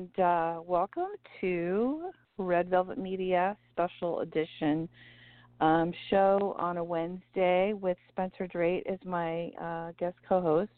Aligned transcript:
And 0.00 0.18
uh, 0.18 0.60
welcome 0.64 1.08
to 1.42 2.10
Red 2.38 2.70
Velvet 2.70 2.96
Media 2.96 3.54
Special 3.70 4.20
Edition 4.20 4.88
um, 5.60 5.92
show 6.08 6.56
on 6.58 6.78
a 6.78 6.82
Wednesday 6.84 7.74
with 7.74 7.98
Spencer 8.08 8.46
Drake 8.46 8.86
as 8.90 8.98
my 9.04 9.50
uh, 9.60 9.92
guest 9.98 10.16
co-host, 10.26 10.70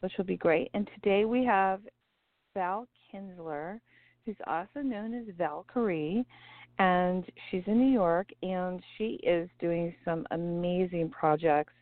which 0.00 0.10
will 0.18 0.24
be 0.24 0.36
great. 0.36 0.68
And 0.74 0.90
today 0.94 1.26
we 1.26 1.44
have 1.44 1.78
Val 2.54 2.88
Kinzler, 3.14 3.78
who's 4.24 4.34
also 4.48 4.80
known 4.82 5.14
as 5.14 5.32
Valkyrie, 5.38 6.26
and 6.80 7.24
she's 7.48 7.62
in 7.68 7.78
New 7.78 7.92
York, 7.92 8.26
and 8.42 8.82
she 8.98 9.20
is 9.22 9.48
doing 9.60 9.94
some 10.04 10.26
amazing 10.32 11.10
projects 11.10 11.72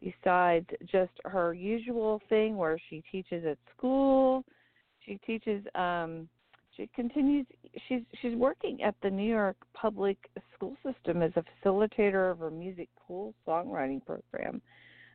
besides 0.00 0.66
just 0.82 1.10
her 1.24 1.54
usual 1.54 2.22
thing 2.28 2.56
where 2.56 2.78
she 2.88 3.02
teaches 3.10 3.44
at 3.44 3.58
school. 3.76 4.44
She 5.10 5.18
teaches 5.26 5.64
um 5.74 6.28
she 6.76 6.88
continues 6.94 7.44
she's 7.88 8.02
she's 8.22 8.36
working 8.36 8.80
at 8.84 8.94
the 9.02 9.10
New 9.10 9.28
York 9.28 9.56
public 9.74 10.16
school 10.54 10.76
system 10.86 11.20
as 11.20 11.32
a 11.34 11.42
facilitator 11.42 12.30
of 12.30 12.42
a 12.42 12.50
music 12.50 12.88
school 13.04 13.34
songwriting 13.44 14.00
program. 14.06 14.62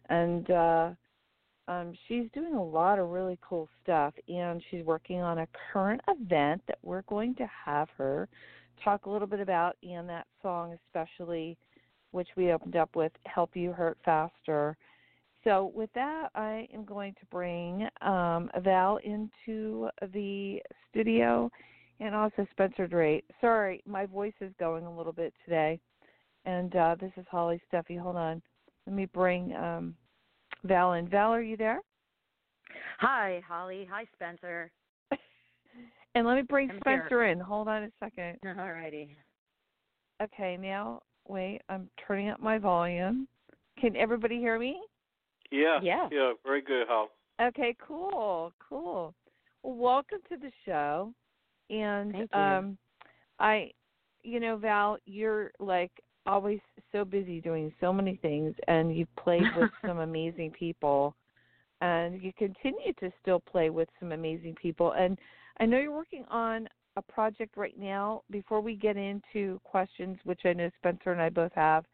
And 0.09 0.51
uh 0.51 0.89
um 1.69 1.93
she's 2.09 2.25
doing 2.33 2.55
a 2.55 2.63
lot 2.63 2.99
of 2.99 3.07
really 3.07 3.39
cool 3.41 3.69
stuff 3.81 4.13
and 4.27 4.61
she's 4.69 4.83
working 4.83 5.21
on 5.21 5.39
a 5.39 5.47
current 5.71 6.01
event 6.09 6.61
that 6.67 6.79
we're 6.83 7.03
going 7.03 7.33
to 7.35 7.49
have 7.65 7.87
her 7.97 8.27
talk 8.83 9.05
a 9.05 9.09
little 9.09 9.27
bit 9.29 9.39
about 9.39 9.77
and 9.81 10.09
that 10.09 10.27
song 10.41 10.77
especially 10.87 11.57
which 12.11 12.27
we 12.35 12.51
opened 12.51 12.75
up 12.75 12.97
with 12.97 13.13
Help 13.25 13.55
You 13.55 13.71
Hurt 13.71 13.97
Faster. 14.03 14.75
So, 15.45 15.71
with 15.75 15.91
that, 15.93 16.29
I 16.33 16.67
am 16.73 16.83
going 16.85 17.13
to 17.13 17.25
bring 17.27 17.87
um, 18.01 18.49
Val 18.63 18.97
into 18.97 19.87
the 20.11 20.59
studio 20.89 21.51
and 21.99 22.15
also 22.15 22.47
Spencer 22.51 22.87
Drake. 22.87 23.23
Sorry, 23.41 23.83
my 23.85 24.07
voice 24.07 24.33
is 24.41 24.51
going 24.59 24.85
a 24.85 24.97
little 24.97 25.13
bit 25.13 25.33
today. 25.45 25.79
And 26.45 26.75
uh, 26.75 26.95
this 26.99 27.11
is 27.15 27.25
Holly 27.29 27.61
Stephey. 27.67 27.95
Hold 27.95 28.15
on. 28.15 28.41
Let 28.87 28.95
me 28.95 29.05
bring 29.05 29.55
um, 29.55 29.95
Val 30.63 30.93
in. 30.93 31.07
Val, 31.07 31.31
are 31.31 31.41
you 31.41 31.57
there? 31.57 31.79
Hi, 32.99 33.41
Holly. 33.47 33.87
Hi, 33.91 34.05
Spencer. 34.15 34.71
and 36.15 36.25
let 36.25 36.35
me 36.37 36.41
bring 36.41 36.71
I'm 36.71 36.79
Spencer 36.79 37.23
here. 37.23 37.25
in. 37.25 37.39
Hold 37.39 37.67
on 37.67 37.83
a 37.83 37.91
second. 37.99 38.39
All 38.59 38.71
righty. 38.71 39.15
Okay, 40.23 40.57
now 40.59 41.01
wait. 41.27 41.61
I'm 41.69 41.87
turning 42.07 42.29
up 42.29 42.39
my 42.39 42.57
volume. 42.57 43.27
Can 43.79 43.95
everybody 43.95 44.37
hear 44.39 44.57
me? 44.57 44.81
Yeah. 45.51 45.79
Yeah. 45.81 46.07
Yeah. 46.11 46.33
Very 46.45 46.61
good, 46.61 46.87
Hal. 46.87 47.09
Okay, 47.41 47.75
cool, 47.85 48.53
cool. 48.59 49.13
Well, 49.63 49.75
welcome 49.75 50.19
to 50.29 50.37
the 50.37 50.51
show. 50.65 51.13
And 51.69 52.11
Thank 52.11 52.29
you. 52.33 52.39
um 52.39 52.77
I 53.39 53.71
you 54.23 54.39
know, 54.39 54.57
Val, 54.57 54.97
you're 55.05 55.51
like 55.59 55.91
always 56.25 56.59
so 56.91 57.05
busy 57.05 57.39
doing 57.39 57.71
so 57.79 57.93
many 57.93 58.15
things 58.15 58.55
and 58.67 58.95
you've 58.95 59.15
played 59.15 59.43
with 59.55 59.69
some 59.85 59.99
amazing 59.99 60.51
people 60.51 61.15
and 61.81 62.21
you 62.21 62.31
continue 62.37 62.93
to 62.99 63.11
still 63.21 63.39
play 63.39 63.69
with 63.69 63.87
some 63.99 64.11
amazing 64.11 64.55
people 64.55 64.93
and 64.93 65.19
I 65.59 65.65
know 65.65 65.77
you're 65.77 65.91
working 65.91 66.25
on 66.29 66.67
a 66.97 67.01
project 67.01 67.57
right 67.57 67.77
now 67.77 68.23
before 68.31 68.61
we 68.61 68.75
get 68.75 68.97
into 68.97 69.59
questions 69.63 70.17
which 70.23 70.41
I 70.45 70.53
know 70.53 70.69
Spencer 70.77 71.11
and 71.11 71.21
I 71.21 71.29
both 71.29 71.51
have 71.53 71.85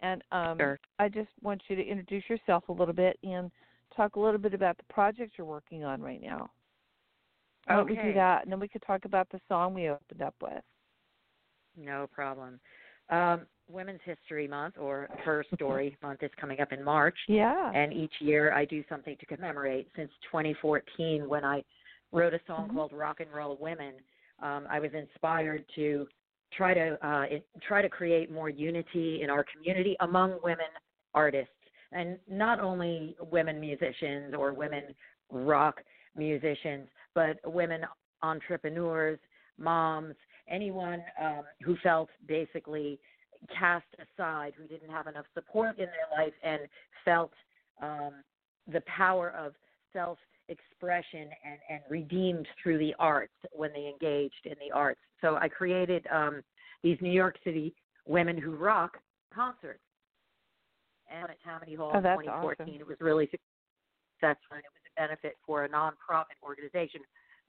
and 0.00 0.22
um 0.32 0.58
Sure. 0.58 0.78
I 0.98 1.08
just 1.08 1.30
want 1.42 1.62
you 1.68 1.76
to 1.76 1.82
introduce 1.82 2.28
yourself 2.28 2.68
a 2.68 2.72
little 2.72 2.94
bit 2.94 3.18
and 3.22 3.50
talk 3.96 4.16
a 4.16 4.20
little 4.20 4.38
bit 4.40 4.54
about 4.54 4.76
the 4.76 4.84
project 4.92 5.34
you're 5.36 5.46
working 5.46 5.84
on 5.84 6.00
right 6.00 6.20
now. 6.22 6.50
Why 7.66 7.76
don't 7.76 7.90
we 7.90 7.96
do 7.96 8.14
that, 8.14 8.42
and 8.42 8.52
then 8.52 8.60
we 8.60 8.68
could 8.68 8.82
talk 8.82 9.04
about 9.04 9.28
the 9.30 9.40
song 9.48 9.74
we 9.74 9.90
opened 9.90 10.22
up 10.22 10.34
with. 10.40 10.62
No 11.76 12.06
problem. 12.12 12.60
Um, 13.10 13.42
Women's 13.70 14.00
History 14.04 14.48
Month, 14.48 14.76
or 14.78 15.08
Her 15.24 15.44
Story 15.54 15.96
Month, 16.02 16.22
is 16.22 16.30
coming 16.40 16.60
up 16.60 16.72
in 16.72 16.82
March. 16.82 17.16
Yeah. 17.28 17.70
And 17.74 17.92
each 17.92 18.14
year 18.20 18.52
I 18.52 18.64
do 18.64 18.82
something 18.88 19.16
to 19.18 19.26
commemorate. 19.26 19.88
Since 19.96 20.10
2014, 20.30 21.28
when 21.28 21.44
I 21.44 21.62
wrote 22.12 22.32
a 22.32 22.40
song 22.46 22.70
Mhm. 22.70 22.74
called 22.74 22.92
Rock 22.94 23.20
and 23.20 23.30
Roll 23.32 23.56
Women, 23.60 23.94
um, 24.40 24.66
I 24.70 24.80
was 24.80 24.92
inspired 24.94 25.64
to 25.74 26.08
try 26.52 26.74
to 26.74 27.06
uh, 27.06 27.26
try 27.66 27.82
to 27.82 27.88
create 27.88 28.30
more 28.30 28.48
unity 28.48 29.22
in 29.22 29.30
our 29.30 29.44
community 29.52 29.96
among 30.00 30.38
women 30.42 30.66
artists, 31.14 31.52
and 31.92 32.18
not 32.28 32.60
only 32.60 33.16
women 33.30 33.60
musicians 33.60 34.34
or 34.36 34.52
women 34.52 34.84
rock 35.30 35.80
musicians, 36.16 36.88
but 37.14 37.38
women 37.44 37.82
entrepreneurs, 38.22 39.18
moms, 39.58 40.14
anyone 40.48 41.02
um, 41.22 41.42
who 41.62 41.76
felt 41.82 42.08
basically 42.26 42.98
cast 43.56 43.86
aside, 43.94 44.52
who 44.56 44.66
didn't 44.66 44.90
have 44.90 45.06
enough 45.06 45.26
support 45.34 45.78
in 45.78 45.86
their 45.86 46.24
life, 46.24 46.32
and 46.42 46.60
felt 47.04 47.32
um, 47.82 48.12
the 48.72 48.82
power 48.82 49.30
of 49.30 49.52
self 49.92 50.18
expression 50.48 51.28
and, 51.44 51.58
and 51.70 51.80
redeemed 51.88 52.46
through 52.62 52.78
the 52.78 52.94
arts 52.98 53.32
when 53.52 53.70
they 53.72 53.86
engaged 53.86 54.44
in 54.44 54.54
the 54.60 54.74
arts. 54.74 55.00
So 55.20 55.36
I 55.36 55.48
created 55.48 56.06
um, 56.12 56.42
these 56.82 56.98
New 57.00 57.12
York 57.12 57.36
City 57.44 57.74
Women 58.06 58.38
Who 58.38 58.56
Rock 58.56 58.98
concerts. 59.34 59.80
And 61.10 61.30
at 61.30 61.36
Tammany 61.42 61.74
Hall 61.74 61.90
Oh, 61.94 61.98
in 61.98 62.02
2014, 62.02 62.66
awesome. 62.66 62.80
it 62.80 62.86
was 62.86 62.96
really 63.00 63.26
successful. 63.26 64.56
And 64.56 64.60
it 64.60 64.72
was 64.72 64.82
a 64.86 65.00
benefit 65.00 65.36
for 65.46 65.64
a 65.64 65.68
nonprofit 65.68 66.36
organization 66.42 67.00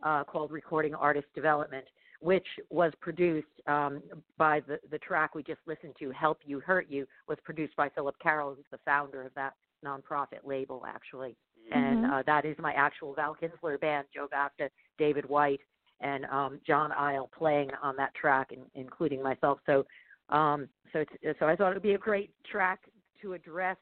uh, 0.04 0.24
called 0.24 0.52
Recording 0.52 0.96
Artist 0.96 1.28
Development, 1.36 1.86
which 2.22 2.46
was 2.70 2.94
produced 3.02 3.48
um, 3.68 4.02
by 4.38 4.62
the, 4.62 4.80
the 4.92 4.98
track 5.00 5.36
we 5.36 5.44
just 5.44 5.60
listened 5.68 5.94
to, 6.00 6.12
Help 6.12 6.40
You 6.46 6.62
Hurt 6.62 6.88
You, 6.90 7.06
was 7.28 7.38
produced 7.44 7.76
by 7.76 7.90
Philip 7.90 8.16
Carroll, 8.22 8.56
who's 8.56 8.66
the 8.72 8.80
founder 8.86 9.24
of 9.24 9.34
that 9.36 9.54
nonprofit 9.86 10.46
label, 10.46 10.86
actually. 10.88 11.36
And 11.72 12.04
Mhm. 12.04 12.12
uh, 12.12 12.24
that 12.24 12.46
is 12.46 12.58
my 12.58 12.74
actual 12.74 13.14
Val 13.14 13.36
Kinzler 13.36 13.80
band, 13.80 14.08
Joe 14.14 14.28
Vasta, 14.28 14.70
David 14.98 15.26
White, 15.28 15.62
and 16.02 16.26
um, 16.26 16.60
John 16.66 16.92
Isle 16.92 17.28
playing 17.28 17.72
on 17.82 17.96
that 17.98 18.14
track, 18.16 18.52
in, 18.52 18.66
including 18.74 19.22
myself. 19.22 19.60
So, 19.66 19.86
um, 20.30 20.70
so, 20.94 21.00
it's, 21.00 21.40
so 21.40 21.48
I 21.48 21.56
thought 21.56 21.72
it 21.72 21.76
would 21.76 21.84
be 21.84 21.94
a 21.94 21.98
great 21.98 22.32
track 22.46 22.80
to 23.22 23.34
address 23.34 23.78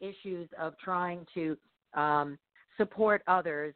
issues 0.00 0.48
of 0.58 0.78
trying 0.78 1.26
to 1.34 1.56
um, 1.94 2.38
support 2.76 3.22
others 3.26 3.74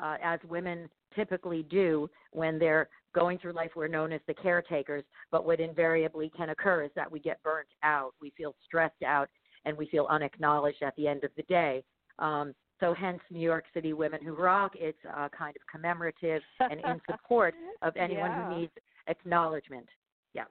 uh, 0.00 0.16
as 0.22 0.38
women 0.48 0.88
typically 1.14 1.62
do 1.64 2.08
when 2.30 2.58
they're 2.58 2.88
going 3.14 3.38
through 3.38 3.52
life. 3.52 3.70
We're 3.74 3.88
known 3.88 4.12
as 4.12 4.20
the 4.26 4.34
caretakers, 4.34 5.04
but 5.30 5.44
what 5.44 5.60
invariably 5.60 6.30
can 6.36 6.50
occur 6.50 6.84
is 6.84 6.90
that 6.94 7.10
we 7.10 7.20
get 7.20 7.42
burnt 7.42 7.68
out, 7.82 8.14
we 8.20 8.30
feel 8.36 8.54
stressed 8.64 9.02
out, 9.02 9.28
and 9.64 9.76
we 9.76 9.86
feel 9.86 10.06
unacknowledged 10.06 10.82
at 10.82 10.94
the 10.96 11.08
end 11.08 11.24
of 11.24 11.30
the 11.36 11.42
day. 11.44 11.84
Um, 12.18 12.54
so, 12.82 12.92
hence, 12.94 13.20
New 13.30 13.38
York 13.40 13.64
City 13.72 13.92
Women 13.92 14.20
Who 14.24 14.34
Rock. 14.34 14.72
It's 14.74 14.98
uh, 15.16 15.28
kind 15.36 15.54
of 15.56 15.62
commemorative 15.70 16.42
and 16.60 16.80
in 16.80 17.00
support 17.10 17.54
of 17.82 17.96
anyone 17.96 18.30
Yeah. 18.30 18.48
who 18.48 18.60
needs 18.60 18.72
acknowledgement. 19.06 19.88
Yeah. 20.34 20.44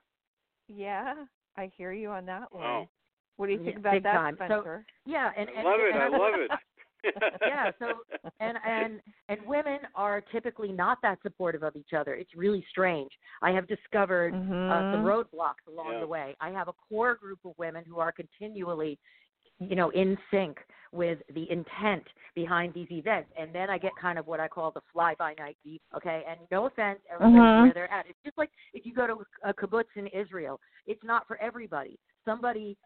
Yeah, 0.66 1.14
I 1.58 1.70
hear 1.76 1.92
you 1.92 2.08
on 2.10 2.24
that 2.26 2.52
one. 2.52 2.62
Wow. 2.62 2.88
What 3.36 3.46
do 3.46 3.52
you 3.52 3.58
Yeah, 3.58 3.64
think 3.66 3.78
about 3.78 4.02
that, 4.02 4.12
time. 4.12 4.36
So- 4.38 4.46
Spencer? 4.46 4.86
Yeah, 5.04 5.30
and, 5.36 5.48
I 5.50 5.52
and 5.58 5.64
love 5.64 5.80
it. 5.80 5.94
and 5.94 6.02
I 6.02 6.08
love 6.08 6.34
it. 6.40 6.50
yeah 7.44 7.68
so 7.80 7.86
and 8.38 8.56
and 8.64 9.00
and 9.28 9.38
women 9.44 9.78
are 9.96 10.20
typically 10.20 10.70
not 10.70 10.98
that 11.02 11.18
supportive 11.22 11.64
of 11.64 11.74
each 11.74 11.94
other 11.98 12.14
it's 12.14 12.30
really 12.36 12.64
strange 12.70 13.10
i 13.42 13.50
have 13.50 13.66
discovered 13.66 14.32
uh, 14.32 14.36
some 14.36 15.02
Mhm. 15.02 15.02
roadblocks 15.02 15.66
along 15.66 15.94
Yeah. 15.94 15.98
the 15.98 16.06
way 16.06 16.36
i 16.40 16.50
have 16.50 16.68
a 16.68 16.72
core 16.88 17.16
group 17.16 17.40
of 17.44 17.54
women 17.58 17.84
who 17.84 17.98
are 17.98 18.12
continually 18.12 19.00
you 19.68 19.76
know 19.76 19.90
in 19.90 20.16
sync 20.30 20.58
with 20.92 21.18
the 21.34 21.50
intent 21.50 22.04
behind 22.34 22.74
these 22.74 22.90
events 22.90 23.30
and 23.38 23.54
then 23.54 23.70
i 23.70 23.78
get 23.78 23.92
kind 24.00 24.18
of 24.18 24.26
what 24.26 24.40
i 24.40 24.48
call 24.48 24.70
the 24.70 24.80
fly 24.92 25.14
by 25.18 25.34
night 25.38 25.56
beat 25.64 25.80
okay 25.96 26.22
and 26.28 26.38
no 26.50 26.66
offense 26.66 26.98
everybody's 27.10 27.40
Mhm. 27.40 27.62
where 27.62 27.72
they're 27.72 27.92
at 27.92 28.06
it's 28.06 28.18
just 28.24 28.36
like 28.38 28.50
if 28.74 28.84
you 28.84 28.94
go 28.94 29.06
to 29.06 29.24
a 29.44 29.54
kibbutz 29.54 29.94
in 29.96 30.06
israel 30.08 30.60
it's 30.86 31.02
not 31.02 31.26
for 31.26 31.36
everybody 31.38 31.98
somebody 32.24 32.76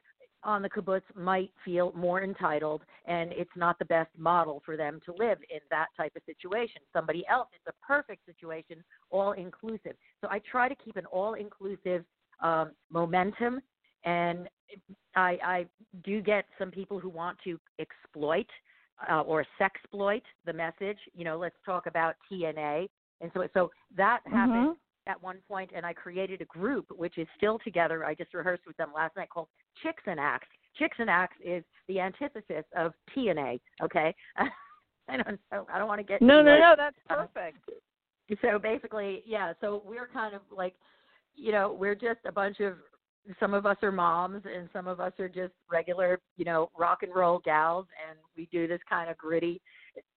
on 0.43 0.62
the 0.62 0.70
kibbutz 0.70 1.02
might 1.17 1.50
feel 1.64 1.93
more 1.94 2.23
entitled 2.23 2.82
and 3.06 3.32
it's 3.32 3.50
not 3.56 3.79
the 3.79 3.84
best 3.84 4.11
model 4.17 4.62
for 4.64 4.76
them 4.76 5.00
to 5.05 5.12
live 5.12 5.38
in 5.50 5.58
that 5.70 5.88
type 5.96 6.12
of 6.14 6.22
situation. 6.25 6.81
Somebody 6.93 7.25
else, 7.29 7.49
it's 7.52 7.67
a 7.67 7.87
perfect 7.87 8.25
situation, 8.26 8.84
all 9.11 9.32
inclusive. 9.32 9.96
So 10.20 10.29
I 10.31 10.40
try 10.50 10.69
to 10.69 10.76
keep 10.76 10.96
an 10.96 11.06
all 11.06 11.34
inclusive 11.34 12.05
um, 12.40 12.72
momentum 12.90 13.61
and 14.05 14.49
I, 15.14 15.38
I 15.44 15.66
do 16.04 16.20
get 16.20 16.44
some 16.58 16.70
people 16.70 16.98
who 16.98 17.08
want 17.08 17.38
to 17.44 17.58
exploit 17.78 18.46
uh, 19.10 19.20
or 19.22 19.44
sexploit 19.60 20.22
the 20.44 20.52
message. 20.52 20.98
You 21.14 21.24
know, 21.24 21.38
let's 21.38 21.56
talk 21.64 21.86
about 21.86 22.14
TNA. 22.30 22.88
And 23.20 23.30
so, 23.34 23.46
so 23.54 23.70
that 23.96 24.20
happened 24.26 24.70
Mhm. 24.70 24.76
at 25.06 25.22
one 25.22 25.38
point 25.48 25.70
and 25.74 25.86
I 25.86 25.92
created 25.92 26.40
a 26.42 26.46
group 26.46 26.86
which 26.96 27.16
is 27.18 27.26
still 27.36 27.58
together. 27.60 28.04
I 28.04 28.14
just 28.14 28.34
rehearsed 28.34 28.66
with 28.66 28.76
them 28.76 28.92
last 28.94 29.16
night 29.16 29.30
called 29.30 29.48
Chicks 29.82 30.02
and 30.06 30.18
Axe. 30.20 30.48
Chicks 30.78 30.96
and 30.98 31.08
Axe 31.08 31.36
is 31.42 31.64
the 31.88 32.00
antithesis 32.00 32.64
of 32.76 32.92
TNA, 33.14 33.60
okay? 33.82 34.14
I 35.08 35.16
don't. 35.19 35.38
I 35.52 35.78
don't 35.78 35.86
want 35.86 36.00
to 36.00 36.04
get 36.04 36.20
No, 36.20 36.42
no, 36.42 36.50
like, 36.50 36.60
no. 36.60 36.74
That's 36.76 36.96
uh, 37.08 37.26
perfect. 37.26 37.58
so 38.42 38.58
basically, 38.58 39.22
yeah. 39.24 39.52
So 39.60 39.82
we're 39.86 40.08
kind 40.08 40.34
of 40.34 40.40
like, 40.50 40.74
you 41.36 41.52
know, 41.52 41.72
we're 41.78 41.94
just 41.94 42.19
a 42.26 42.32
bunch 42.32 42.58
of. 42.60 42.74
Some 43.40 43.55
of 43.55 43.67
us 43.67 43.76
are 43.82 43.93
moms, 43.93 44.43
and 44.44 44.69
some 44.72 44.86
of 44.86 45.00
us 45.00 45.12
are 45.19 45.29
just 45.29 45.53
regular, 45.70 46.20
you 46.36 46.44
know, 46.44 46.70
rock 46.79 47.03
and 47.03 47.15
roll 47.15 47.41
gals, 47.41 47.86
and 48.08 48.19
we 48.36 48.46
do 48.53 48.67
this 48.69 48.81
kind 48.89 49.10
of 49.10 49.17
gritty, 49.19 49.60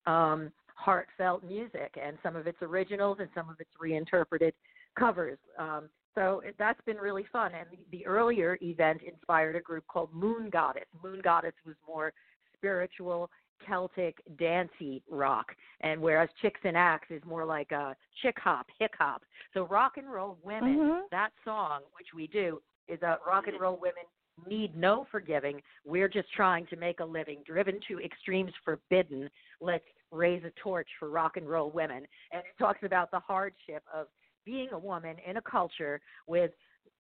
um, 0.06 0.52
heartfelt 0.76 1.44
music, 1.44 1.98
and 2.02 2.18
some 2.24 2.36
of 2.36 2.48
it's 2.48 2.62
originals, 2.62 3.18
and 3.20 3.30
some 3.34 3.50
of 3.50 3.56
it's 3.60 3.70
reinterpreted 3.80 4.54
covers. 4.98 5.38
Um, 5.58 5.90
so 6.16 6.40
it- 6.42 6.58
that's 6.58 6.82
been 6.82 6.98
really 6.98 7.24
fun. 7.26 7.54
And 7.54 7.70
the, 7.72 7.78
the 7.92 8.06
earlier 8.06 8.58
event 8.62 9.02
inspired 9.04 9.56
a 9.56 9.62
group 9.62 9.86
called 9.88 10.14
Moon 10.14 10.50
Goddess. 10.50 10.88
Moon 11.04 11.22
Goddess 11.22 11.54
was 11.66 11.76
more 11.88 12.14
spiritual, 12.54 13.30
Celtic, 13.66 14.22
dancey 14.38 15.04
rock, 15.10 15.54
and 15.82 16.02
whereas 16.02 16.30
Chicks 16.42 16.62
and 16.64 16.78
Axe 16.78 17.08
is 17.10 17.24
more 17.26 17.46
like 17.46 17.72
a 17.72 17.96
chick 18.22 18.38
hop, 18.40 18.68
hick 18.80 18.94
hop. 18.98 19.24
So 19.54 19.66
rock 19.68 19.98
and 19.98 20.10
roll 20.10 20.38
women, 20.44 20.78
Mhm. 20.78 21.10
that 21.10 21.32
song 21.44 21.82
which 21.98 22.14
we 22.14 22.28
do 22.28 22.62
is 22.90 23.02
a 23.02 23.18
rock 23.26 23.48
and 23.48 23.60
roll 23.60 23.80
women 23.82 24.04
need 24.48 24.76
no 24.76 25.06
forgiving. 25.12 25.62
We're 25.86 26.08
just 26.08 26.32
trying 26.34 26.66
to 26.68 26.76
make 26.76 27.00
a 27.00 27.06
living, 27.06 27.40
driven 27.46 27.80
to 27.88 28.00
extremes 28.00 28.54
forbidden. 28.64 29.30
Let's 29.62 29.84
raise 30.12 30.44
a 30.44 30.52
torch 30.62 30.88
for 31.00 31.10
rock 31.10 31.38
and 31.38 31.48
roll 31.48 31.72
women. 31.72 32.06
And 32.32 32.40
it 32.40 32.58
talks 32.58 32.80
about 32.84 33.12
the 33.12 33.20
hardship 33.20 33.84
of 33.94 34.08
being 34.46 34.70
a 34.72 34.80
woman 34.80 35.18
in 35.28 35.38
a 35.38 35.42
culture 35.42 36.00
with, 36.28 36.52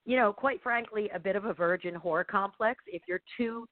you 0.05 0.17
know, 0.17 0.33
quite 0.33 0.61
frankly, 0.61 1.09
a 1.13 1.19
bit 1.19 1.35
of 1.35 1.45
a 1.45 1.53
virgin 1.53 1.95
whore 1.95 2.25
complex. 2.25 2.83
If 2.87 3.03
you're 3.07 3.21
too 3.37 3.65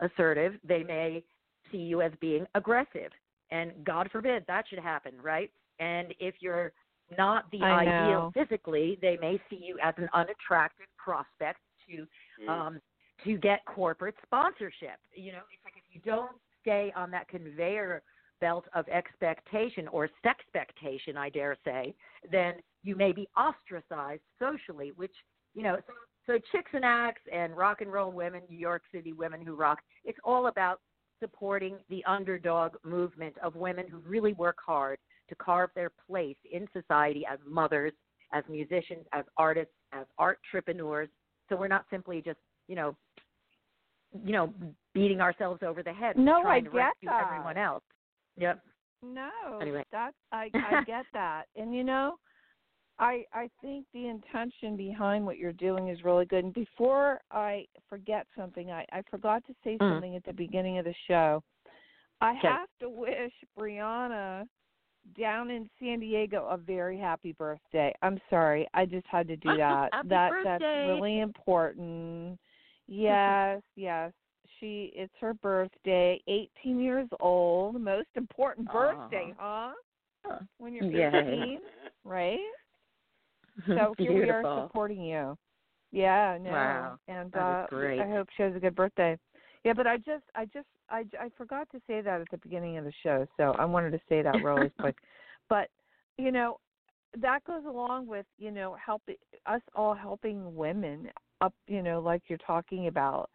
assertive, 0.00 0.54
they 0.66 0.82
may 0.82 1.22
see 1.70 1.78
you 1.78 2.02
as 2.02 2.12
being 2.20 2.46
aggressive. 2.54 3.10
And 3.50 3.72
God 3.84 4.08
forbid 4.10 4.44
that 4.46 4.64
should 4.68 4.78
happen, 4.78 5.12
right? 5.22 5.50
And 5.78 6.14
if 6.18 6.36
you're 6.40 6.72
not 7.16 7.50
the 7.50 7.62
I 7.62 7.80
ideal 7.80 8.10
know. 8.10 8.32
physically, 8.34 8.98
they 9.02 9.16
may 9.20 9.40
see 9.50 9.60
you 9.62 9.78
as 9.82 9.94
an 9.96 10.08
unattractive 10.14 10.86
prospect 10.96 11.58
to 11.88 12.06
Mm. 12.40 12.48
um, 12.48 12.80
to 13.24 13.36
get 13.36 13.64
corporate 13.66 14.14
sponsorship. 14.22 14.98
You 15.14 15.32
know, 15.32 15.42
it's 15.52 15.62
like 15.64 15.74
if 15.76 15.82
you 15.94 16.00
don't 16.04 16.30
stay 16.62 16.90
on 16.96 17.10
that 17.10 17.28
conveyor 17.28 18.02
belt 18.40 18.66
of 18.74 18.88
expectation 18.88 19.86
or 19.88 20.08
sexpectation, 20.22 21.16
I 21.18 21.28
dare 21.28 21.56
say, 21.64 21.94
then 22.32 22.54
you 22.82 22.96
may 22.96 23.12
be 23.12 23.28
ostracized 23.36 24.22
socially, 24.38 24.92
which, 24.96 25.14
you 25.54 25.62
know, 25.62 25.76
so, 25.86 25.92
so 26.26 26.38
chicks 26.50 26.70
and 26.72 26.84
acts 26.84 27.20
and 27.30 27.54
rock 27.54 27.82
and 27.82 27.92
roll 27.92 28.10
women, 28.10 28.40
New 28.48 28.56
York 28.56 28.82
City 28.90 29.12
women 29.12 29.44
who 29.44 29.54
rock, 29.54 29.80
it's 30.04 30.18
all 30.24 30.46
about 30.46 30.80
supporting 31.18 31.76
the 31.90 32.02
underdog 32.06 32.76
movement 32.84 33.36
of 33.42 33.54
women 33.54 33.86
who 33.86 33.98
really 33.98 34.32
work 34.32 34.56
hard 34.64 34.98
to 35.30 35.34
carve 35.36 35.70
their 35.74 35.90
place 36.06 36.36
in 36.52 36.68
society 36.72 37.24
as 37.30 37.38
mothers, 37.46 37.92
as 38.32 38.44
musicians, 38.48 39.06
as 39.12 39.24
artists, 39.36 39.72
as 39.92 40.04
art 40.18 40.38
entrepreneurs. 40.52 41.08
So 41.48 41.56
we're 41.56 41.68
not 41.68 41.86
simply 41.90 42.20
just, 42.22 42.38
you 42.68 42.76
know, 42.76 42.96
you 44.24 44.32
know, 44.32 44.52
beating 44.92 45.20
ourselves 45.20 45.62
over 45.62 45.82
the 45.82 45.92
head 45.92 46.16
No, 46.16 46.42
trying 46.42 46.46
I 46.46 46.60
to 46.60 46.70
get 46.70 46.76
rescue 46.76 47.08
that. 47.08 47.22
everyone 47.22 47.56
else. 47.56 47.82
Yep. 48.36 48.60
No, 49.02 49.30
Anyway. 49.60 49.84
that's 49.90 50.16
I 50.32 50.50
I 50.64 50.84
get 50.84 51.06
that, 51.14 51.44
and 51.56 51.74
you 51.74 51.84
know, 51.84 52.16
I 52.98 53.24
I 53.32 53.48
think 53.62 53.86
the 53.94 54.08
intention 54.08 54.76
behind 54.76 55.24
what 55.24 55.38
you're 55.38 55.52
doing 55.52 55.88
is 55.88 56.04
really 56.04 56.26
good. 56.26 56.44
And 56.44 56.52
before 56.54 57.20
I 57.30 57.64
forget 57.88 58.26
something, 58.36 58.70
I 58.70 58.84
I 58.92 59.02
forgot 59.10 59.42
to 59.46 59.54
say 59.64 59.78
Mm. 59.80 59.94
something 59.94 60.16
at 60.16 60.24
the 60.24 60.32
beginning 60.32 60.78
of 60.78 60.84
the 60.84 60.94
show. 61.08 61.42
I 62.20 62.34
Okay. 62.34 62.48
have 62.48 62.68
to 62.80 62.90
wish 62.90 63.32
Brianna 63.58 64.46
down 65.18 65.50
in 65.50 65.68
San 65.78 66.00
Diego 66.00 66.46
a 66.50 66.56
very 66.56 66.98
happy 66.98 67.32
birthday. 67.32 67.94
I'm 68.02 68.20
sorry, 68.28 68.66
I 68.74 68.86
just 68.86 69.06
had 69.06 69.28
to 69.28 69.36
do 69.36 69.56
that. 69.56 69.90
Happy 69.92 70.08
that 70.08 70.30
birthday. 70.30 70.58
that's 70.58 70.88
really 70.88 71.20
important. 71.20 72.38
Yes, 72.92 73.62
yes. 73.76 74.10
She 74.58 74.90
it's 74.96 75.12
her 75.20 75.32
birthday, 75.32 76.20
18 76.26 76.80
years 76.80 77.08
old. 77.20 77.80
Most 77.80 78.08
important 78.16 78.66
birthday, 78.66 79.32
huh? 79.38 79.74
huh? 80.26 80.38
When 80.58 80.74
you're 80.74 80.90
Yay. 80.90 81.06
18, 81.06 81.58
right? 82.04 82.38
So 83.68 83.94
here 83.96 84.12
we 84.12 84.28
are 84.28 84.42
supporting 84.64 85.04
you. 85.04 85.38
Yeah, 85.92 86.36
no. 86.40 86.50
Wow, 86.50 86.98
And 87.06 87.34
uh. 87.36 87.66
I 87.70 88.08
hope 88.10 88.28
she 88.36 88.42
has 88.42 88.56
a 88.56 88.60
good 88.60 88.74
birthday. 88.74 89.16
Yeah, 89.64 89.74
but 89.74 89.86
I 89.86 89.98
just 89.98 90.24
I 90.34 90.46
just 90.46 90.66
I 90.88 91.04
I 91.18 91.30
forgot 91.36 91.68
to 91.72 91.80
say 91.86 92.00
that 92.00 92.20
at 92.20 92.30
the 92.30 92.38
beginning 92.38 92.78
of 92.78 92.84
the 92.84 92.92
show, 93.02 93.26
so 93.36 93.54
I 93.58 93.64
wanted 93.64 93.90
to 93.92 94.00
say 94.08 94.22
that 94.22 94.42
really 94.42 94.70
quick. 94.80 94.96
But, 95.48 95.68
you 96.16 96.32
know, 96.32 96.58
that 97.20 97.44
goes 97.44 97.64
along 97.66 98.06
with, 98.06 98.26
you 98.38 98.50
know, 98.50 98.76
helping 98.84 99.16
us 99.46 99.60
all 99.74 99.94
helping 99.94 100.54
women 100.54 101.08
up, 101.40 101.52
you 101.66 101.82
know, 101.82 102.00
like 102.00 102.22
you're 102.28 102.38
talking 102.38 102.86
about. 102.86 103.28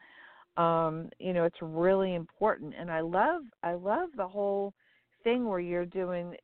Um, 0.58 1.10
you 1.20 1.34
know, 1.34 1.44
it's 1.44 1.62
really 1.62 2.16
important 2.16 2.74
and 2.80 2.90
I 2.90 3.02
love 3.02 3.42
I 3.62 3.74
love 3.74 4.10
the 4.16 4.28
whole 4.28 4.74
thing 5.24 5.46
where 5.46 5.60
you're 5.60 5.86
doing 5.86 6.36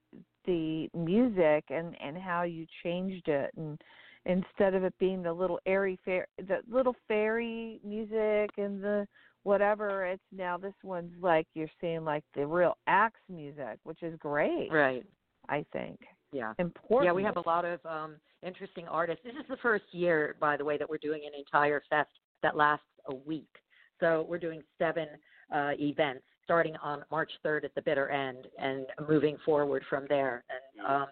the 0.46 0.90
music 0.94 1.64
and 1.70 1.96
and 2.04 2.18
how 2.18 2.44
you 2.44 2.66
changed 2.84 3.28
it 3.28 3.52
and 3.56 3.80
instead 4.26 4.74
of 4.74 4.84
it 4.84 4.94
being 5.00 5.24
the 5.24 5.32
little 5.32 5.60
airy 5.66 5.98
fair 6.04 6.28
the 6.38 6.58
little 6.70 6.96
fairy 7.08 7.80
music 7.86 8.50
and 8.58 8.84
the 8.84 9.08
whatever 9.44 10.06
it's 10.06 10.22
now 10.32 10.58
this 10.58 10.74
one's 10.84 11.12
like 11.22 11.48
you're 11.56 11.68
seeing 11.80 12.04
like 12.06 12.24
the 12.36 12.46
real 12.46 12.78
axe 12.88 13.20
music 13.30 13.78
which 13.84 14.02
is 14.04 14.16
great 14.20 14.70
Right. 14.72 15.06
i 15.50 15.66
think 15.74 16.00
Yeah. 16.32 16.54
important 16.60 17.08
Yeah, 17.08 17.14
we 17.14 17.24
have 17.24 17.38
a 17.38 17.48
lot 17.48 17.66
of 17.66 17.80
um, 17.86 18.16
interesting 18.44 18.88
artists. 18.88 19.24
This 19.24 19.34
is 19.36 19.48
the 19.50 19.58
first 19.58 19.84
year, 19.92 20.36
by 20.40 20.58
the 20.58 20.66
way, 20.66 20.78
that 20.78 20.90
we're 20.90 20.98
doing 20.98 21.22
an 21.26 21.38
entire 21.38 21.82
fest 21.90 22.10
that 22.42 22.56
lasts 22.56 22.86
a 23.08 23.16
week. 23.16 23.54
So 24.00 24.26
we're 24.30 24.40
doing 24.40 24.62
seven 24.80 25.08
uh, 25.54 25.72
events 25.80 26.24
starting 26.44 26.76
on 26.78 27.04
March 27.12 27.32
3rd 27.46 27.66
at 27.66 27.76
the 27.76 27.82
bitter 27.82 28.10
end 28.10 28.48
and 28.58 28.86
moving 29.08 29.38
forward 29.46 29.84
from 29.90 30.06
there. 30.10 30.44
And 30.50 30.86
um, 30.88 31.08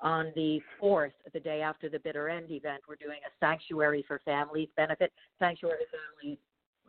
on 0.00 0.32
the 0.34 0.60
4th, 0.82 1.12
the 1.32 1.40
day 1.40 1.60
after 1.62 1.88
the 1.88 1.98
bitter 2.00 2.28
end 2.28 2.50
event, 2.50 2.82
we're 2.88 2.96
doing 2.96 3.18
a 3.26 3.30
Sanctuary 3.38 4.04
for 4.08 4.20
Families 4.24 4.68
benefit. 4.76 5.12
Sanctuary 5.38 5.84
for 5.90 5.98
Families 6.20 6.38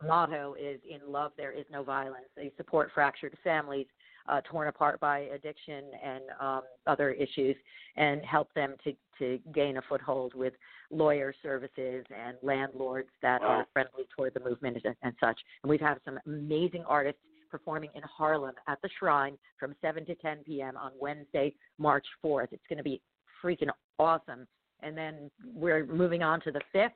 motto 0.06 0.54
is 0.58 0.80
in 0.88 1.00
love 1.10 1.32
there 1.36 1.52
is 1.52 1.64
no 1.70 1.82
violence. 1.82 2.26
They 2.36 2.52
support 2.56 2.90
fractured 2.94 3.36
families 3.42 3.86
uh, 4.28 4.40
torn 4.42 4.68
apart 4.68 5.00
by 5.00 5.20
addiction 5.34 5.84
and 6.04 6.22
um, 6.40 6.62
other 6.86 7.10
issues, 7.12 7.56
and 7.96 8.22
help 8.24 8.52
them 8.54 8.74
to 8.84 8.92
to 9.18 9.40
gain 9.52 9.78
a 9.78 9.82
foothold 9.88 10.32
with 10.34 10.52
lawyer 10.90 11.34
services 11.42 12.04
and 12.16 12.36
landlords 12.42 13.08
that 13.20 13.40
Wow. 13.40 13.48
are 13.48 13.66
friendly 13.72 14.04
toward 14.14 14.32
the 14.32 14.40
movement 14.40 14.78
and, 14.84 14.94
and 15.02 15.12
such. 15.18 15.40
And 15.62 15.70
we've 15.70 15.80
had 15.80 15.98
some 16.04 16.20
amazing 16.24 16.84
artists 16.86 17.20
performing 17.50 17.90
in 17.96 18.02
Harlem 18.04 18.54
at 18.68 18.80
the 18.80 18.88
Shrine 18.98 19.36
from 19.58 19.74
7 19.80 20.06
to 20.06 20.14
10 20.14 20.44
p.m. 20.44 20.76
on 20.76 20.92
Wednesday, 21.00 21.52
March 21.78 22.06
4th. 22.24 22.48
It's 22.52 22.62
going 22.68 22.76
to 22.76 22.84
be 22.84 23.00
freaking 23.42 23.70
awesome. 23.98 24.46
And 24.80 24.96
then 24.96 25.30
we're 25.52 25.84
moving 25.86 26.22
on 26.22 26.40
to 26.42 26.52
the 26.52 26.60
5th 26.72 26.90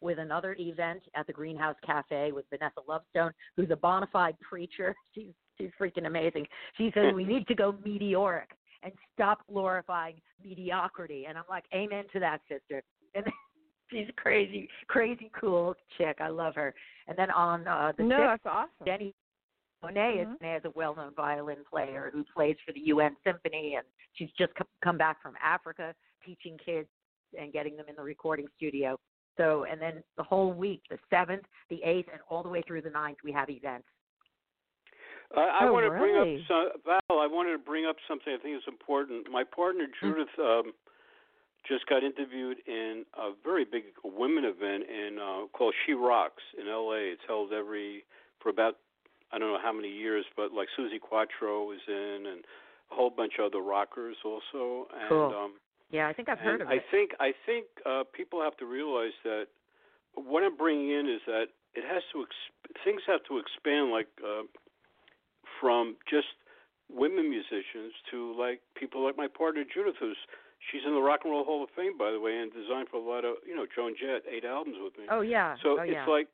with 0.00 0.18
another 0.18 0.56
event 0.58 1.02
at 1.14 1.26
the 1.26 1.32
Greenhouse 1.32 1.76
Cafe 1.84 2.32
with 2.32 2.44
Vanessa 2.50 2.80
Lovestone, 2.88 3.32
who's 3.56 3.70
a 3.70 3.76
bona 3.76 4.08
fide 4.12 4.36
preacher. 4.40 4.94
She's 5.14 5.32
she's 5.58 5.70
freaking 5.80 6.06
amazing. 6.06 6.46
She 6.76 6.90
says 6.94 7.14
we 7.14 7.24
need 7.24 7.46
to 7.46 7.54
go 7.54 7.74
meteoric 7.84 8.50
and 8.82 8.92
stop 9.14 9.38
glorifying 9.50 10.16
mediocrity. 10.44 11.24
And 11.26 11.38
I'm 11.38 11.44
like, 11.48 11.64
Amen 11.74 12.04
to 12.12 12.20
that, 12.20 12.40
sister. 12.48 12.82
And 13.14 13.24
she's 13.90 14.08
crazy, 14.16 14.68
crazy 14.88 15.30
cool 15.38 15.74
chick. 15.96 16.18
I 16.20 16.28
love 16.28 16.54
her. 16.56 16.74
And 17.08 17.16
then 17.16 17.30
on 17.30 17.66
uh 17.66 17.92
the 17.96 18.02
no 18.04 18.16
sixth, 18.16 18.44
that's 18.44 18.54
awesome 18.54 18.86
Jenny 18.86 19.14
Monet 19.82 20.18
is, 20.20 20.28
Mhm. 20.28 20.56
is 20.58 20.64
a 20.64 20.70
well-known 20.70 21.12
violin 21.14 21.58
player 21.70 22.10
who 22.12 22.24
plays 22.34 22.56
for 22.64 22.72
the 22.72 22.80
UN 22.80 23.16
Symphony, 23.24 23.76
and 23.76 23.86
she's 24.14 24.30
just 24.38 24.54
co- 24.56 24.64
come 24.82 24.98
back 24.98 25.20
from 25.22 25.34
Africa 25.42 25.94
teaching 26.24 26.58
kids 26.58 26.88
and 27.38 27.52
getting 27.52 27.76
them 27.76 27.86
in 27.88 27.96
the 27.96 28.02
recording 28.02 28.46
studio. 28.56 28.98
So, 29.36 29.66
and 29.70 29.80
then 29.80 30.02
the 30.16 30.22
whole 30.22 30.52
week, 30.52 30.82
the 30.90 30.98
seventh, 31.10 31.44
the 31.68 31.82
eighth, 31.82 32.08
and 32.10 32.20
all 32.30 32.42
the 32.42 32.48
way 32.48 32.62
through 32.66 32.82
the 32.82 32.90
ninth, 32.90 33.18
we 33.24 33.32
have 33.32 33.50
events. 33.50 33.86
I, 35.34 35.60
I 35.60 35.64
Oh, 35.66 35.72
want 35.72 35.84
to 35.84 35.98
bring 35.98 36.16
up 36.16 36.28
some, 36.48 36.68
Val. 36.84 37.20
I 37.20 37.26
wanted 37.26 37.52
to 37.52 37.58
bring 37.58 37.84
up 37.86 37.96
something 38.08 38.32
I 38.32 38.42
think 38.42 38.56
is 38.56 38.62
important. 38.68 39.26
My 39.30 39.44
partner 39.44 39.86
Judith 40.00 40.28
um, 40.38 40.72
just 41.68 41.86
got 41.86 42.04
interviewed 42.04 42.58
in 42.66 43.04
a 43.18 43.32
very 43.44 43.64
big 43.64 43.84
women 44.04 44.44
event 44.44 44.84
in 44.88 45.18
uh, 45.18 45.46
called 45.52 45.74
She 45.84 45.92
Rocks 45.92 46.42
in 46.60 46.68
L.A. 46.68 47.12
It's 47.12 47.22
held 47.26 47.52
every 47.52 48.04
for 48.40 48.50
about 48.50 48.76
I 49.32 49.38
don't 49.38 49.52
know 49.52 49.58
how 49.60 49.72
many 49.72 49.88
years, 49.90 50.24
but 50.36 50.52
like 50.52 50.68
Suzi 50.78 51.00
Quatro 51.00 51.72
is 51.72 51.80
in, 51.88 52.26
and 52.30 52.44
a 52.92 52.94
whole 52.94 53.10
bunch 53.10 53.34
of 53.40 53.46
other 53.46 53.60
rockers 53.60 54.16
also. 54.24 54.86
And 54.94 55.08
Cool. 55.08 55.32
um, 55.34 55.52
Yeah, 55.90 56.08
I 56.08 56.12
think 56.12 56.28
I've 56.28 56.38
heard 56.38 56.60
and 56.60 56.62
of 56.62 56.68
I 56.68 56.82
think 56.90 57.12
I 57.20 57.32
think 57.44 57.66
uh, 57.84 58.02
people 58.12 58.42
have 58.42 58.56
to 58.58 58.66
realize 58.66 59.14
that 59.24 59.46
what 60.14 60.42
I'm 60.42 60.56
bringing 60.56 60.90
in 60.90 61.06
is 61.08 61.20
that 61.26 61.46
it 61.74 61.84
has 61.86 62.02
to 62.12 62.18
exp- 62.24 62.84
things 62.84 63.02
have 63.06 63.22
to 63.28 63.38
expand 63.38 63.90
like 63.90 64.08
uh, 64.24 64.42
from 65.60 65.96
just 66.10 66.26
women 66.90 67.30
musicians 67.30 67.92
to 68.10 68.34
like 68.38 68.60
people 68.74 69.04
like 69.04 69.16
my 69.16 69.28
partner 69.28 69.62
Judith, 69.62 69.94
who's 70.00 70.16
she's 70.70 70.82
in 70.86 70.94
the 70.94 71.00
Rock 71.00 71.20
and 71.24 71.32
Roll 71.32 71.44
Hall 71.44 71.62
of 71.62 71.70
Fame, 71.76 71.98
by 71.98 72.10
the 72.10 72.20
way, 72.20 72.38
and 72.38 72.52
designed 72.52 72.88
for 72.88 72.96
a 72.96 73.04
lot 73.04 73.24
of 73.24 73.36
you 73.46 73.54
know 73.54 73.66
Joan 73.66 73.94
Jett, 73.94 74.22
eight 74.30 74.44
albums 74.44 74.76
with 74.80 74.96
me. 74.98 75.04
Oh 75.10 75.20
yeah. 75.20 75.56
So 75.62 75.78
oh, 75.78 75.82
it's 75.82 75.92
yeah. 75.92 76.06
like, 76.06 76.28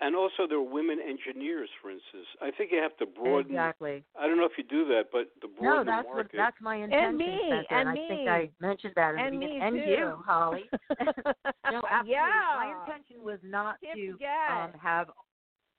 and 0.00 0.16
also 0.16 0.46
there 0.48 0.58
are 0.58 0.62
women 0.62 0.98
engineers, 1.00 1.68
for 1.82 1.90
instance. 1.90 2.26
I 2.40 2.50
think 2.50 2.72
you 2.72 2.78
have 2.78 2.96
to 2.98 3.06
broaden. 3.06 3.52
Exactly. 3.52 4.04
I 4.18 4.26
don't 4.26 4.38
know 4.38 4.44
if 4.46 4.56
you 4.56 4.64
do 4.64 4.86
that, 4.88 5.04
but 5.12 5.30
the 5.42 5.48
No, 5.60 5.82
that's 5.84 6.06
the 6.06 6.14
What, 6.14 6.26
that's 6.32 6.56
my 6.60 6.76
intention, 6.76 7.08
And 7.08 7.16
me, 7.18 7.40
Spencer, 7.48 7.74
and 7.74 7.88
I 7.88 7.94
me. 7.94 8.06
think 8.08 8.28
I 8.28 8.50
mentioned 8.60 8.92
that 8.96 9.14
in 9.14 9.20
And 9.20 9.34
the 9.34 9.38
me. 9.38 9.58
And 9.60 9.76
too. 9.76 9.90
you, 9.90 10.22
Holly. 10.24 10.64
no, 11.70 11.82
absolutely. 11.90 12.12
Yeah. 12.12 12.54
My 12.54 12.74
intention 12.86 13.24
was 13.24 13.38
not 13.42 13.76
Can't 13.82 13.96
to 13.96 14.18
um, 14.52 14.72
have 14.80 15.08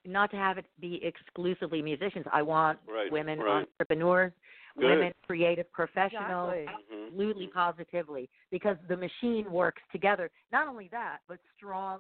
not 0.06 0.30
to 0.32 0.38
have 0.38 0.60
it 0.60 0.66
be 0.80 1.02
exclusively 1.04 1.82
musicians. 1.82 2.26
I 2.32 2.42
want 2.44 2.80
Right, 2.88 3.12
women 3.12 3.40
right. 3.40 3.68
entrepreneurs, 3.80 4.34
Good. 4.78 4.86
women 4.86 5.14
creative 5.26 5.72
professionals, 5.72 6.54
Exactly. 6.54 6.66
Mhm. 6.66 7.06
absolutely 7.08 7.48
positively 7.48 8.30
because 8.52 8.78
the 8.88 8.98
machine 8.98 9.50
works 9.52 9.82
together. 9.92 10.30
Not 10.52 10.68
only 10.68 10.90
that, 10.90 11.20
but 11.28 11.40
strong 11.56 12.00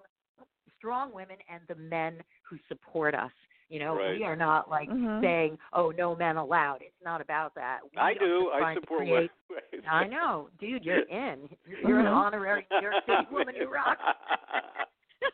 strong 0.77 1.13
women 1.13 1.37
and 1.49 1.61
the 1.67 1.75
men 1.75 2.21
who 2.43 2.57
support 2.67 3.15
us. 3.15 3.31
You 3.69 3.79
know, 3.79 3.95
Right. 3.97 4.17
we 4.19 4.23
are 4.23 4.35
not 4.35 4.69
like 4.69 4.87
Mhm. 4.89 5.21
saying, 5.21 5.57
"Oh, 5.73 5.89
no 5.89 6.15
men 6.15 6.37
allowed." 6.37 6.83
It's 6.83 7.01
not 7.03 7.19
about 7.19 7.55
that. 7.55 7.79
We 7.83 7.97
I 7.97 8.13
do. 8.13 8.43
just 8.43 8.55
I 8.55 8.59
trying 8.59 8.75
to 8.75 8.81
support 8.81 8.99
create 8.99 9.31
women. 9.49 9.85
I 9.89 10.07
know, 10.07 10.49
dude. 10.59 10.85
You're 10.85 10.99
in. 10.99 11.49
You're 11.65 11.99
an 11.99 12.05
Mhm. 12.05 12.13
honorary 12.13 12.67
New 12.69 12.81
York 12.81 13.03
City 13.05 13.27
woman 13.31 13.55
who 13.55 13.67
rocks. 13.67 14.03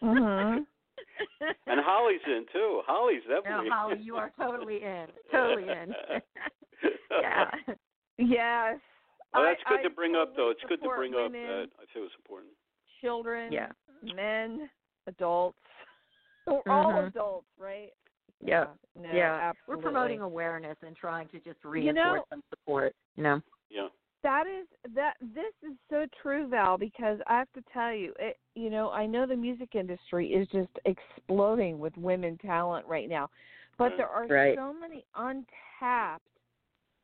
Mhm. 0.02 0.66
and 1.68 1.80
Holly's 1.82 2.22
in 2.26 2.46
too. 2.54 2.82
Holly's 2.86 3.22
definitely. 3.24 3.50
no, 3.50 3.58
definitely. 3.58 3.70
Holly, 3.72 3.98
you 4.00 4.16
are 4.18 4.30
totally 4.38 4.82
in. 4.84 5.12
Totally 5.32 5.70
in. 5.70 5.94
yeah. 7.12 7.52
Yes. 8.18 8.80
Well, 9.34 9.44
that's 9.44 9.62
I- 9.66 9.70
good 9.70 9.80
I 9.80 9.84
to 9.84 9.90
bring 9.90 10.16
up, 10.16 10.36
though. 10.36 10.50
It's 10.52 10.62
good 10.64 10.78
to 10.80 10.84
support 10.84 10.98
bring 10.98 11.16
up 11.16 11.32
that. 11.32 11.70
I 11.82 11.86
feel 11.94 12.04
it's 12.06 12.16
important. 12.16 12.52
children, 13.02 13.52
Yeah. 13.52 13.72
men, 14.04 14.70
adults. 15.08 15.58
We're 16.48 16.62
all 16.68 16.92
Mhm. 16.94 17.08
adults, 17.08 17.48
right? 17.58 17.94
Yeah. 18.40 18.68
No, 18.96 19.10
Yeah. 19.12 19.34
absolutely. 19.52 19.86
We're 19.86 19.92
promoting 19.92 20.22
awareness 20.22 20.78
and 20.82 20.96
trying 20.96 21.28
to 21.30 21.40
just 21.40 21.64
reinforce 21.64 21.86
You 21.86 21.94
know- 21.94 22.26
and 22.32 22.44
support. 22.50 22.96
You 23.16 23.24
know. 23.24 23.42
Yeah. 23.70 23.90
That 24.24 24.46
is 24.46 24.68
that 24.94 25.16
this 25.22 25.54
is 25.64 25.76
so 25.90 26.06
true, 26.22 26.48
Val, 26.48 26.78
because 26.78 27.20
I 27.26 27.38
have 27.40 27.52
to 27.54 27.62
tell 27.74 27.94
you, 27.94 28.14
it 28.20 28.38
you 28.56 28.70
know, 28.70 28.92
I 28.92 29.06
know 29.06 29.26
the 29.26 29.36
music 29.36 29.76
industry 29.76 30.34
is 30.34 30.48
just 30.50 30.70
exploding 30.86 31.80
with 31.80 31.96
women 31.98 32.38
talent 32.38 32.86
right 32.88 33.10
now. 33.10 33.30
But 33.78 33.98
there 33.98 34.10
are 34.10 34.28
Right. 34.28 34.56
so 34.58 34.74
many 34.74 35.06
untapped 35.16 36.28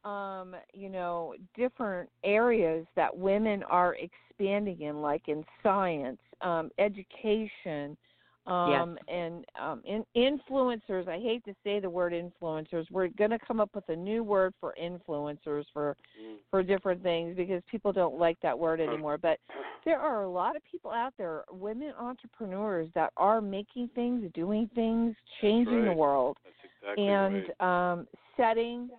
um, 0.03 0.55
you 0.73 0.89
know, 0.89 1.35
different 1.55 2.09
areas 2.23 2.85
that 2.95 3.15
women 3.17 3.63
are 3.63 3.95
expanding 3.95 4.81
in, 4.81 5.01
like 5.01 5.27
in 5.27 5.43
science, 5.61 6.21
um, 6.41 6.69
education, 6.77 7.97
um, 8.45 8.97
and 9.07 9.45
um, 9.61 9.81
in, 9.85 10.05
influencers. 10.15 11.07
I 11.07 11.19
hate 11.19 11.43
to 11.45 11.53
say 11.63 11.79
the 11.79 11.89
word 11.89 12.13
influencers. 12.13 12.85
We're 12.91 13.09
going 13.09 13.31
to 13.31 13.39
come 13.39 13.59
up 13.59 13.69
with 13.75 13.87
a 13.89 13.95
new 13.95 14.23
word 14.23 14.53
for 14.59 14.73
influencers 14.81 15.65
for 15.73 15.95
Mm. 16.21 16.37
for 16.49 16.63
different 16.63 17.03
things 17.03 17.35
because 17.35 17.61
people 17.69 17.91
don't 17.91 18.17
like 18.17 18.39
that 18.41 18.57
word 18.57 18.79
anymore. 18.79 19.17
But 19.17 19.39
there 19.85 19.99
are 19.99 20.23
a 20.23 20.29
lot 20.29 20.55
of 20.55 20.63
people 20.63 20.91
out 20.91 21.13
there, 21.17 21.43
women 21.51 21.93
entrepreneurs 21.99 22.89
that 22.95 23.11
are 23.17 23.41
making 23.41 23.89
things, 23.95 24.31
doing 24.33 24.69
things, 24.73 25.15
changing 25.41 25.85
the 25.85 25.93
world, 25.93 26.37
exactly 26.63 27.07
and 27.07 27.49
right. 27.59 27.91
um, 27.91 28.07
setting 28.35 28.89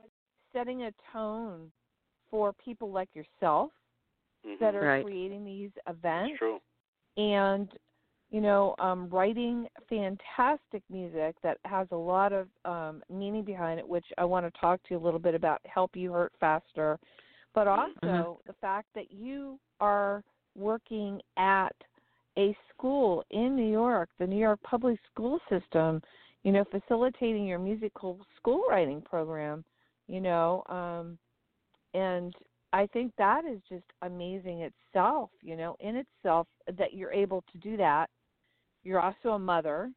setting 0.52 0.85
a 0.85 0.92
tone 1.12 1.71
for 2.30 2.52
people 2.54 2.90
like 2.90 3.09
yourself 3.14 3.73
Mhm. 4.47 4.59
that 4.59 4.75
are 4.75 4.85
Right. 4.85 5.04
creating 5.04 5.45
these 5.45 5.71
events 5.87 6.38
true. 6.38 6.61
And 7.18 7.68
you 8.30 8.40
know 8.40 8.75
um 8.78 9.08
writing 9.10 9.66
fantastic 9.88 10.82
music 10.90 11.34
that 11.42 11.58
has 11.64 11.87
a 11.90 11.96
lot 11.96 12.32
of 12.32 12.48
um 12.64 13.02
meaning 13.10 13.44
behind 13.44 13.78
it 13.78 13.87
which 13.87 14.06
i 14.16 14.25
want 14.25 14.46
to 14.46 14.60
talk 14.60 14.80
to 14.84 14.94
you 14.94 14.96
a 14.96 15.04
little 15.04 15.20
bit 15.20 15.34
about 15.34 15.60
help 15.66 15.94
you 15.94 16.12
hurt 16.12 16.32
faster 16.40 16.98
but 17.54 17.66
also 17.66 17.90
Mhm. 18.04 18.37
the 18.46 18.52
fact 18.60 18.87
that 18.94 19.10
you 19.10 19.58
are 19.80 20.22
working 20.54 21.20
at 21.37 21.75
a 22.38 22.56
school 22.72 23.25
in 23.30 23.56
new 23.56 23.70
york 23.70 24.08
the 24.18 24.26
new 24.26 24.38
york 24.38 24.60
public 24.62 24.98
school 25.10 25.40
system 25.50 26.00
you 26.44 26.52
know 26.52 26.64
facilitating 26.70 27.46
your 27.46 27.58
musical 27.58 28.20
school 28.37 28.62
writing 28.68 29.02
program 29.02 29.64
you 30.06 30.20
know 30.20 30.62
um 30.68 31.18
and 31.94 32.34
I 32.72 32.87
think 32.88 33.12
that 33.18 33.44
is 33.44 33.60
just 33.68 33.84
amazing 34.02 34.60
itself, 34.62 35.30
you 35.42 35.56
know, 35.56 35.76
in 35.80 35.96
itself 35.96 36.46
that 36.76 36.92
you're 36.94 37.12
able 37.12 37.42
to 37.52 37.58
do 37.58 37.76
that. 37.78 38.08
You're 38.84 39.00
also 39.00 39.30
a 39.30 39.38
mother, 39.38 39.90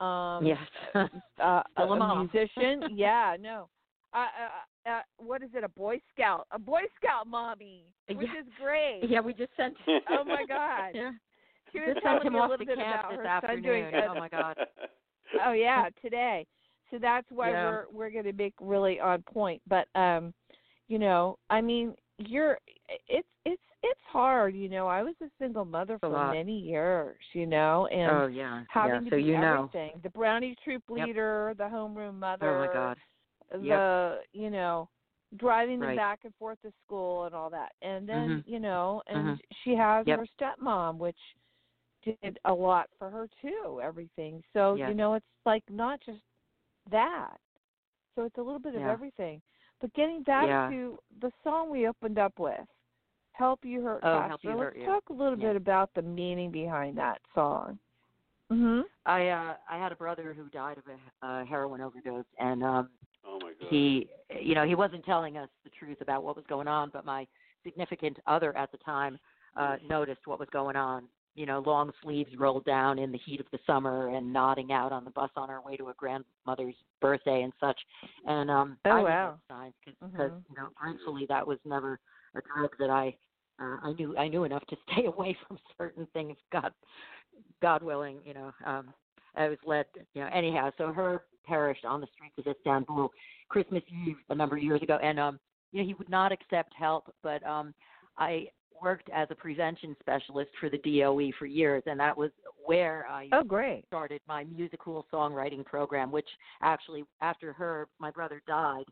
um, 0.00 0.44
yes. 0.44 0.58
uh, 0.94 1.62
a 1.76 1.82
a 1.82 2.16
musician. 2.18 2.82
yeah, 2.96 3.36
no. 3.40 3.68
Uh, 4.14 4.18
uh, 4.86 4.90
uh, 4.90 5.00
what 5.18 5.42
is 5.42 5.50
it? 5.54 5.64
A 5.64 5.68
Boy 5.68 6.00
Scout, 6.14 6.46
a 6.52 6.58
Boy 6.58 6.82
Scout 6.96 7.26
mommy, 7.26 7.84
which 8.08 8.28
Yeah. 8.32 8.40
is 8.40 8.46
great. 8.60 9.00
yeah, 9.08 9.20
we 9.20 9.34
just 9.34 9.50
sent. 9.56 9.74
Oh 10.08 10.24
my 10.26 10.44
God. 10.46 10.90
Yeah. 10.94 11.10
She 11.72 11.80
was 11.80 11.90
Just 11.94 12.02
telling 12.04 12.18
sent 12.20 12.26
him 12.28 12.32
me 12.34 12.38
a 12.38 12.42
off 12.42 12.50
little 12.50 12.64
to 12.64 12.70
bit 12.70 12.78
camp 12.78 13.00
about 13.00 13.10
this 13.10 13.18
her 13.18 13.40
son 13.46 13.62
doing. 13.62 13.82
afternoon. 13.84 14.08
Oh 14.10 14.14
my 14.14 14.28
God. 14.28 14.56
oh 15.44 15.52
yeah, 15.52 15.88
today. 16.00 16.46
So 16.90 16.98
that's 16.98 17.26
why 17.30 17.50
Yeah. 17.50 17.64
we're 17.64 17.84
we're 17.92 18.10
going 18.10 18.24
to 18.24 18.32
make 18.32 18.54
really 18.60 19.00
on 19.00 19.22
point. 19.22 19.60
But 19.66 19.88
um, 19.94 20.32
you 20.88 20.98
know, 20.98 21.38
I 21.50 21.60
mean, 21.60 21.94
you're 22.18 22.58
it's 23.08 23.28
it's 23.44 23.62
it's 23.82 24.00
hard. 24.10 24.54
You 24.54 24.68
know, 24.68 24.86
I 24.86 25.02
was 25.02 25.14
a 25.22 25.26
single 25.38 25.64
mother 25.64 25.98
for 25.98 26.32
many 26.32 26.58
years. 26.58 27.16
You 27.32 27.46
know, 27.46 27.86
and 27.92 28.10
oh 28.10 28.26
yeah. 28.26 28.62
having 28.68 29.04
yeah. 29.04 29.10
to 29.10 29.10
so 29.10 29.16
be 29.16 29.22
you 29.22 29.38
know. 29.38 29.70
everything. 29.70 30.00
The 30.02 30.10
Brownie 30.10 30.56
Troop 30.64 30.82
Yep. 30.88 31.06
leader, 31.06 31.54
the 31.58 31.64
homeroom 31.64 32.18
mother, 32.18 32.50
Oh 32.50 32.58
my 32.66 32.72
God. 32.72 32.98
the 33.52 34.20
you 34.32 34.50
know 34.50 34.88
driving 35.36 35.80
them 35.80 35.88
Right. 35.88 35.96
back 35.96 36.20
and 36.24 36.34
forth 36.36 36.60
to 36.62 36.72
school 36.84 37.24
and 37.24 37.34
all 37.34 37.50
that 37.50 37.72
and 37.82 38.08
then 38.08 38.28
Mhm. 38.28 38.46
you 38.46 38.60
know 38.60 39.02
and 39.08 39.38
Mhm. 39.38 39.40
she 39.62 39.74
has 39.74 40.06
Yep. 40.06 40.20
her 40.20 40.26
stepmom 40.26 40.98
which 40.98 41.18
did 42.02 42.38
a 42.44 42.54
lot 42.54 42.88
for 42.98 43.10
her 43.10 43.28
too 43.40 43.80
everything 43.82 44.42
so 44.52 44.76
Yes. 44.76 44.88
you 44.88 44.94
know 44.94 45.14
it's 45.14 45.26
like 45.44 45.68
not 45.68 46.00
just 46.00 46.22
that 46.90 47.40
so 48.14 48.22
it's 48.24 48.38
a 48.38 48.42
little 48.42 48.60
bit 48.60 48.74
of 48.76 48.82
everything 48.82 49.42
but 49.80 49.92
getting 49.94 50.22
back 50.22 50.44
Yeah. 50.46 50.68
to 50.70 50.98
the 51.20 51.30
song 51.44 51.70
we 51.70 51.88
opened 51.88 52.18
up 52.18 52.32
with 52.38 52.60
help 53.32 53.60
you 53.64 53.82
hurt 53.82 54.02
Oh, 54.02 54.12
faster 54.12 54.28
Help 54.28 54.40
You 54.44 54.50
let's 54.50 54.60
Hurt 54.60 54.76
You. 54.78 54.86
talk 54.86 55.04
a 55.10 55.12
little 55.12 55.36
Yeah. 55.36 55.48
bit 55.48 55.56
about 55.56 55.90
the 55.94 56.02
meaning 56.02 56.50
behind 56.50 56.96
that 56.98 57.20
song 57.34 57.78
mhm 58.52 58.82
I 59.04 59.28
uh 59.28 59.54
I 59.68 59.78
had 59.78 59.92
a 59.92 59.96
brother 59.96 60.32
who 60.32 60.48
died 60.50 60.78
of 60.78 60.84
a 60.86 61.26
uh, 61.26 61.44
heroin 61.44 61.80
overdose, 61.80 62.24
and 62.38 62.62
um 62.62 62.88
oh 63.26 63.38
my 63.40 63.52
God. 63.60 63.68
he 63.70 64.08
you 64.40 64.54
know 64.54 64.64
he 64.64 64.74
wasn't 64.74 65.04
telling 65.04 65.36
us 65.36 65.48
the 65.64 65.70
truth 65.70 65.98
about 66.00 66.22
what 66.22 66.36
was 66.36 66.44
going 66.48 66.68
on, 66.68 66.90
but 66.92 67.04
my 67.04 67.26
significant 67.64 68.18
other 68.26 68.56
at 68.56 68.70
the 68.72 68.78
time 68.78 69.18
uh 69.56 69.76
noticed 69.88 70.20
what 70.26 70.38
was 70.38 70.48
going 70.52 70.76
on. 70.76 71.04
You 71.36 71.46
know, 71.46 71.62
long 71.64 71.92
sleeves 72.02 72.30
rolled 72.36 72.64
down 72.64 72.98
in 72.98 73.12
the 73.12 73.18
heat 73.18 73.40
of 73.40 73.46
the 73.52 73.58
summer 73.66 74.08
and 74.14 74.32
nodding 74.32 74.72
out 74.72 74.90
on 74.90 75.04
the 75.04 75.10
bus 75.10 75.30
on 75.36 75.50
our 75.50 75.62
way 75.62 75.76
to 75.76 75.88
a 75.90 75.94
grandmother's 75.94 76.74
birthday 77.00 77.42
and 77.42 77.52
such. 77.60 77.78
And 78.26 78.50
um 78.50 78.78
Oh, 78.86 78.90
I 78.90 79.02
wow. 79.02 79.38
signs 79.48 79.74
because 79.84 80.32
Mhm. 80.32 80.44
you 80.48 80.56
know 80.56 80.68
gratefully 80.74 81.26
that 81.28 81.46
was 81.46 81.58
never 81.64 82.00
a 82.34 82.40
drug 82.40 82.76
that 82.78 82.90
I 82.90 83.16
uh, 83.60 83.78
I 83.82 83.92
knew 83.92 84.16
I 84.16 84.28
knew 84.28 84.44
enough 84.44 84.66
to 84.66 84.76
stay 84.92 85.06
away 85.06 85.36
from 85.46 85.58
certain 85.78 86.06
things. 86.12 86.36
God, 86.52 86.72
God 87.62 87.82
willing, 87.82 88.18
you 88.24 88.34
know. 88.34 88.52
Um, 88.64 88.92
I 89.34 89.48
was 89.48 89.58
led, 89.66 89.86
you 90.14 90.22
know. 90.22 90.30
Anyhow, 90.32 90.70
so 90.78 90.92
her 90.92 91.24
perished 91.44 91.84
on 91.84 92.00
the 92.00 92.06
streets 92.14 92.38
of 92.38 92.46
Istanbul 92.46 93.10
Christmas 93.48 93.82
Eve 94.06 94.16
a 94.30 94.34
number 94.34 94.56
of 94.56 94.62
years 94.62 94.82
ago, 94.82 94.98
and 95.02 95.20
um, 95.20 95.38
you 95.72 95.80
know, 95.80 95.86
he 95.86 95.94
would 95.94 96.08
not 96.08 96.32
accept 96.32 96.72
help, 96.74 97.14
but 97.22 97.44
um, 97.46 97.74
I 98.18 98.48
worked 98.82 99.08
as 99.14 99.28
a 99.30 99.34
prevention 99.34 99.96
specialist 100.00 100.50
for 100.60 100.68
the 100.68 100.78
DOE 100.78 101.30
for 101.38 101.46
years, 101.46 101.82
and 101.86 101.98
that 102.00 102.16
was 102.16 102.30
where 102.64 103.06
I 103.08 103.28
oh 103.32 103.42
great 103.42 103.84
started 103.86 104.20
my 104.26 104.44
musical 104.44 105.06
songwriting 105.12 105.64
program, 105.64 106.10
which 106.10 106.28
actually, 106.62 107.04
after 107.20 107.52
her, 107.52 107.88
my 107.98 108.10
brother 108.10 108.42
died. 108.46 108.84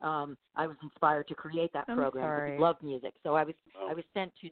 Um, 0.00 0.36
I 0.54 0.68
was 0.68 0.76
inspired 0.82 1.26
to 1.26 1.34
create 1.34 1.72
that 1.72 1.84
I'm 1.88 1.96
program 1.96 2.24
because 2.24 2.38
sorry. 2.38 2.52
he 2.54 2.58
loved 2.62 2.82
music. 2.84 3.14
So 3.24 3.34
I 3.34 3.42
was 3.42 3.54
Oh. 3.80 3.88
I 3.88 3.94
was 3.94 4.04
sent 4.14 4.32
to 4.40 4.50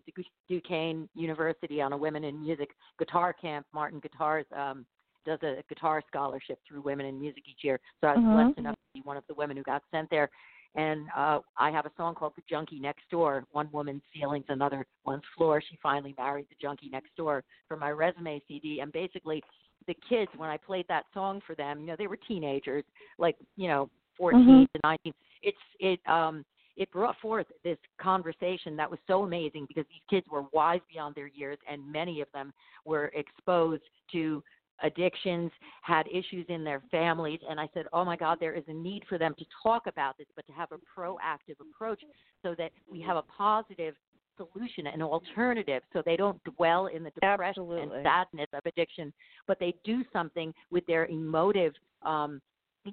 Duquesne 0.49 1.09
University 1.14 1.81
on 1.81 1.92
a 1.92 1.96
Women 1.96 2.25
in 2.25 2.40
Music 2.40 2.70
guitar 2.99 3.33
camp. 3.33 3.66
Martin 3.72 4.01
Guitars 4.01 4.46
um, 4.55 4.87
does 5.25 5.38
a 5.42 5.62
guitar 5.68 6.03
scholarship 6.07 6.59
through 6.66 6.81
Women 6.83 7.07
in 7.07 7.20
Music 7.20 7.42
each 7.49 7.62
year. 7.64 7.81
So 8.01 8.09
I 8.09 8.16
was 8.16 8.25
blessed 8.25 8.59
enough 8.59 8.75
to 8.75 9.01
be 9.01 9.01
one 9.05 9.16
of 9.16 9.25
the 9.29 9.35
women 9.35 9.57
who 9.57 9.62
got 9.62 9.83
sent 9.90 10.09
there. 10.11 10.31
And 10.77 11.07
uh, 11.17 11.41
I 11.59 11.71
have 11.71 11.87
a 11.87 11.93
song 11.97 12.15
called 12.15 12.35
"The 12.37 12.43
Junkie 12.49 12.79
Next 12.79 13.09
Door." 13.11 13.45
One 13.53 13.69
woman's 13.73 14.03
ceilings, 14.15 14.45
another 14.49 14.87
one's 15.05 15.23
floor. 15.37 15.62
She 15.67 15.79
finally 15.83 16.15
married 16.19 16.47
the 16.51 16.57
junkie 16.61 16.91
next 16.91 17.17
door 17.17 17.45
for 17.67 17.77
my 17.77 17.91
resume 17.91 18.43
CD. 18.47 18.81
And 18.81 18.93
basically, 18.93 19.43
the 19.87 19.95
kids, 20.09 20.31
when 20.37 20.51
I 20.51 20.59
played 20.59 20.87
that 20.89 21.05
song 21.15 21.41
for 21.47 21.55
them, 21.55 21.81
you 21.81 21.87
know, 21.87 21.97
they 21.99 22.07
were 22.07 22.19
teenagers, 22.29 22.85
like 23.19 23.37
you 23.57 23.69
know, 23.69 23.89
14 24.19 24.41
Mhm. 24.41 24.73
to 24.73 24.81
19. 24.85 25.15
It's 25.43 25.59
it 25.81 26.01
um 26.09 26.45
it 26.77 26.91
brought 26.91 27.19
forth 27.21 27.47
this 27.65 27.79
conversation 27.99 28.77
that 28.77 28.91
was 28.91 29.01
so 29.07 29.23
amazing 29.23 29.65
because 29.67 29.87
these 29.89 30.03
kids 30.11 30.27
were 30.29 30.43
wise 30.53 30.83
beyond 30.93 31.15
their 31.15 31.27
years 31.27 31.59
and 31.67 31.91
many 31.91 32.21
of 32.21 32.31
them 32.33 32.53
were 32.85 33.07
exposed 33.15 33.83
to 34.12 34.43
addictions, 34.83 35.51
had 35.83 36.07
issues 36.09 36.47
in 36.49 36.65
their 36.65 36.83
families 36.91 37.41
and 37.49 37.59
I 37.61 37.69
said, 37.75 37.87
"Oh 37.93 38.05
my 38.05 38.17
god, 38.17 38.39
there 38.41 38.55
is 38.55 38.65
a 38.69 38.73
need 38.73 39.05
for 39.09 39.19
them 39.19 39.35
to 39.39 39.45
talk 39.62 39.87
about 39.87 40.19
this, 40.19 40.27
but 40.37 40.47
to 40.47 40.53
have 40.53 40.73
a 40.73 40.79
proactive 40.99 41.61
approach 41.61 42.03
so 42.43 42.55
that 42.59 42.73
we 42.91 43.01
have 43.03 43.17
a 43.17 43.23
positive 43.23 43.95
solution 44.37 44.87
an 44.87 45.03
alternative 45.03 45.83
so 45.93 46.03
they 46.05 46.17
don't 46.17 46.43
dwell 46.45 46.87
in 46.87 47.03
the 47.03 47.11
depression 47.11 47.62
Absolutely. 47.62 47.83
and 47.83 48.05
sadness 48.05 48.49
of 48.53 48.61
addiction 48.67 49.12
but 49.47 49.59
they 49.59 49.75
do 49.85 50.05
something 50.12 50.53
with 50.71 50.87
their 50.87 51.07
emotive 51.07 51.73
um 52.03 52.41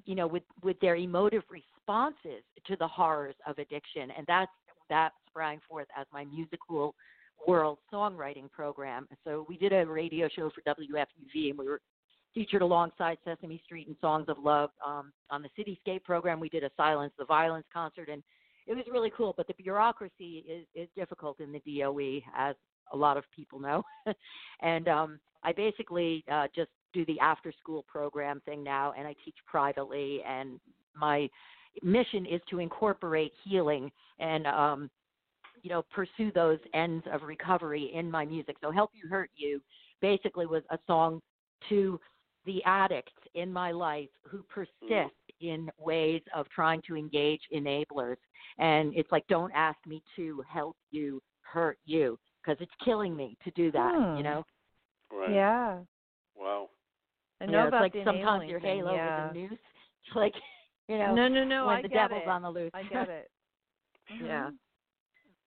you 0.06 0.14
know 0.14 0.26
with 0.26 0.42
with 0.62 0.78
their 0.80 0.96
emotive 0.96 1.42
responses 1.50 2.42
to 2.66 2.76
the 2.76 2.88
horrors 2.88 3.34
of 3.46 3.58
addiction 3.58 4.10
and 4.16 4.26
that's 4.26 4.50
that 4.88 5.12
sprang 5.28 5.60
forth 5.68 5.86
as 5.98 6.06
my 6.12 6.24
musical 6.24 6.94
world 7.46 7.78
songwriting 7.92 8.50
program 8.50 9.06
so 9.24 9.44
we 9.48 9.56
did 9.56 9.72
a 9.72 9.86
radio 9.86 10.28
show 10.34 10.50
for 10.50 10.62
WFUV 10.62 11.50
and 11.50 11.58
we 11.58 11.66
were 11.66 11.80
featured 12.34 12.62
alongside 12.62 13.16
Sesame 13.24 13.62
Street 13.64 13.86
and 13.86 13.96
Songs 14.00 14.26
of 14.28 14.38
Love 14.38 14.70
um, 14.84 15.12
on 15.30 15.42
the 15.42 15.48
Cityscape 15.56 16.02
program. 16.02 16.40
We 16.40 16.48
did 16.48 16.64
a 16.64 16.70
Silence 16.76 17.12
the 17.16 17.24
Violence 17.24 17.66
concert, 17.72 18.08
and 18.08 18.22
it 18.66 18.74
was 18.74 18.84
really 18.90 19.12
cool. 19.16 19.34
But 19.36 19.46
the 19.46 19.54
bureaucracy 19.54 20.44
is, 20.48 20.66
is 20.74 20.88
difficult 20.96 21.40
in 21.40 21.52
the 21.52 21.60
DOE, 21.60 22.20
as 22.36 22.56
a 22.92 22.96
lot 22.96 23.16
of 23.16 23.24
people 23.34 23.60
know. 23.60 23.82
and 24.60 24.88
um, 24.88 25.20
I 25.42 25.52
basically 25.52 26.24
uh, 26.30 26.48
just 26.54 26.70
do 26.92 27.06
the 27.06 27.18
after 27.20 27.52
school 27.52 27.84
program 27.88 28.42
thing 28.44 28.64
now, 28.64 28.92
and 28.98 29.06
I 29.06 29.14
teach 29.24 29.36
privately. 29.46 30.20
And 30.28 30.58
my 30.94 31.28
mission 31.82 32.26
is 32.26 32.40
to 32.50 32.58
incorporate 32.58 33.32
healing 33.44 33.90
and 34.18 34.46
um, 34.46 34.90
you 35.64 35.70
know 35.70 35.82
pursue 35.92 36.30
those 36.32 36.58
ends 36.74 37.04
of 37.10 37.22
recovery 37.22 37.90
in 37.94 38.08
my 38.08 38.24
music. 38.24 38.56
So 38.60 38.70
"Help 38.70 38.90
You 38.94 39.08
Hurt 39.08 39.30
You" 39.34 39.60
basically 40.00 40.46
was 40.46 40.62
a 40.70 40.78
song 40.86 41.20
to 41.70 41.98
the 42.44 42.62
addicts 42.64 43.12
in 43.34 43.50
my 43.50 43.72
life 43.72 44.10
who 44.28 44.42
persist 44.42 45.14
in 45.40 45.70
ways 45.78 46.20
of 46.34 46.46
trying 46.50 46.82
to 46.86 46.94
engage 46.94 47.40
enablers. 47.54 48.16
And 48.58 48.94
it's 48.94 49.10
like, 49.10 49.26
don't 49.28 49.50
ask 49.52 49.78
me 49.86 50.02
to 50.16 50.44
help 50.46 50.76
you 50.90 51.22
hurt 51.40 51.78
you 51.86 52.18
because 52.42 52.60
it's 52.60 52.72
killing 52.84 53.16
me 53.16 53.36
to 53.44 53.50
do 53.52 53.72
that, 53.72 53.94
Hmm. 53.94 54.16
you 54.18 54.22
know? 54.22 54.44
Right. 55.10 55.30
Yeah. 55.32 55.78
Wow. 56.36 56.68
I 57.40 57.46
know 57.46 57.62
yeah, 57.62 57.68
about 57.68 57.84
it's 57.86 57.94
like 57.94 58.04
the 58.04 58.10
sometimes 58.10 58.20
enabling 58.20 58.48
your 58.50 58.60
thing, 58.60 58.78
halo 58.80 58.94
yeah. 58.94 59.26
is 59.26 59.30
a 59.30 59.34
noose. 59.34 59.58
It's 60.06 60.16
like, 60.16 60.34
you 60.86 60.98
know, 60.98 61.14
no, 61.14 61.28
no, 61.28 61.44
no. 61.44 61.66
when 61.66 61.76
I 61.76 61.82
the 61.82 61.88
get 61.88 62.10
devil's 62.10 62.24
it. 62.26 62.28
on 62.28 62.42
the 62.42 62.50
loose. 62.50 62.70
I 62.74 62.82
get 62.82 63.08
it. 63.08 63.30
Yeah. 64.22 64.50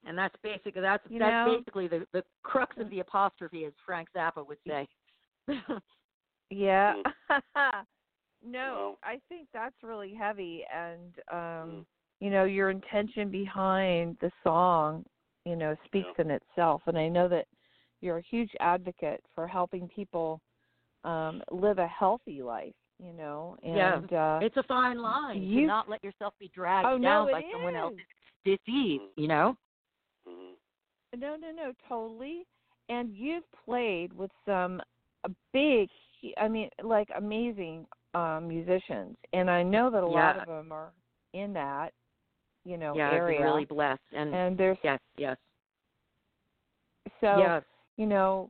And 0.06 0.18
that's 0.18 0.36
basically 0.44 0.82
that's 0.82 1.04
You 1.10 1.20
that's 1.20 1.32
know- 1.48 1.58
basically 1.58 1.88
the 1.88 2.06
the 2.14 2.24
crux 2.44 2.76
of 2.80 2.90
the 2.90 3.00
apostrophe, 3.00 3.66
as 3.66 3.74
Frank 3.86 4.10
Zappa 4.16 4.46
would 4.48 4.60
say. 4.68 4.88
Yeah. 6.50 6.94
Mm. 7.30 7.42
no, 8.46 8.96
Wow. 8.96 8.98
I 9.04 9.20
think 9.28 9.50
that's 9.54 9.76
really 9.84 10.14
heavy 10.14 10.64
and 10.74 11.14
um 11.32 11.38
Mm. 11.38 11.86
you 12.20 12.30
know, 12.32 12.46
your 12.46 12.70
intention 12.72 13.30
behind 13.30 14.18
the 14.22 14.32
song, 14.44 15.06
you 15.46 15.56
know, 15.56 15.76
speaks 15.86 16.08
in 16.18 16.32
itself 16.32 16.82
and 16.88 16.98
I 16.98 17.10
know 17.10 17.28
that 17.28 17.46
you're 18.02 18.18
a 18.18 18.22
huge 18.22 18.52
advocate 18.60 19.24
for 19.36 19.46
helping 19.48 19.88
people 19.90 20.40
um 21.04 21.44
live 21.52 21.80
a 21.80 21.88
healthy 21.88 22.42
life, 22.42 22.74
you 23.00 23.14
know, 23.14 23.58
Yeah. 23.62 23.98
uh 24.18 24.40
it's 24.42 24.58
a 24.58 24.64
fine 24.64 25.00
line 25.00 25.44
You- 25.44 25.62
to 25.62 25.68
not 25.68 25.90
let 25.90 26.02
yourself 26.04 26.34
be 26.40 26.48
dragged 26.54 26.88
Oh, 26.88 26.98
down 26.98 27.28
it 27.30 27.34
by 27.34 27.44
someone 27.52 27.76
is. 27.76 27.82
else's 27.82 28.00
disease, 28.46 29.02
you 29.18 29.28
know? 29.28 29.58
Hmm 30.28 31.20
No, 31.20 31.36
no, 31.36 31.52
no, 31.52 31.72
totally. 31.88 32.46
And 32.90 33.14
you've 33.14 33.44
played 33.66 34.14
with 34.14 34.32
some 34.46 34.82
uh, 35.24 35.30
big, 35.54 35.90
I 36.38 36.48
mean, 36.48 36.70
like 36.84 37.10
amazing 37.16 37.86
um 38.14 38.48
musicians, 38.48 39.18
and 39.34 39.50
I 39.50 39.62
know 39.64 39.90
that 39.92 40.02
a 40.02 40.08
lot 40.08 40.40
of 40.40 40.48
them 40.48 40.72
are 40.72 40.92
in 41.34 41.54
that, 41.54 41.92
you 42.66 42.78
know, 42.78 42.96
yeah, 42.96 43.12
area. 43.12 43.40
been 43.40 43.46
really 43.46 43.66
blessed 43.66 44.00
and, 44.16 44.34
and 44.34 44.58
there's 44.58 44.78
yes, 44.84 45.00
yes. 45.18 45.38
so 47.20 47.38
yes. 47.38 47.64
you 47.98 48.06
know, 48.06 48.50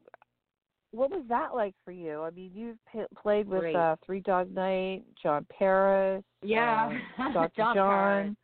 what 0.91 1.09
was 1.09 1.23
that 1.27 1.55
like 1.55 1.73
for 1.83 1.91
you? 1.91 2.21
I 2.21 2.29
mean, 2.29 2.51
you've 2.53 2.77
p- 2.91 3.15
played 3.19 3.47
with 3.47 3.61
Great. 3.61 3.75
uh 3.75 3.95
Three 4.05 4.19
Dog 4.21 4.53
Night, 4.53 5.03
Jon 5.21 5.45
Paris, 5.57 6.23
Yeah. 6.43 6.91
um, 7.17 7.33
Dr. 7.33 7.51
John 7.57 7.75
John. 7.75 8.37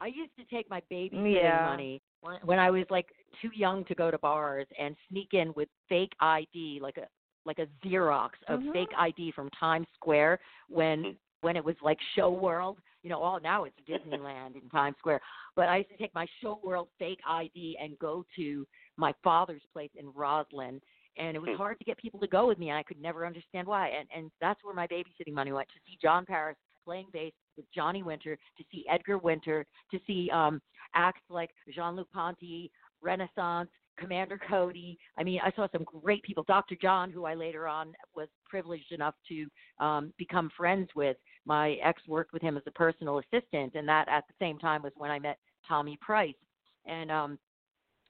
I 0.00 0.06
used 0.06 0.36
to 0.38 0.44
take 0.44 0.68
my 0.70 0.80
babysitting 0.90 1.34
Yeah. 1.34 1.64
money 1.64 2.00
when, 2.20 2.38
when 2.44 2.58
I 2.58 2.70
was 2.70 2.84
like 2.90 3.06
too 3.40 3.50
young 3.54 3.84
to 3.86 3.94
go 3.94 4.10
to 4.10 4.18
bars 4.18 4.66
and 4.78 4.96
sneak 5.08 5.34
in 5.34 5.52
with 5.54 5.68
fake 5.88 6.12
ID, 6.20 6.78
like 6.80 6.96
a 6.98 7.06
like 7.44 7.58
a 7.60 7.66
Xerox 7.86 8.30
of 8.48 8.60
Mhm. 8.60 8.72
fake 8.74 8.92
ID 8.98 9.32
from 9.32 9.48
Times 9.50 9.86
Square 9.94 10.40
when 10.68 11.16
when 11.40 11.56
it 11.56 11.64
was 11.64 11.76
like 11.82 11.98
Show 12.14 12.30
World. 12.30 12.78
You 13.02 13.10
know, 13.10 13.20
all 13.22 13.40
now 13.40 13.64
it's 13.64 13.78
Disneyland 13.86 14.60
in 14.60 14.68
Times 14.68 14.96
Square. 14.98 15.20
But 15.54 15.68
I 15.68 15.78
used 15.78 15.90
to 15.90 15.96
take 15.96 16.12
my 16.14 16.26
Show 16.40 16.60
World 16.62 16.88
fake 16.98 17.20
ID 17.26 17.78
and 17.80 17.98
go 17.98 18.24
to 18.36 18.66
my 18.96 19.14
father's 19.22 19.62
place 19.72 19.90
in 19.94 20.12
Roslyn. 20.12 20.80
And 21.16 21.36
it 21.36 21.40
was 21.40 21.50
Hmm. 21.50 21.56
hard 21.56 21.78
to 21.78 21.84
get 21.84 21.96
people 21.96 22.20
to 22.20 22.26
go 22.26 22.46
with 22.46 22.58
me, 22.58 22.68
and 22.70 22.78
I 22.78 22.82
could 22.82 23.00
never 23.00 23.24
understand 23.24 23.66
why. 23.66 23.88
And 23.88 24.08
and 24.14 24.30
that's 24.40 24.62
where 24.62 24.74
my 24.74 24.86
babysitting 24.86 25.32
money 25.32 25.52
went 25.52 25.68
to 25.68 25.80
see 25.86 25.96
Jon 26.02 26.26
Paris 26.26 26.56
playing 26.88 27.08
bass 27.12 27.32
with 27.58 27.66
Johnny 27.74 28.02
Winter, 28.02 28.38
to 28.56 28.64
see 28.72 28.84
Edgar 28.90 29.18
Winter, 29.18 29.66
to 29.90 29.98
see 30.06 30.30
um 30.30 30.60
acts 30.94 31.20
like 31.28 31.50
Jean 31.74 31.96
Luc 31.96 32.10
Ponty, 32.10 32.70
Renaissance, 33.02 33.68
Commander 33.98 34.40
Cody. 34.48 34.98
I 35.18 35.22
mean, 35.22 35.38
I 35.44 35.50
saw 35.54 35.68
some 35.70 35.84
great 35.84 36.22
people. 36.22 36.44
Dr. 36.48 36.76
John, 36.80 37.10
who 37.10 37.26
I 37.26 37.34
later 37.34 37.68
on 37.68 37.92
was 38.16 38.28
privileged 38.46 38.90
enough 38.92 39.14
to 39.28 39.46
um, 39.84 40.14
become 40.16 40.50
friends 40.56 40.88
with. 40.96 41.18
My 41.44 41.72
ex 41.84 42.00
worked 42.08 42.32
with 42.32 42.40
him 42.40 42.56
as 42.56 42.62
a 42.66 42.70
personal 42.70 43.18
assistant, 43.18 43.74
and 43.74 43.86
that 43.86 44.08
at 44.08 44.24
the 44.28 44.34
same 44.40 44.58
time 44.58 44.82
was 44.82 44.92
when 44.96 45.10
I 45.10 45.18
met 45.18 45.38
Tommy 45.68 45.98
Price. 46.00 46.40
And 46.86 47.10
um, 47.10 47.38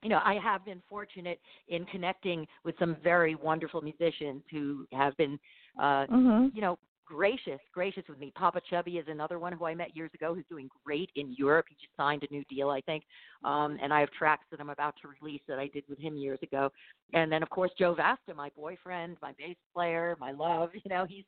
you 0.03 0.09
know, 0.09 0.21
I 0.25 0.35
have 0.35 0.65
been 0.65 0.81
fortunate 0.89 1.41
in 1.67 1.85
connecting 1.87 2.47
with 2.65 2.77
some 2.79 2.97
very 3.03 3.35
wonderful 3.35 3.81
musicians 3.81 4.43
who 4.53 4.87
have 4.93 5.17
been, 5.17 5.37
uh, 5.81 6.07
Mhm. 6.07 6.55
you 6.55 6.61
know, 6.61 6.79
gracious, 7.09 7.61
gracious 7.73 8.05
with 8.09 8.19
me. 8.19 8.33
Popa 8.37 8.61
Chubby 8.69 8.99
is 8.99 9.07
another 9.09 9.39
one 9.39 9.53
who 9.53 9.65
I 9.65 9.75
met 9.75 9.97
years 9.97 10.11
ago 10.15 10.35
who's 10.35 10.45
doing 10.49 10.69
great 10.85 11.11
in 11.17 11.33
Europe. 11.33 11.67
He 11.69 11.75
just 11.77 11.97
signed 11.97 12.23
a 12.23 12.33
new 12.33 12.45
deal, 12.45 12.69
I 12.69 12.83
think. 12.83 13.05
Um, 13.45 13.79
and 13.83 13.93
I 13.93 14.01
have 14.01 14.11
tracks 14.11 14.45
that 14.51 14.61
I'm 14.61 14.69
about 14.69 14.95
to 15.03 15.09
release 15.21 15.41
that 15.49 15.59
I 15.59 15.69
did 15.69 15.85
with 15.89 15.99
him 15.99 16.17
years 16.17 16.39
ago. 16.43 16.71
And 17.15 17.33
then 17.33 17.43
of 17.43 17.49
course 17.51 17.71
Joe 17.79 17.95
Vasta, 17.95 18.35
my 18.35 18.51
boyfriend, 18.55 19.17
my 19.23 19.33
bass 19.39 19.57
player, 19.75 20.17
my 20.21 20.33
love, 20.33 20.71
you 20.75 20.91
know, 20.91 21.07
he's 21.09 21.25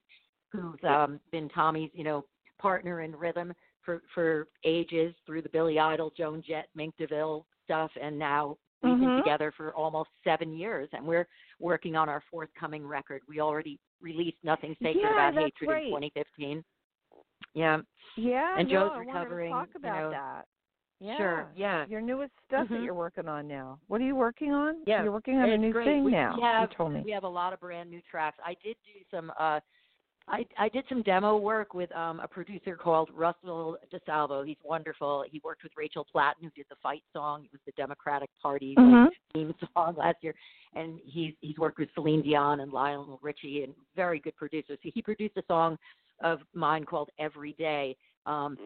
who's 0.53 0.81
um 0.87 1.21
been 1.33 1.49
Tommy's, 1.49 1.91
you 1.95 2.05
know, 2.05 2.25
partner 2.61 3.01
in 3.01 3.17
rhythm 3.17 3.53
for 3.83 4.03
for 4.15 4.49
ages 4.65 5.15
through 5.25 5.43
the 5.43 5.49
Billy 5.49 5.79
Idol, 5.79 6.13
Joan 6.17 6.43
Jett, 6.47 6.69
Mink 6.75 6.95
DeVille 6.99 7.47
stuff 7.65 7.91
and 8.01 8.19
now 8.19 8.57
we've 8.83 8.99
been 8.99 9.09
Mhm. 9.09 9.19
together 9.19 9.53
for 9.53 9.75
almost 9.75 10.11
seven 10.25 10.53
years 10.53 10.89
and 10.93 11.07
we're 11.07 11.27
working 11.59 11.97
on 11.97 12.09
our 12.09 12.21
forthcoming 12.31 12.87
record. 12.87 13.23
We 13.29 13.41
already 13.41 13.79
released 14.01 14.39
Nothing 14.43 14.75
Sacred 14.83 15.03
Yeah, 15.03 15.13
About 15.29 15.35
Hatred 15.35 15.71
in 15.85 15.91
2015. 15.91 16.65
Yeah, 17.55 17.81
Yeah, 18.17 18.55
And 18.59 18.69
no, 18.69 18.89
Joe's 18.89 18.93
to 18.93 18.99
recovering, 19.01 19.53
talk 19.53 19.69
you 19.75 19.79
about 19.79 20.03
know. 20.03 20.11
that. 20.11 20.47
Yeah. 21.03 21.17
sure. 21.17 21.53
Yeah. 21.57 21.87
Your 21.87 22.03
newest 22.03 22.33
stuff 22.45 22.69
that 22.69 22.79
Mhm. 22.79 22.85
you're 22.85 22.95
working 22.95 23.27
on 23.27 23.49
now. 23.49 23.81
What 23.87 24.03
are 24.03 24.05
you 24.05 24.15
working 24.15 24.53
on? 24.53 24.83
Yeah, 24.87 25.03
You're 25.03 25.13
working 25.13 25.39
on 25.41 25.49
a 25.49 25.57
new 25.57 25.73
great. 25.73 25.87
thing 25.87 26.05
we, 26.05 26.11
now. 26.13 26.39
Have, 26.41 26.71
you 26.71 26.77
told 26.77 26.93
me. 26.93 27.01
We 27.01 27.11
have 27.13 27.25
a 27.25 27.29
lot 27.29 27.55
of 27.55 27.61
brand 27.61 27.91
new 27.91 28.03
tracks. 28.03 28.39
I 28.45 28.55
did 28.63 28.77
do 28.85 29.01
some 29.11 29.33
uh 29.39 29.61
I 30.31 30.47
I 30.59 30.69
did 30.69 30.85
some 30.89 31.03
demo 31.03 31.37
work 31.37 31.75
with 31.75 31.91
um 31.95 32.21
a 32.21 32.29
producer 32.29 32.77
called 32.77 33.11
Russell 33.15 33.77
DeSalvo. 33.93 34.47
He's 34.47 34.57
wonderful. 34.65 35.25
He 35.31 35.41
worked 35.45 35.63
with 35.63 35.73
Rachel 35.77 36.07
Platten 36.15 36.43
who 36.43 36.51
did 36.51 36.67
the 36.71 36.77
fight 36.83 37.03
song. 37.13 37.45
It 37.45 37.53
was 37.53 37.61
the 37.67 37.73
Democratic 37.73 38.31
Party 38.41 38.75
like, 38.77 38.87
Mhm. 38.87 39.11
theme 39.35 39.55
song 39.75 39.97
last 39.97 40.19
year. 40.23 40.35
And 40.75 41.01
he's 41.05 41.35
he's 41.41 41.59
worked 41.59 41.79
with 41.79 41.93
Celine 41.95 42.23
Dion 42.23 42.61
and 42.61 42.73
Lionel 42.73 43.19
Richie 43.23 43.65
and 43.65 43.75
very 43.97 44.21
good 44.21 44.37
producers. 44.37 44.79
So 44.83 44.91
he 44.95 45.03
produced 45.03 45.37
a 45.37 45.43
song 45.47 45.79
of 46.21 46.41
mine 46.55 46.85
called 46.85 47.11
Every 47.19 47.53
Day. 47.55 47.97
Um 48.27 48.57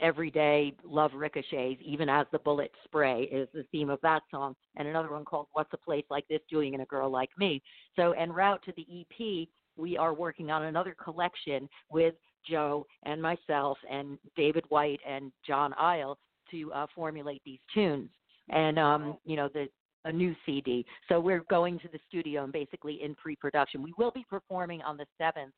Mm. 0.00 0.06
Every 0.06 0.30
Day 0.30 0.74
Love 0.84 1.12
Ricochets, 1.14 1.80
even 1.84 2.08
as 2.08 2.26
the 2.32 2.38
bullets 2.38 2.74
spray 2.84 3.24
is 3.24 3.48
the 3.54 3.64
theme 3.72 3.90
of 3.90 4.00
that 4.02 4.22
song. 4.30 4.54
And 4.76 4.88
another 4.88 5.10
one 5.10 5.24
called 5.24 5.46
What's 5.52 5.72
a 5.72 5.78
Place 5.78 6.04
Like 6.10 6.26
This 6.28 6.40
Doing 6.50 6.74
in 6.74 6.80
a 6.80 6.86
Girl 6.86 7.10
Like 7.10 7.30
Me. 7.38 7.62
So 7.96 8.12
en 8.12 8.32
route 8.32 8.62
to 8.64 8.72
the 8.76 8.86
EP, 9.00 9.48
we 9.76 9.96
are 9.96 10.14
working 10.14 10.50
on 10.50 10.64
another 10.64 10.94
collection 11.02 11.68
with 11.90 12.14
Joe 12.48 12.86
and 13.04 13.22
myself 13.22 13.78
and 13.90 14.18
David 14.36 14.64
White 14.68 15.00
and 15.08 15.32
John 15.46 15.74
Isle 15.78 16.18
to 16.50 16.72
uh, 16.72 16.86
formulate 16.94 17.42
these 17.44 17.60
tunes. 17.72 18.10
And 18.50 18.78
um, 18.78 19.16
you 19.24 19.36
know, 19.36 19.48
the 19.52 19.68
a 20.04 20.12
new 20.12 20.34
CD. 20.44 20.84
So 21.08 21.20
we're 21.20 21.44
going 21.48 21.78
to 21.80 21.88
the 21.88 21.98
studio 22.08 22.44
and 22.44 22.52
basically 22.52 23.02
in 23.02 23.14
pre-production. 23.14 23.82
We 23.82 23.94
will 23.96 24.10
be 24.10 24.26
performing 24.28 24.82
on 24.82 24.96
the 24.96 25.06
seventh 25.18 25.52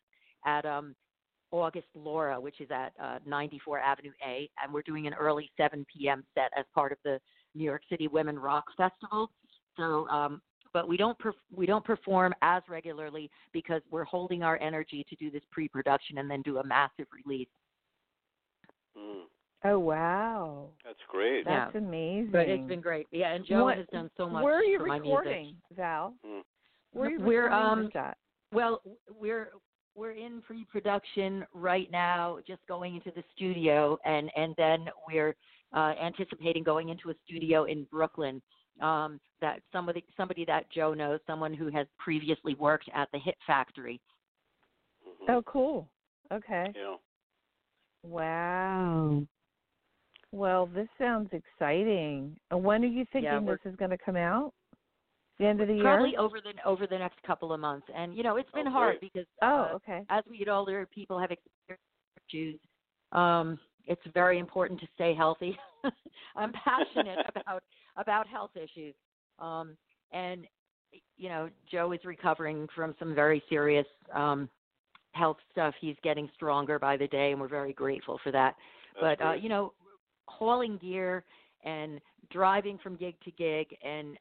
at 0.47 0.67
um 0.67 0.95
August 1.51 1.87
Laura, 1.95 2.41
which 2.41 2.61
is 2.61 2.69
at 2.71 2.93
uh, 3.03 3.19
94 3.27 3.79
Avenue 3.79 4.11
A, 4.27 4.49
and 4.63 4.73
we're 4.73 4.83
doing 4.83 5.07
an 5.07 5.15
early 5.15 5.51
7 5.57 5.85
p.m. 5.95 6.25
set 6.35 6.51
as 6.59 6.65
part 6.75 6.93
of 6.93 6.99
the 7.05 7.19
New 7.55 7.65
York 7.65 7.83
City 7.89 8.09
Women 8.09 8.39
Rock 8.39 8.65
Festival. 8.77 9.31
So, 9.77 10.09
um, 10.09 10.41
but 10.73 10.89
we 10.89 10.97
don't 10.97 11.17
perf- 11.19 11.33
we 11.55 11.67
don't 11.67 11.85
perform 11.85 12.35
as 12.43 12.63
regularly 12.69 13.31
because 13.53 13.83
we're 13.91 14.05
holding 14.05 14.43
our 14.43 14.61
energy 14.61 15.05
to 15.09 15.17
do 15.17 15.31
this 15.31 15.43
pre-production 15.53 16.19
and 16.19 16.29
then 16.31 16.43
do 16.43 16.59
a 16.59 16.65
massive 16.65 17.07
release. 17.25 17.49
Mm, 18.99 19.23
Oh 19.67 19.79
wow, 19.79 20.69
that's 20.85 20.99
great. 21.09 21.45
Yeah. 21.47 21.65
that's 21.65 21.77
amazing. 21.77 22.31
But 22.31 22.49
it's 22.49 22.69
been 22.69 22.83
great. 22.83 23.07
Yeah, 23.11 23.33
and 23.33 23.47
Joe 23.47 23.65
What- 23.65 23.79
has 23.79 23.87
done 23.93 24.11
so 24.17 24.29
much 24.29 24.45
Where 24.45 24.59
are 24.59 24.63
you 24.65 24.79
for 24.79 24.85
recording. 24.85 25.57
Val? 25.75 26.15
Mm. 26.25 26.43
Where 26.93 27.07
are 27.07 27.11
you 27.11 27.21
We're, 27.21 27.45
recording 27.45 27.69
um, 27.69 27.91
this? 27.95 28.15
Well, 28.53 28.83
we're 29.19 29.53
we're 29.95 30.13
in 30.13 30.43
pre-production 30.43 31.47
right 31.53 31.91
now, 31.91 32.39
just 32.47 32.61
going 32.67 32.97
into 32.97 33.11
the 33.15 33.25
studio, 33.35 33.99
and 34.05 34.31
and 34.37 34.55
then 34.57 34.87
we're 35.09 35.35
uh, 35.73 35.95
anticipating 36.03 36.63
going 36.63 36.89
into 36.89 37.11
a 37.11 37.15
studio 37.25 37.65
in 37.65 37.85
Brooklyn. 37.91 38.43
Um, 38.81 39.21
that 39.41 39.61
somebody 39.73 40.05
somebody 40.17 40.45
that 40.47 40.71
Joe 40.71 40.95
knows, 40.95 41.21
someone 41.27 41.55
who 41.55 41.71
has 41.71 41.87
previously 41.99 42.55
worked 42.55 42.89
at 42.95 43.09
the 43.13 43.19
Hit 43.19 43.37
Factory. 43.47 44.01
Mhm. 45.07 45.31
Oh, 45.31 45.43
cool. 45.43 45.89
Okay. 46.33 46.73
Yeah. 46.75 46.97
Wow. 48.03 49.23
Well, 50.33 50.67
this 50.67 50.89
sounds 50.99 51.31
exciting. 51.33 52.37
Uh, 52.53 52.59
When 52.59 52.83
are 52.83 52.89
you 52.89 53.05
thinking 53.13 53.31
Yeah, 53.31 53.41
this 53.41 53.61
is 53.65 53.77
going 53.77 53.93
to 53.93 53.99
come 53.99 54.17
out? 54.17 54.53
The 55.39 55.47
end 55.47 55.61
of 55.61 55.69
the 55.69 55.75
year. 55.75 55.83
Probably 55.83 56.17
over 56.17 56.39
the 56.41 56.53
over 56.69 56.87
the 56.87 56.99
next 56.99 57.21
couple 57.23 57.53
of 57.53 57.59
months, 57.59 57.87
and 57.95 58.17
you 58.17 58.23
know 58.23 58.37
it's 58.37 58.51
been 58.53 58.69
Oh, 58.69 58.73
hard 58.73 59.01
great. 59.01 59.13
because 59.13 59.27
Oh, 59.43 59.71
uh, 59.73 59.75
okay. 59.77 60.03
as 60.09 60.23
we 60.31 60.39
get 60.39 60.49
older, 60.49 60.87
people 60.95 61.19
have 61.19 61.31
experienced 61.33 61.85
issues. 62.29 62.61
Um, 63.13 63.59
it's 63.87 64.03
very 64.15 64.39
important 64.39 64.81
to 64.81 64.87
stay 64.95 65.13
healthy. 65.15 65.59
I'm 66.37 66.53
passionate 66.53 67.19
about 67.35 67.63
about 67.97 68.29
health 68.29 68.53
issues, 68.57 68.95
um, 69.41 69.77
and 70.13 70.47
you 71.17 71.29
know, 71.29 71.51
Joe 71.71 71.91
is 71.93 72.01
recovering 72.05 72.69
from 72.75 72.95
some 72.99 73.15
very 73.15 73.43
serious 73.49 73.87
um, 74.13 74.49
health 75.13 75.39
stuff. 75.51 75.75
He's 75.81 75.97
getting 76.05 76.29
stronger 76.35 76.79
by 76.79 76.97
the 76.97 77.09
day, 77.09 77.33
and 77.33 77.41
we're 77.41 77.49
very 77.49 77.73
grateful 77.73 78.21
for 78.23 78.31
that. 78.33 78.55
That's 79.01 79.19
but 79.21 79.27
uh, 79.27 79.33
you 79.35 79.49
know, 79.49 79.73
hauling 80.27 80.79
gear 80.79 81.25
and 81.65 82.01
driving 82.31 82.79
from 82.83 82.97
gig 82.97 83.15
to 83.25 83.31
gig 83.33 83.67
and 83.85 84.17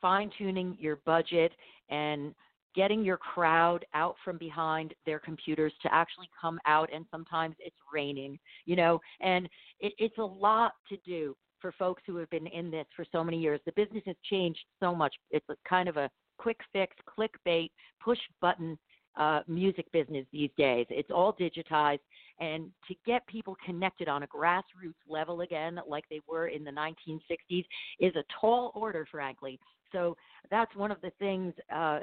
fine 0.00 0.30
tuning 0.36 0.76
your 0.80 1.00
budget 1.04 1.52
and 1.90 2.34
getting 2.74 3.04
your 3.04 3.18
crowd 3.18 3.84
out 3.92 4.16
from 4.24 4.38
behind 4.38 4.94
their 5.04 5.18
computers 5.18 5.72
to 5.82 5.92
actually 5.92 6.28
come 6.40 6.58
out 6.66 6.88
and 6.92 7.04
sometimes 7.10 7.54
it's 7.58 7.76
raining 7.92 8.38
you 8.64 8.76
know? 8.76 9.00
And 9.20 9.48
it, 9.80 9.92
it's 9.98 10.18
a 10.18 10.22
lot 10.22 10.72
to 10.88 10.96
do 11.04 11.36
for 11.60 11.72
folks 11.72 12.02
who 12.06 12.16
have 12.16 12.30
been 12.30 12.46
in 12.48 12.70
this 12.70 12.86
for 12.94 13.04
so 13.12 13.22
many 13.22 13.38
years. 13.38 13.60
The 13.64 13.72
business 13.72 14.02
has 14.06 14.16
changed 14.28 14.60
so 14.80 14.94
much. 14.94 15.14
It's 15.30 15.48
a 15.48 15.54
kind 15.68 15.88
of 15.88 15.96
a 15.96 16.10
quick 16.38 16.58
fix 16.72 16.96
clickbait 17.06 17.70
push 18.02 18.18
button 18.40 18.76
uh, 19.16 19.40
music 19.46 19.90
business 19.92 20.24
these 20.32 20.50
days 20.56 20.86
it's 20.90 21.10
all 21.10 21.34
digitized 21.34 22.00
and 22.40 22.70
to 22.88 22.94
get 23.06 23.26
people 23.26 23.56
connected 23.64 24.08
on 24.08 24.22
a 24.22 24.26
grassroots 24.26 24.94
level 25.08 25.42
again 25.42 25.78
like 25.86 26.04
they 26.08 26.20
were 26.28 26.48
in 26.48 26.64
the 26.64 26.70
1960s 26.70 27.64
is 28.00 28.14
a 28.16 28.24
tall 28.40 28.72
order 28.74 29.06
frankly 29.10 29.58
so 29.90 30.16
that's 30.50 30.74
one 30.74 30.90
of 30.90 31.00
the 31.02 31.12
things 31.18 31.52
uh, 31.74 32.00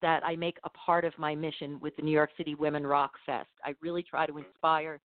that 0.00 0.22
I 0.24 0.36
make 0.36 0.58
a 0.64 0.70
part 0.70 1.04
of 1.04 1.12
my 1.18 1.34
mission 1.34 1.80
with 1.80 1.96
the 1.96 2.02
New 2.02 2.10
York 2.10 2.30
City 2.36 2.54
Women 2.54 2.86
Rock 2.86 3.12
Fest. 3.24 3.48
I 3.64 3.74
really 3.80 4.02
try 4.02 4.26
to 4.26 4.36
inspire 4.36 5.00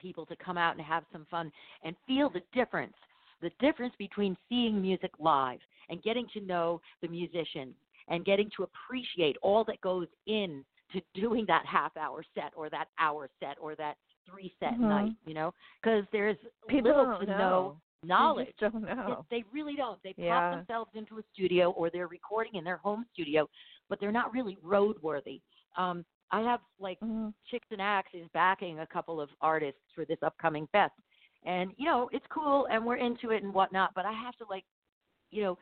people 0.00 0.26
to 0.26 0.36
come 0.36 0.58
out 0.58 0.76
and 0.76 0.84
have 0.84 1.04
some 1.12 1.26
fun 1.30 1.50
and 1.82 1.96
feel 2.06 2.28
the 2.28 2.42
difference 2.52 2.94
the 3.42 3.50
difference 3.60 3.94
between 3.98 4.36
seeing 4.48 4.80
music 4.80 5.10
live 5.18 5.58
and 5.90 6.02
getting 6.02 6.26
to 6.32 6.40
know 6.40 6.80
the 7.02 7.08
musicians 7.08 7.74
and 8.08 8.24
getting 8.24 8.50
to 8.56 8.62
appreciate 8.62 9.36
all 9.42 9.64
that 9.64 9.80
goes 9.80 10.06
in 10.26 10.64
to 10.94 11.02
doing 11.20 11.44
that 11.46 11.64
half 11.66 11.96
hour 11.96 12.24
set 12.34 12.52
or 12.56 12.70
that 12.70 12.88
hour 12.98 13.28
set 13.40 13.56
or 13.60 13.74
that 13.76 13.96
three 14.28 14.54
set 14.58 14.74
Mhm. 14.74 14.88
night 14.88 15.12
you 15.26 15.34
know 15.34 15.52
because 15.82 16.04
there's 16.12 16.36
People 16.66 16.90
little 16.96 17.18
to 17.18 17.26
know. 17.26 17.38
no 17.38 17.80
knowledge 18.02 18.54
just 18.58 18.72
don't 18.72 18.82
know. 18.84 19.24
they 19.30 19.42
really 19.52 19.76
don't. 19.76 20.02
They 20.02 20.14
Yeah. 20.16 20.40
pop 20.40 20.50
themselves 20.58 20.90
into 20.94 21.18
a 21.18 21.22
studio 21.32 21.70
or 21.72 21.90
they're 21.90 22.06
recording 22.08 22.54
in 22.56 22.64
their 22.64 22.76
home 22.76 23.06
studio, 23.12 23.48
but 23.88 23.98
they're 24.00 24.12
not 24.12 24.32
really 24.32 24.56
roadworthy. 24.56 25.40
Um, 25.76 26.04
I 26.30 26.40
have 26.40 26.60
like 26.78 26.98
Mhm. 27.00 27.32
Chicks 27.46 27.66
and 27.70 27.80
Axe 27.80 28.12
is 28.14 28.28
backing 28.32 28.80
a 28.80 28.86
couple 28.86 29.20
of 29.20 29.30
artists 29.40 29.80
for 29.94 30.04
this 30.04 30.22
upcoming 30.22 30.66
fest, 30.68 30.94
and 31.44 31.72
you 31.78 31.86
know 31.86 32.08
it's 32.12 32.26
cool 32.28 32.66
and 32.66 32.84
we're 32.84 32.96
into 32.96 33.30
it 33.30 33.42
and 33.42 33.52
whatnot. 33.54 33.92
But 33.94 34.04
I 34.06 34.12
have 34.12 34.36
to 34.36 34.44
like, 34.50 34.64
you 35.30 35.42
know, 35.42 35.58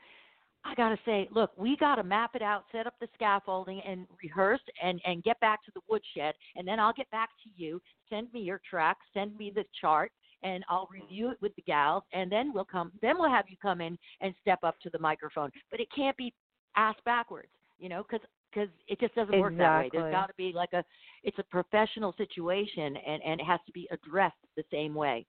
I 0.64 0.75
gotta 0.75 0.98
say, 1.05 1.29
look, 1.33 1.51
we 1.57 1.77
gotta 1.77 2.03
map 2.05 2.35
it 2.35 2.42
out, 2.42 2.64
set 2.70 2.87
up 2.87 2.94
the 3.01 3.09
scaffolding, 3.14 3.81
and 3.87 4.07
rehearse 4.22 4.61
and 4.83 5.01
and 5.05 5.22
get 5.22 5.38
back 5.40 5.62
to 5.64 5.72
the 5.75 5.81
woodshed, 5.88 6.35
and 6.57 6.66
then 6.66 6.79
I'll 6.79 6.92
get 6.92 7.11
back 7.11 7.31
to 7.44 7.51
you. 7.57 7.81
Send 8.09 8.33
me 8.33 8.40
your 8.40 8.61
track, 8.68 8.96
send 9.12 9.37
me 9.37 9.51
the 9.55 9.64
chart, 9.81 10.12
and 10.42 10.64
I'll 10.68 10.88
review 10.90 11.31
it 11.31 11.38
with 11.40 11.55
the 11.57 11.62
gals, 11.62 12.05
and 12.12 12.31
then 12.31 12.53
we'll 12.55 12.64
come. 12.64 12.92
Then 13.03 13.18
we'll 13.18 13.31
have 13.31 13.46
you 13.48 13.57
come 13.61 13.81
in 13.81 13.98
and 14.20 14.35
step 14.40 14.61
up 14.62 14.79
to 14.81 14.90
the 14.90 14.98
microphone. 14.98 15.51
But 15.70 15.81
it 15.81 15.88
can't 15.94 16.16
be 16.16 16.33
ass 16.77 16.96
backwards, 17.05 17.51
you 17.79 17.88
know, 17.88 18.05
because 18.09 18.25
because 18.53 18.68
it 18.87 19.01
just 19.01 19.14
doesn't 19.14 19.38
work 19.38 19.57
that 19.59 19.79
way. 19.81 19.90
There's 19.92 20.12
got 20.12 20.27
to 20.27 20.35
be 20.37 20.53
like 20.55 20.75
a, 20.75 20.85
it's 21.22 21.38
a 21.38 21.44
professional 21.44 22.14
situation, 22.18 22.96
and 22.96 23.22
and 23.22 23.40
it 23.40 23.44
has 23.44 23.61
to 23.66 23.72
be 23.72 23.88
addressed 23.90 24.37
the 24.57 24.64
same 24.70 24.94
way. 24.94 25.27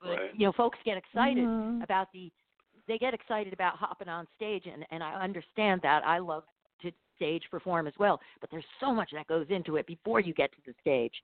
But 0.00 0.10
Right. 0.10 0.34
you 0.34 0.46
know, 0.46 0.52
folks 0.52 0.78
get 0.84 0.96
excited 0.96 1.44
Mhm. 1.44 1.82
about 1.82 2.10
the, 2.12 2.32
they 2.88 2.98
get 2.98 3.14
excited 3.14 3.52
about 3.52 3.76
hopping 3.76 4.08
on 4.08 4.26
stage, 4.36 4.64
and 4.72 4.84
and 4.90 5.02
I 5.02 5.14
understand 5.22 5.80
that. 5.82 6.02
I 6.04 6.18
love 6.18 6.44
to 6.82 6.90
stage 7.16 7.42
perform 7.50 7.86
as 7.86 7.94
well, 7.98 8.20
but 8.40 8.50
there's 8.50 8.64
so 8.80 8.92
much 8.94 9.10
that 9.12 9.26
goes 9.26 9.46
into 9.50 9.76
it 9.76 9.86
before 9.86 10.20
you 10.20 10.34
get 10.34 10.50
to 10.52 10.58
the 10.66 10.74
stage. 10.80 11.14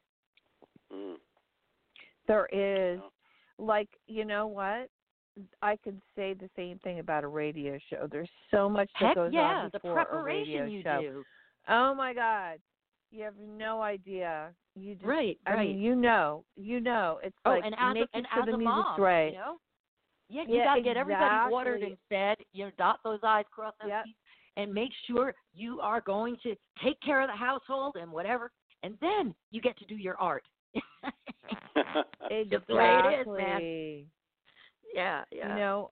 Mm. 0.93 1.17
There 2.29 2.47
is, 2.53 3.01
like, 3.59 3.89
you 4.07 4.25
know 4.25 4.47
what? 4.47 4.89
I 5.63 5.77
could 5.77 6.01
say 6.15 6.35
the 6.35 6.49
same 6.57 6.79
thing 6.81 6.99
about 6.99 7.25
a 7.25 7.29
radio 7.29 7.79
show. 7.91 8.07
There's 8.11 8.29
so 8.51 8.69
much 8.69 8.91
that 9.01 9.09
Heck 9.09 9.15
goes 9.17 9.31
yeah, 9.33 9.41
on 9.41 9.71
the 9.73 9.79
before 9.79 9.93
a 10.01 10.23
radio 10.23 10.59
preparation 10.59 10.71
you 10.71 10.83
show. 10.83 11.01
do. 11.01 11.25
Oh 11.69 11.95
my 11.95 12.13
God, 12.13 12.59
you 13.11 13.23
have 13.25 13.35
no 13.57 13.81
idea. 13.83 14.51
You 14.75 14.95
just, 14.95 15.07
Right, 15.07 15.39
I 15.47 15.55
right. 15.55 15.69
mean, 15.71 15.81
you 15.81 15.95
know, 15.95 16.45
you 16.57 16.81
know. 16.81 17.19
It's 17.23 17.37
Oh, 17.45 17.51
like 17.51 17.63
and 17.65 17.75
as 17.79 17.95
make 17.95 18.09
a, 18.13 18.17
and 18.17 18.27
sure 18.33 18.43
as 18.43 18.47
the 18.47 18.55
a 18.55 18.59
music's 18.59 18.77
mom, 18.77 19.01
right. 19.01 19.33
you 19.33 19.39
know, 19.39 19.57
yeah, 20.33 20.43
you 20.49 20.57
Yeah, 20.57 20.65
got 20.65 20.75
to 20.77 20.83
get 20.83 20.97
everybody 20.97 21.53
watered 21.53 21.83
and 21.83 21.97
fed. 22.09 22.39
You 22.53 22.67
know, 22.67 22.71
dot 22.79 23.01
those 23.05 23.21
i's, 23.23 23.45
cross 23.51 23.75
those 23.81 23.91
Yep. 23.91 24.05
t's, 24.07 24.15
and 24.57 24.73
make 24.73 24.91
sure 25.07 25.35
you 25.55 25.81
are 25.81 26.01
going 26.01 26.37
to 26.43 26.55
take 26.83 27.01
care 27.01 27.21
of 27.21 27.29
the 27.29 27.37
household 27.37 27.97
and 27.97 28.11
whatever, 28.11 28.51
and 28.83 28.97
then 29.01 29.35
you 29.51 29.61
get 29.61 29.77
to 29.79 29.85
do 29.87 29.97
your 29.97 30.17
art. 30.19 30.45
Just 32.51 32.67
the 32.67 32.75
way 32.75 33.01
it 33.05 33.21
is, 33.21 33.27
man. 33.27 33.57
Exactly. 33.61 34.07
Yeah, 34.95 35.25
yeah. 35.31 35.49
You 35.49 35.55
know, 35.61 35.91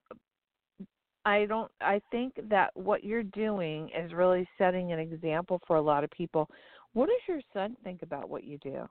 I 1.25 1.45
don't. 1.47 1.71
I 1.81 2.01
think 2.11 2.35
that 2.49 2.71
what 2.75 3.05
you're 3.05 3.23
doing 3.23 3.91
is 3.97 4.13
really 4.13 4.49
setting 4.57 4.93
an 4.93 4.99
example 4.99 5.61
for 5.67 5.77
a 5.77 5.83
lot 5.83 6.03
of 6.05 6.11
people. 6.11 6.49
What 6.93 7.07
does 7.07 7.21
your 7.29 7.41
son 7.53 7.77
think 7.85 8.03
about 8.03 8.29
what 8.29 8.45
you 8.45 8.59
do? 8.59 8.89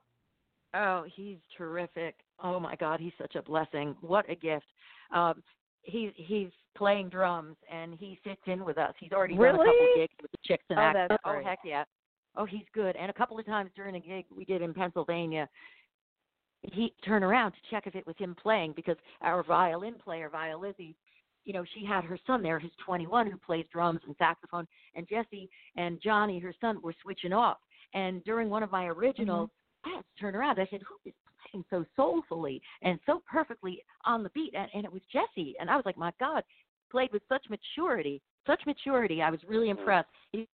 Oh, 0.74 1.04
he's 1.14 1.38
terrific. 1.56 2.14
Oh 2.42 2.58
my 2.60 2.76
God, 2.76 3.00
he's 3.00 3.12
such 3.18 3.34
a 3.34 3.42
blessing. 3.42 3.94
What 4.00 4.28
a 4.30 4.34
gift. 4.34 4.66
Um, 5.14 5.42
he's 5.82 6.10
he's 6.16 6.48
playing 6.76 7.08
drums 7.08 7.56
and 7.70 7.94
he 7.94 8.18
sits 8.24 8.40
in 8.46 8.64
with 8.64 8.78
us. 8.78 8.94
He's 8.98 9.12
already 9.12 9.34
done 9.34 9.44
a 9.44 9.48
couple 9.50 9.64
Really? 9.64 10.00
gigs 10.00 10.14
with 10.22 10.30
the 10.30 10.38
Chicks 10.44 10.64
and 10.70 10.78
Oh, 10.78 10.90
that's 10.94 11.20
oh 11.24 11.40
heck 11.44 11.58
yeah. 11.64 11.84
Oh, 12.36 12.44
he's 12.44 12.66
good. 12.74 12.96
And 12.96 13.10
a 13.10 13.14
couple 13.14 13.38
of 13.38 13.44
times 13.46 13.70
during 13.74 13.96
a 13.96 14.00
gig 14.00 14.24
we 14.34 14.44
did 14.44 14.62
in 14.62 14.72
Pennsylvania, 14.72 15.48
he 16.62 16.94
turned 17.04 17.24
around 17.24 17.52
to 17.52 17.58
check 17.70 17.86
if 17.86 17.94
it 17.94 18.06
was 18.06 18.14
him 18.18 18.36
playing 18.40 18.72
because 18.76 18.96
our 19.20 19.42
violin 19.42 19.94
player, 20.02 20.28
Via 20.28 20.56
Lizzie, 20.56 20.94
you 21.44 21.52
know, 21.52 21.64
she 21.74 21.84
had 21.84 22.04
her 22.04 22.18
son 22.26 22.42
there 22.42 22.60
who's 22.60 22.70
21 22.84 23.30
who 23.30 23.38
plays 23.38 23.66
drums 23.72 24.00
and 24.06 24.14
saxophone, 24.18 24.66
and 24.94 25.08
Jesse 25.08 25.48
and 25.76 26.00
Johnny, 26.02 26.38
her 26.38 26.54
son, 26.60 26.80
were 26.82 26.94
switching 27.02 27.32
off. 27.32 27.56
And 27.94 28.22
during 28.24 28.50
one 28.50 28.62
of 28.62 28.70
my 28.70 28.86
originals, 28.86 29.50
I 29.84 29.88
had 29.96 30.00
to 30.02 30.20
turn 30.20 30.36
around. 30.36 30.60
I 30.60 30.66
said, 30.70 30.82
"Who 30.82 30.94
is 31.06 31.14
playing 31.50 31.64
so 31.70 31.84
soulfully 31.96 32.60
and 32.82 32.98
so 33.06 33.22
perfectly 33.30 33.82
on 34.04 34.22
the 34.22 34.30
beat?" 34.30 34.54
And, 34.54 34.68
and 34.74 34.84
it 34.84 34.92
was 34.92 35.02
Jesse. 35.12 35.54
And 35.60 35.70
I 35.70 35.76
was 35.76 35.84
like, 35.86 35.96
"My 35.96 36.12
God!" 36.20 36.44
Played 36.90 37.12
with 37.12 37.22
such 37.28 37.44
maturity, 37.48 38.20
such 38.46 38.64
maturity. 38.66 39.22
I 39.22 39.30
was 39.30 39.40
really 39.44 39.70
impressed. 39.70 40.08
He 40.32 40.46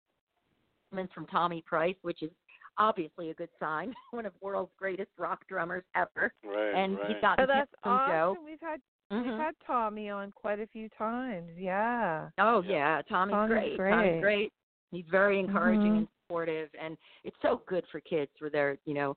from 1.15 1.27
Tommy 1.27 1.63
Price, 1.67 1.97
which 2.03 2.23
is 2.23 2.31
obviously 2.79 3.31
a 3.31 3.35
good 3.35 3.49
sign. 3.61 3.93
One 4.13 4.25
of 4.27 4.33
the 4.33 4.39
world's 4.45 4.73
greatest 4.79 5.11
rock 5.19 5.47
drummers 5.49 5.85
ever. 5.95 6.33
right. 6.45 6.75
and 6.75 6.97
right. 6.97 7.07
he's 7.09 7.21
gotten 7.21 7.45
Oh, 7.45 7.47
that's 7.47 7.71
tips 7.71 7.81
from 7.83 7.93
awesome. 7.93 8.13
Joe. 8.13 8.37
We've 8.45 8.61
had 8.61 8.81
we've 9.11 9.21
Mhm. 9.21 9.39
had 9.39 9.55
Tommy 9.67 10.11
on 10.11 10.33
quite 10.33 10.59
a 10.59 10.67
few 10.67 10.89
times. 10.91 11.51
Yeah. 11.59 12.31
Oh 12.39 12.63
Yeah. 12.63 12.97
yeah, 12.97 13.03
Tommy's, 13.03 13.33
Tommy's 13.33 13.53
great. 13.53 13.77
great. 13.77 13.91
Tommy's 13.91 14.21
great. 14.23 14.53
He's 14.91 15.07
very 15.11 15.39
encouraging 15.39 15.93
Mhm. 15.93 15.99
and 15.99 16.09
supportive, 16.23 16.71
and 16.81 16.97
it's 17.25 17.37
so 17.43 17.63
good 17.67 17.87
for 17.89 18.01
kids 18.01 18.31
for 18.39 18.49
their, 18.51 18.79
you 18.85 18.95
know, 18.95 19.17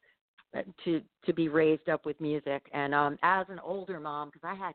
to 0.85 1.01
to 1.25 1.33
be 1.33 1.47
raised 1.47 1.89
up 1.89 2.05
with 2.05 2.19
music. 2.19 2.63
And 2.73 2.93
um, 2.93 3.17
as 3.23 3.45
an 3.49 3.59
older 3.59 3.99
mom, 3.99 4.29
because 4.31 4.47
I 4.47 4.55
had, 4.55 4.73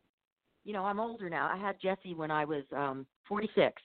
you 0.64 0.72
know, 0.72 0.84
I'm 0.84 1.00
older 1.00 1.28
now. 1.28 1.50
I 1.52 1.56
had 1.56 1.80
Jesse 1.80 2.14
when 2.14 2.30
I 2.30 2.44
was 2.44 2.64
um, 2.76 3.06
46, 3.28 3.80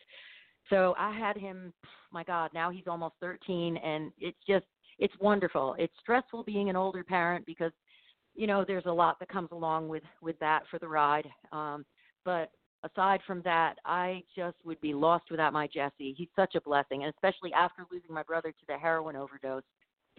so 0.70 0.96
I 0.98 1.18
had 1.18 1.38
him. 1.38 1.74
My 2.12 2.24
God, 2.24 2.52
now 2.54 2.70
he's 2.70 2.88
almost 2.88 3.16
13, 3.22 3.78
and 3.78 4.12
it's 4.20 4.38
just 4.48 4.66
it's 5.00 5.14
wonderful. 5.20 5.76
It's 5.80 5.94
stressful 6.00 6.44
being 6.44 6.70
an 6.70 6.76
older 6.76 7.04
parent 7.04 7.46
because 7.46 7.72
you 8.36 8.48
know 8.48 8.64
there's 8.66 8.86
a 8.86 8.92
lot 8.92 9.20
that 9.20 9.30
comes 9.30 9.50
along 9.52 9.90
with 9.90 10.04
with 10.22 10.38
that 10.40 10.64
for 10.70 10.80
the 10.80 10.88
ride. 10.88 11.28
Um, 11.52 11.86
but 12.26 12.52
aside 12.84 13.22
from 13.26 13.42
that, 13.44 13.76
I 13.86 14.24
just 14.36 14.58
would 14.64 14.80
be 14.82 14.94
lost 14.94 15.26
without 15.32 15.54
my 15.54 15.68
Jesse. 15.68 16.14
He's 16.18 16.30
such 16.36 16.56
a 16.56 16.62
blessing, 16.62 17.04
and 17.04 17.14
especially 17.14 17.54
after 17.54 17.86
losing 17.92 18.14
my 18.14 18.24
brother 18.24 18.52
to 18.52 18.66
the 18.68 18.78
heroin 18.78 19.16
overdose. 19.16 19.64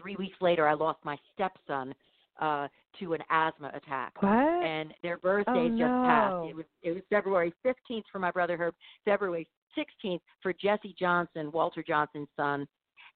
Three 0.01 0.17
weeks 0.17 0.37
later, 0.41 0.67
I 0.67 0.75
lost 0.75 0.99
my 1.05 1.17
stepson 1.35 1.95
uh, 2.41 2.69
to 2.99 3.13
an 3.13 3.21
asthma 3.31 3.71
attack. 3.75 4.15
What? 4.21 4.31
And 4.31 4.93
their 5.03 5.19
birthdays 5.19 5.73
Oh, 5.75 5.79
just 5.79 5.89
passed. 5.89 6.49
It 6.49 6.57
was 6.57 6.65
it 6.83 6.93
was 6.93 7.03
February 7.11 7.53
15th 7.65 8.05
for 8.11 8.19
my 8.19 8.31
brother 8.31 8.57
Herb, 8.57 8.75
February 9.05 9.47
16th 9.77 10.21
for 10.43 10.53
Jesse 10.53 10.95
Johnson, 10.99 11.51
Walter 11.53 11.85
Johnson's 11.87 12.29
son, 12.37 12.67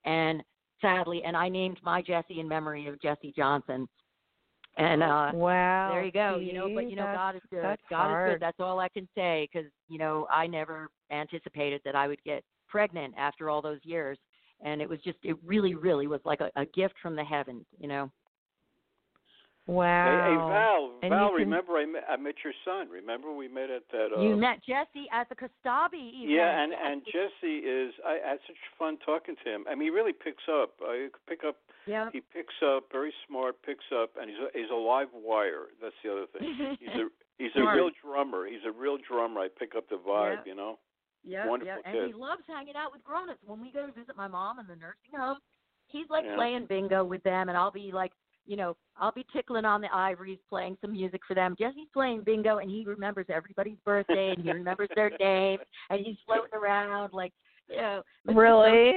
and 0.05 0.43
sadly, 0.81 1.23
and 1.25 1.37
I 1.37 1.49
named 1.49 1.79
my 1.83 2.03
Jesse 2.03 2.41
in 2.41 2.49
memory 2.49 2.87
of 2.87 3.01
Jesse 3.01 3.33
Johnson. 3.37 3.89
And 4.77 5.05
uh 5.05 5.31
wow. 5.35 5.91
there 5.93 6.05
you 6.05 6.11
go. 6.11 6.39
You 6.39 6.53
know, 6.53 6.69
but 6.75 6.91
you 6.91 6.97
know, 6.97 7.05
God 7.05 7.37
is 7.37 7.43
good. 7.49 7.77
God 7.89 8.27
is 8.27 8.33
good. 8.33 8.43
That's 8.43 8.59
all 8.59 8.81
I 8.81 8.89
can 8.89 9.09
say 9.15 9.49
because 9.53 9.71
you 9.89 9.99
know 9.99 10.27
I 10.31 10.49
never 10.49 10.89
anticipated 11.13 11.81
that 11.85 11.95
I 11.95 12.09
would 12.09 12.23
get 12.25 12.43
pregnant 12.69 13.15
after 13.17 13.49
all 13.49 13.63
those 13.63 13.79
years, 13.85 14.19
and 14.65 14.83
it 14.83 14.89
was 14.89 14.99
just 15.01 15.19
it 15.23 15.37
really, 15.45 15.75
really 15.77 16.07
was 16.09 16.21
like 16.25 16.41
a, 16.41 16.51
a 16.57 16.67
gift 16.67 16.95
from 17.01 17.15
the 17.15 17.25
heavens. 17.25 17.65
You 17.79 17.89
know. 17.89 18.11
Wow. 19.67 20.05
Hey, 20.05 20.29
hey 20.29 20.37
Val, 20.37 20.91
And 21.03 21.11
Val, 21.11 21.25
you 21.25 21.37
can- 21.39 21.49
remember 21.49 21.79
I 21.79 21.87
met, 21.87 22.05
I 22.07 22.17
met 22.19 22.35
your 22.45 22.53
son. 22.67 22.91
Remember 22.91 23.33
we 23.33 23.49
met 23.49 23.71
at 23.71 23.83
that. 23.93 24.09
Uh, 24.15 24.21
you 24.21 24.37
met 24.37 24.59
Jesse 24.63 25.09
at 25.11 25.27
the 25.31 25.35
Kostabi 25.35 26.13
event. 26.13 26.29
Yeah, 26.37 26.63
and 26.63 26.73
and 26.75 27.03
Jesse 27.07 27.59
is. 27.65 27.95
I 28.05 28.19
had 28.23 28.39
such 28.47 28.59
fun 28.79 28.99
talking 29.07 29.37
to 29.43 29.51
him. 29.55 29.65
I 29.67 29.75
mean, 29.75 29.85
he 29.85 29.91
really 29.91 30.13
picks 30.13 30.43
up. 30.53 30.75
I 30.83 31.09
pick 31.27 31.45
up. 31.49 31.57
yeah. 31.87 32.11
He 32.13 32.21
picks 32.21 32.53
up. 32.63 32.85
Very 32.93 33.13
smart. 33.27 33.57
Picks 33.65 33.87
up, 33.95 34.11
and 34.21 34.29
he's 34.29 34.39
a, 34.39 34.49
he's 34.59 34.71
a 34.71 34.77
live 34.77 35.09
wire. 35.15 35.69
That's 35.81 35.95
the 36.05 36.13
other 36.13 36.27
thing. 36.39 36.77
He's 36.81 37.01
a 37.01 37.09
he's 37.39 37.51
a 37.57 37.61
real 37.75 37.89
drummer. 38.05 38.47
He's 38.47 38.65
a 38.67 38.71
real 38.71 38.99
drummer. 38.99 39.41
I 39.41 39.49
pick 39.59 39.73
up 39.77 39.89
the 39.89 39.97
vibe. 39.97 40.45
Yeah. 40.45 40.53
You 40.53 40.55
know. 40.57 40.79
Yeah, 41.25 41.49
Wonderful 41.49 41.75
yeah, 41.85 41.91
kid. 41.93 42.03
and 42.03 42.07
he 42.09 42.13
loves 42.19 42.43
hanging 42.47 42.77
out 42.77 42.93
with 42.93 43.03
grown-ups. 43.05 43.41
When 43.47 43.61
we 43.61 43.71
go 43.73 43.87
to 43.87 43.93
visit 43.93 44.17
my 44.17 44.29
mom 44.29 44.59
in 44.59 44.67
the 44.67 44.77
nursing 44.77 45.19
home, 45.19 45.39
he's 45.89 46.09
like 46.11 46.25
Yeah. 46.25 46.37
playing 46.37 46.67
bingo 46.67 47.03
with 47.05 47.23
them, 47.23 47.49
and 47.49 47.57
I'll 47.57 47.71
be 47.71 47.91
like, 47.93 48.13
you 48.47 48.57
know, 48.57 48.77
I'll 48.99 49.13
be 49.13 49.25
tickling 49.33 49.65
on 49.65 49.81
the 49.81 49.89
ivories, 49.95 50.39
playing 50.51 50.77
some 50.83 50.93
music 50.93 51.23
for 51.27 51.33
them. 51.35 51.57
Jesse's 51.59 51.89
playing 51.95 52.23
bingo, 52.25 52.59
and 52.59 52.71
he 52.71 52.85
remembers 52.85 53.27
everybody's 53.31 53.79
birthday, 53.87 54.33
and 54.37 54.43
he 54.45 54.53
remembers 54.53 54.91
their 54.95 55.11
names, 55.21 55.63
and 55.89 56.05
he's 56.05 56.17
floating 56.27 56.53
around 56.53 57.15
like, 57.15 57.33
you 57.71 57.77
know, 57.79 58.03
Really? 58.27 58.97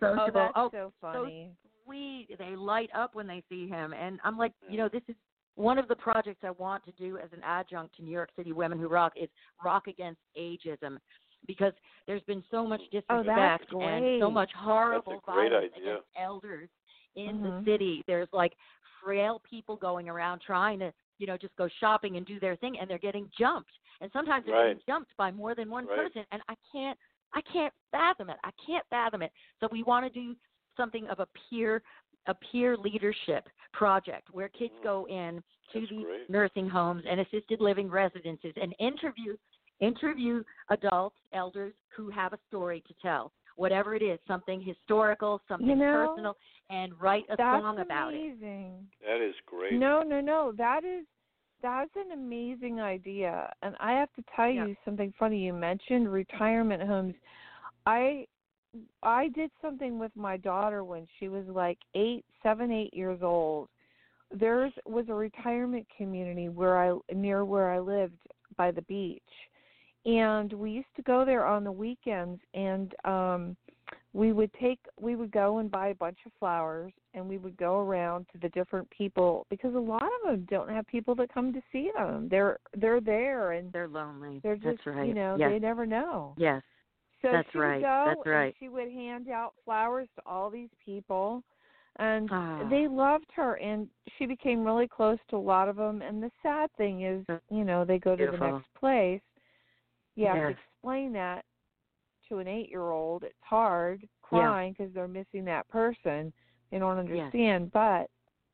So- 0.00 0.16
Oh, 0.18 0.28
that's 0.32 0.52
oh, 0.56 0.70
so 0.72 0.92
funny. 1.00 1.52
sweet. 1.84 2.28
They 2.38 2.56
light 2.56 2.90
up 2.94 3.14
when 3.14 3.26
they 3.28 3.42
see 3.48 3.68
him. 3.68 3.92
And 3.92 4.18
I'm 4.24 4.36
like, 4.36 4.52
you 4.68 4.76
know, 4.76 4.88
this 4.88 5.02
is 5.08 5.14
one 5.56 5.78
of 5.78 5.88
the 5.88 5.96
projects 5.96 6.40
I 6.44 6.50
want 6.50 6.84
to 6.84 6.92
do 6.92 7.18
as 7.18 7.32
an 7.32 7.42
adjunct 7.44 7.96
to 7.96 8.02
New 8.02 8.10
York 8.12 8.30
City 8.36 8.52
Women 8.52 8.78
Who 8.78 8.88
Rock 8.88 9.12
is 9.16 9.28
rock 9.64 9.86
against 9.88 10.20
ageism. 10.38 10.98
Because 11.46 11.72
there's 12.06 12.22
been 12.22 12.44
so 12.50 12.66
much 12.66 12.80
Oh, 12.80 12.92
disrespect 12.92 13.66
that's 13.70 13.72
and 13.80 14.20
so 14.20 14.30
much 14.30 14.50
horrible 14.56 15.12
That's 15.12 15.22
a 15.28 15.32
violence 15.32 15.72
idea. 15.74 15.92
against 15.92 16.08
elders 16.16 16.68
in 17.16 17.38
Mhm. 17.38 17.64
the 17.64 17.70
city. 17.70 18.04
There's 18.06 18.28
like 18.32 18.56
frail 19.02 19.40
people 19.40 19.76
going 19.76 20.08
around 20.08 20.40
trying 20.40 20.78
to, 20.80 20.92
you 21.18 21.26
know, 21.26 21.36
just 21.36 21.56
go 21.56 21.68
shopping 21.68 22.16
and 22.16 22.26
do 22.26 22.38
their 22.38 22.56
thing 22.56 22.78
and 22.78 22.88
they're 22.88 22.98
getting 22.98 23.30
jumped. 23.38 23.72
And 24.00 24.10
sometimes 24.12 24.44
they're 24.46 24.54
getting 24.68 24.82
jumped 24.86 25.16
by 25.16 25.30
more 25.30 25.54
than 25.54 25.70
one 25.70 25.86
Right. 25.86 25.96
person 25.98 26.24
and 26.32 26.42
I 26.48 26.54
can't 26.72 26.98
I 27.32 27.40
can't 27.42 27.72
fathom 27.92 28.28
it. 28.28 28.38
I 28.42 28.50
can't 28.66 28.84
fathom 28.90 29.22
it. 29.22 29.30
So 29.60 29.68
we 29.70 29.84
want 29.84 30.04
to 30.04 30.10
do 30.10 30.36
something 30.76 31.06
of 31.08 31.20
a 31.20 31.26
peer 31.48 31.82
a 32.26 32.34
peer 32.34 32.76
leadership 32.76 33.48
project 33.72 34.28
where 34.32 34.48
kids 34.48 34.74
Mm. 34.80 34.82
go 34.82 35.06
in 35.08 35.42
to 35.72 35.80
That's 35.80 35.90
these 35.90 36.04
great. 36.04 36.28
nursing 36.28 36.68
homes 36.68 37.04
and 37.06 37.20
assisted 37.20 37.60
living 37.60 37.88
residences 37.88 38.52
and 38.60 38.74
interview 38.78 39.36
interview 39.80 40.42
adults, 40.70 41.16
elders 41.32 41.74
who 41.96 42.10
have 42.10 42.32
a 42.32 42.38
story 42.48 42.82
to 42.86 42.94
tell. 43.02 43.32
Whatever 43.56 43.94
it 43.94 44.02
is, 44.02 44.18
something 44.26 44.62
historical, 44.62 45.42
something 45.48 45.68
You 45.68 45.76
know, 45.76 46.08
personal, 46.14 46.36
and 46.70 46.98
write 47.00 47.24
a 47.30 47.36
That's 47.36 47.62
song 47.62 47.78
about 47.80 48.14
it. 48.14 48.16
amazing. 48.16 48.86
That 49.06 49.20
is 49.20 49.34
great. 49.46 49.78
No, 49.78 50.02
no, 50.02 50.20
no. 50.20 50.52
That 50.56 50.84
is 50.84 51.04
that's 51.62 51.90
an 51.94 52.12
amazing 52.12 52.80
idea. 52.80 53.52
And 53.62 53.76
I 53.80 53.92
have 53.92 54.10
to 54.14 54.24
tell 54.34 54.48
Yeah. 54.48 54.66
you 54.66 54.76
something 54.84 55.12
funny. 55.18 55.38
You 55.44 55.52
mentioned 55.52 56.10
retirement 56.10 56.82
homes. 56.82 57.14
I 57.86 58.26
I 59.02 59.28
did 59.28 59.50
something 59.60 59.98
with 59.98 60.14
my 60.14 60.36
daughter 60.36 60.84
when 60.84 61.06
she 61.18 61.28
was 61.28 61.46
like 61.48 61.78
eight, 61.94 62.24
seven, 62.42 62.70
eight 62.70 62.94
years 62.94 63.20
old. 63.22 63.68
There 64.30 64.70
was 64.86 65.08
a 65.08 65.14
retirement 65.14 65.86
community 65.96 66.48
where 66.48 66.78
I 66.78 66.96
near 67.12 67.44
where 67.44 67.70
I 67.70 67.78
lived 67.80 68.18
by 68.56 68.70
the 68.70 68.82
beach. 68.82 69.22
And 70.06 70.52
we 70.52 70.70
used 70.70 70.94
to 70.96 71.02
go 71.02 71.24
there 71.24 71.44
on 71.46 71.64
the 71.64 71.72
weekends 71.72 72.40
and 72.54 72.94
um 73.04 73.56
we 74.12 74.32
would 74.32 74.52
take 74.54 74.78
we 74.98 75.14
would 75.14 75.30
go 75.30 75.58
and 75.58 75.70
buy 75.70 75.88
a 75.88 75.94
bunch 75.94 76.18
of 76.26 76.32
flowers 76.38 76.92
and 77.14 77.28
we 77.28 77.38
would 77.38 77.56
go 77.56 77.78
around 77.80 78.26
to 78.32 78.38
the 78.38 78.48
different 78.50 78.88
people 78.90 79.46
because 79.50 79.74
a 79.74 79.78
lot 79.78 80.02
of 80.02 80.30
them 80.30 80.46
don't 80.50 80.68
have 80.70 80.86
people 80.86 81.14
that 81.14 81.32
come 81.32 81.52
to 81.52 81.60
see 81.72 81.90
them 81.96 82.28
they're 82.30 82.58
they're 82.76 83.00
there 83.00 83.52
and 83.52 83.72
They're 83.72 83.88
lonely. 83.88 84.40
they're 84.42 84.56
just 84.56 84.78
That's 84.84 84.86
right. 84.86 85.06
you 85.08 85.14
know 85.14 85.36
yes. 85.38 85.50
they 85.52 85.58
never 85.58 85.86
know 85.86 86.34
yes. 86.38 86.62
so 87.22 87.28
That's 87.32 87.48
she 87.52 87.58
right. 87.58 87.76
would 87.76 87.82
go 87.82 88.04
That's 88.08 88.26
right. 88.26 88.44
and 88.46 88.54
she 88.58 88.68
would 88.68 88.90
hand 88.90 89.28
out 89.28 89.54
flowers 89.64 90.08
to 90.16 90.22
all 90.26 90.50
these 90.50 90.70
people 90.84 91.42
and 91.96 92.28
Ah. 92.32 92.66
they 92.70 92.86
loved 92.88 93.26
her 93.34 93.54
and 93.56 93.88
she 94.18 94.26
became 94.26 94.64
really 94.64 94.88
close 94.88 95.18
to 95.30 95.36
a 95.36 95.38
lot 95.38 95.68
of 95.68 95.76
them 95.76 96.00
and 96.02 96.22
the 96.22 96.30
sad 96.42 96.70
thing 96.76 97.02
is 97.02 97.24
you 97.50 97.64
know 97.64 97.84
they 97.84 97.98
go 97.98 98.16
to 98.16 98.26
the 98.26 98.36
next 98.38 98.66
place 98.78 99.20
to 100.16 100.48
explain 100.50 101.12
that 101.14 101.44
to 102.28 102.38
an 102.38 102.46
eight 102.48 102.68
year 102.70 102.90
old 102.90 103.24
it's 103.24 103.34
hard 103.40 104.06
crying 104.22 104.72
because 104.76 104.92
they're 104.94 105.08
missing 105.08 105.44
that 105.44 105.68
person. 105.68 106.32
They 106.70 106.78
don't 106.78 106.98
understand 106.98 107.72
but 107.72 108.08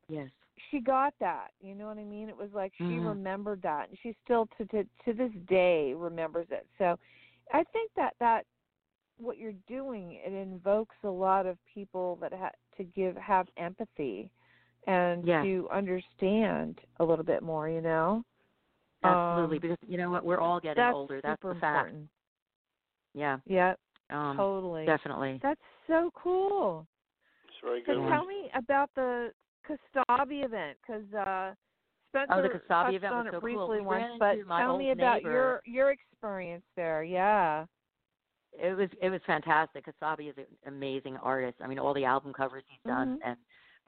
Yes. 0.09 0.31
she 0.71 0.81
got 0.81 1.13
that. 1.21 1.49
You 1.61 1.75
know 1.75 1.87
what 1.87 1.99
i 1.99 2.05
mean? 2.05 2.29
It 2.29 2.37
was 2.37 2.53
like 2.55 2.73
she 2.87 2.99
Mhm. 2.99 3.09
remembered 3.09 3.61
that 3.63 3.89
and 3.89 3.99
she 4.03 4.15
still 4.25 4.47
to 4.59 4.65
to 4.67 4.85
to 5.05 5.13
this 5.13 5.33
day 5.49 5.93
remembers 5.95 6.47
it. 6.51 6.67
So 6.79 6.99
i 7.53 7.63
think 7.73 7.91
that 7.97 8.15
that 8.21 8.45
what 9.19 9.39
you're 9.39 9.53
doing 9.67 10.13
it 10.25 10.33
invokes 10.33 10.97
a 11.05 11.09
lot 11.09 11.47
of 11.47 11.57
people 11.65 12.17
that 12.21 12.33
ha- 12.33 12.51
to 12.77 12.85
give 12.85 13.17
have 13.17 13.49
empathy 13.57 14.31
and 14.87 15.25
Yes. 15.27 15.43
to 15.43 15.69
understand 15.73 16.81
a 17.01 17.05
little 17.05 17.25
bit 17.25 17.43
more 17.43 17.69
you 17.69 17.81
know 17.81 18.25
Absolutely. 19.05 19.57
Um, 19.57 19.61
because 19.61 19.79
you 19.87 19.99
know 19.99 20.11
what? 20.11 20.25
We're 20.25 20.41
all 20.41 20.61
getting 20.61 20.83
that's 20.83 20.95
older. 20.95 21.21
That's 21.23 21.41
super 21.41 21.55
the 21.55 21.61
fact. 21.61 21.89
important 21.89 22.09
Yeah. 23.15 23.39
yeah 23.47 23.75
Um, 24.11 24.37
totally 24.37 24.87
Definitely. 24.87 25.41
that's 25.43 25.61
so 25.87 26.11
cool 26.15 26.87
It's 27.47 27.55
very 27.63 27.83
So 27.87 27.95
good. 27.95 28.03
Yeah. 28.03 28.11
tell 28.11 28.27
me 28.27 28.51
about 28.55 28.91
the 28.95 29.33
Kastabi 29.69 30.45
event 30.45 30.79
because 30.87 31.03
uh, 31.15 31.55
Spencer 32.11 32.33
Oh, 32.35 32.43
the 32.43 32.49
Kasabi 32.49 32.69
touched 32.69 32.95
event 32.97 33.13
on 33.15 33.19
was 33.19 33.27
it 33.27 33.33
so 33.33 33.41
cool. 33.41 33.41
briefly 33.41 33.81
We 33.81 33.87
once, 33.87 34.13
but 34.19 34.37
tell 34.59 34.79
me 34.79 34.91
about 34.93 35.17
neighbor. 35.23 35.31
your 35.31 35.63
your 35.65 35.91
experience 35.91 36.65
there. 36.77 37.03
Yeah. 37.03 37.65
it 38.59 38.77
was 38.77 38.89
it 39.03 39.11
was 39.11 39.21
fantastic. 39.27 39.85
Kasabi 39.87 40.31
is 40.31 40.35
an 40.39 40.47
amazing 40.67 41.17
artist. 41.19 41.59
I 41.63 41.67
mean, 41.67 41.79
all 41.79 41.93
the 41.95 42.05
album 42.05 42.33
covers 42.33 42.63
he's 42.69 42.81
done, 42.87 43.19
Mhm. 43.19 43.29
and 43.29 43.37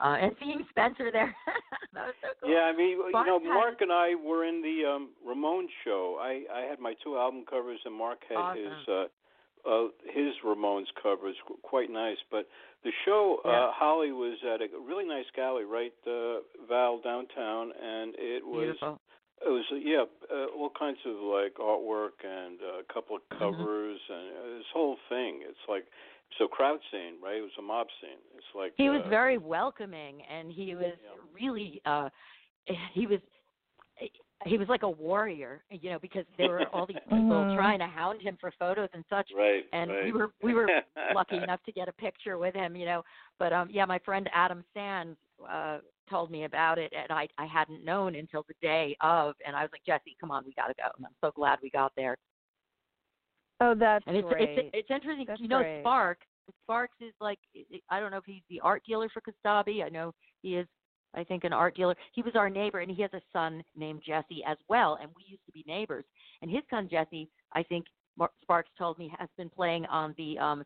uh, 0.01 0.17
and 0.21 0.33
seeing 0.41 0.65
Spencer 0.71 1.11
there, 1.13 1.35
that 1.95 2.07
was 2.07 2.15
so 2.23 2.29
cool. 2.41 2.51
Yeah, 2.51 2.71
I 2.71 2.77
mean, 2.77 2.91
you 2.91 3.11
Mark 3.13 3.27
know, 3.27 3.39
had- 3.41 3.49
Mark 3.49 3.81
and 3.81 3.93
I 3.93 4.15
were 4.15 4.45
in 4.45 4.63
the 4.63 4.89
um 4.89 5.11
Ramones 5.27 5.71
show. 5.85 6.19
I 6.21 6.45
I 6.53 6.61
had 6.69 6.79
my 6.81 6.95
two 7.03 7.17
album 7.17 7.45
covers, 7.49 7.81
and 7.85 7.95
Mark 7.95 8.19
had 8.29 8.37
Awesome. 8.39 8.63
his 8.63 8.89
uh, 8.89 9.05
uh 9.69 9.89
his 10.13 10.33
Ramones 10.45 10.87
covers, 11.03 11.37
qu- 11.47 11.59
quite 11.63 11.91
nice. 11.91 12.19
But 12.31 12.47
the 12.85 12.93
show, 13.05 13.41
Yeah. 13.45 13.51
uh 13.51 13.71
Holly 13.73 14.13
was 14.13 14.39
at 14.45 14.61
a 14.63 14.69
really 14.87 15.05
nice 15.05 15.27
gallery, 15.35 15.67
right, 15.67 15.93
uh, 16.07 16.41
Val 16.69 17.01
downtown, 17.01 17.73
and 17.83 18.15
it 18.19 18.45
was 18.47 18.77
Beautiful. 18.79 19.01
it 19.45 19.49
was 19.51 19.65
uh, 19.73 19.77
yeah, 19.77 20.05
uh, 20.33 20.47
all 20.57 20.71
kinds 20.79 20.99
of 21.07 21.17
like 21.17 21.55
artwork 21.59 22.23
and 22.23 22.61
uh, 22.63 22.79
a 22.87 22.93
couple 22.93 23.17
of 23.17 23.23
Mm-hmm. 23.29 23.39
covers 23.57 24.01
and 24.09 24.27
uh, 24.39 24.59
this 24.59 24.71
whole 24.73 24.97
thing. 25.09 25.43
It's 25.43 25.67
like 25.69 25.87
so 26.39 26.47
crowd 26.47 26.79
scene, 26.91 27.15
right? 27.23 27.37
It 27.37 27.43
was 27.43 27.51
a 27.59 27.63
mob 27.63 27.87
scene. 28.01 28.19
It's 28.37 28.47
like 28.55 28.75
He 28.77 28.89
was 28.89 29.03
uh, 29.07 29.09
very 29.09 29.39
welcoming, 29.39 30.23
and 30.31 30.53
he 30.53 30.75
was 30.75 30.95
Yeah. 31.03 31.11
really 31.33 31.81
uh 31.85 32.11
he 32.93 33.07
was 33.07 33.21
he 34.45 34.57
was 34.57 34.69
like 34.69 34.83
a 34.83 34.91
warrior, 34.91 35.65
you 35.71 35.91
know, 35.91 35.99
because 35.99 36.25
there 36.37 36.49
were 36.49 36.69
all 36.69 36.87
these 36.87 36.97
people 37.11 37.45
Mhm. 37.45 37.55
trying 37.55 37.79
to 37.81 37.87
hound 37.87 38.23
him 38.23 38.37
for 38.37 38.51
photos 38.53 38.89
and 38.93 39.05
such. 39.09 39.31
right, 39.33 39.67
and 39.73 39.91
right. 39.91 40.05
we 40.05 40.13
were 40.13 40.33
we 40.43 40.55
were 40.55 40.69
lucky 41.15 41.37
enough 41.43 41.63
to 41.65 41.73
get 41.73 41.89
a 41.89 41.93
picture 41.93 42.39
with 42.39 42.55
him, 42.55 42.77
you 42.77 42.87
know. 42.87 43.05
But 43.39 43.53
um 43.53 43.69
yeah, 43.71 43.85
my 43.85 43.99
friend 44.01 44.29
Adam 44.33 44.65
Sands 44.75 45.19
uh 45.49 45.79
told 46.09 46.31
me 46.31 46.45
about 46.45 46.79
it 46.79 46.93
and 46.97 47.11
I 47.11 47.29
I 47.39 47.47
hadn't 47.47 47.85
known 47.85 48.15
until 48.15 48.45
the 48.49 48.55
day 48.63 48.97
of 49.01 49.35
and 49.47 49.57
I 49.57 49.63
was 49.63 49.71
like, 49.73 49.85
Jesse, 49.85 50.17
come 50.21 50.31
on, 50.31 50.45
we 50.47 50.53
gotta 50.55 50.75
go. 50.75 50.89
And 50.97 51.07
I'm 51.07 51.17
so 51.21 51.31
glad 51.35 51.59
we 51.63 51.71
got 51.71 51.93
there. 51.97 52.17
Oh, 53.61 53.75
that's 53.75 54.05
And 54.07 54.17
it's 54.17 54.29
great. 54.29 54.59
it's 54.59 54.71
it's 54.73 54.91
interesting. 54.91 55.25
That's 55.27 55.41
you 55.41 55.49
know, 55.49 55.61
great. 55.61 55.81
Sparks. 55.83 56.27
Sparks 56.63 56.97
is 57.01 57.13
like 57.21 57.39
I 57.91 58.01
don't 58.01 58.11
know 58.11 58.19
if 58.19 58.25
he's 58.25 58.43
the 58.49 58.61
art 58.61 58.83
dealer 58.87 59.09
for 59.13 59.21
Kastabi. 59.21 59.85
I 59.85 59.89
know 59.89 60.13
he 60.43 60.57
is. 60.57 60.67
I 61.15 61.25
think 61.25 61.45
an 61.45 61.53
art 61.55 61.75
dealer. 61.75 61.95
He 62.13 62.23
was 62.23 62.37
our 62.37 62.51
neighbor, 62.51 62.81
and 62.81 62.91
he 62.91 63.01
has 63.03 63.13
a 63.15 63.21
son 63.33 63.63
named 63.75 64.03
Jesse 64.07 64.43
as 64.47 64.59
well. 64.69 64.99
And 65.01 65.11
we 65.17 65.25
used 65.27 65.45
to 65.47 65.53
be 65.53 65.65
neighbors. 65.67 66.05
And 66.43 66.51
his 66.51 66.61
son 66.71 66.87
Jesse, 66.91 67.29
I 67.55 67.63
think 67.63 67.87
Mar- 68.19 68.31
Sparks 68.43 68.69
told 68.79 68.99
me, 68.99 69.11
has 69.19 69.29
been 69.39 69.49
playing 69.49 69.87
on 69.87 70.15
the 70.19 70.39
um, 70.39 70.65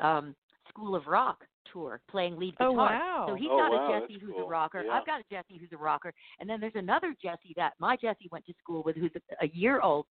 um, 0.00 0.36
School 0.68 0.94
of 0.94 1.06
Rock 1.08 1.44
tour, 1.72 2.00
playing 2.08 2.38
lead 2.38 2.52
guitar. 2.52 2.68
oh 2.68 2.72
wow. 2.72 3.24
So 3.28 3.34
he's 3.34 3.48
Oh, 3.50 3.58
got 3.58 3.72
wow, 3.72 3.88
a 3.96 4.00
Jesse 4.00 4.12
that's 4.14 4.22
who's 4.24 4.34
cool. 4.36 4.46
a 4.46 4.48
rocker. 4.48 4.82
Yeah. 4.84 4.92
I've 4.92 5.06
got 5.06 5.20
a 5.20 5.24
Jesse 5.28 5.58
who's 5.58 5.72
a 5.72 5.76
rocker, 5.76 6.14
and 6.38 6.48
then 6.48 6.60
there's 6.60 6.72
another 6.76 7.14
Jesse 7.20 7.52
that 7.56 7.72
my 7.80 7.96
Jesse 7.96 8.28
went 8.30 8.46
to 8.46 8.54
school 8.62 8.82
with, 8.84 8.94
who's 8.96 9.10
a, 9.16 9.44
a 9.44 9.48
year 9.48 9.80
old, 9.80 10.06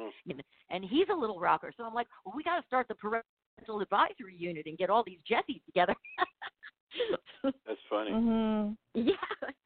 Mm. 0.00 0.40
and 0.70 0.84
he's 0.84 1.06
a 1.12 1.14
little 1.14 1.38
rocker. 1.40 1.72
So 1.76 1.84
I'm 1.84 1.94
like, 1.94 2.06
well, 2.24 2.34
we 2.36 2.42
got 2.42 2.60
to 2.60 2.66
start 2.66 2.88
the 2.88 2.94
parental 2.94 3.80
advisory 3.80 4.36
unit 4.36 4.66
and 4.66 4.76
get 4.78 4.90
all 4.90 5.04
these 5.04 5.18
Jessies 5.30 5.64
together. 5.66 5.94
That's 7.42 7.80
funny. 7.90 8.10
Mhm. 8.10 8.76
yeah. 8.94 9.14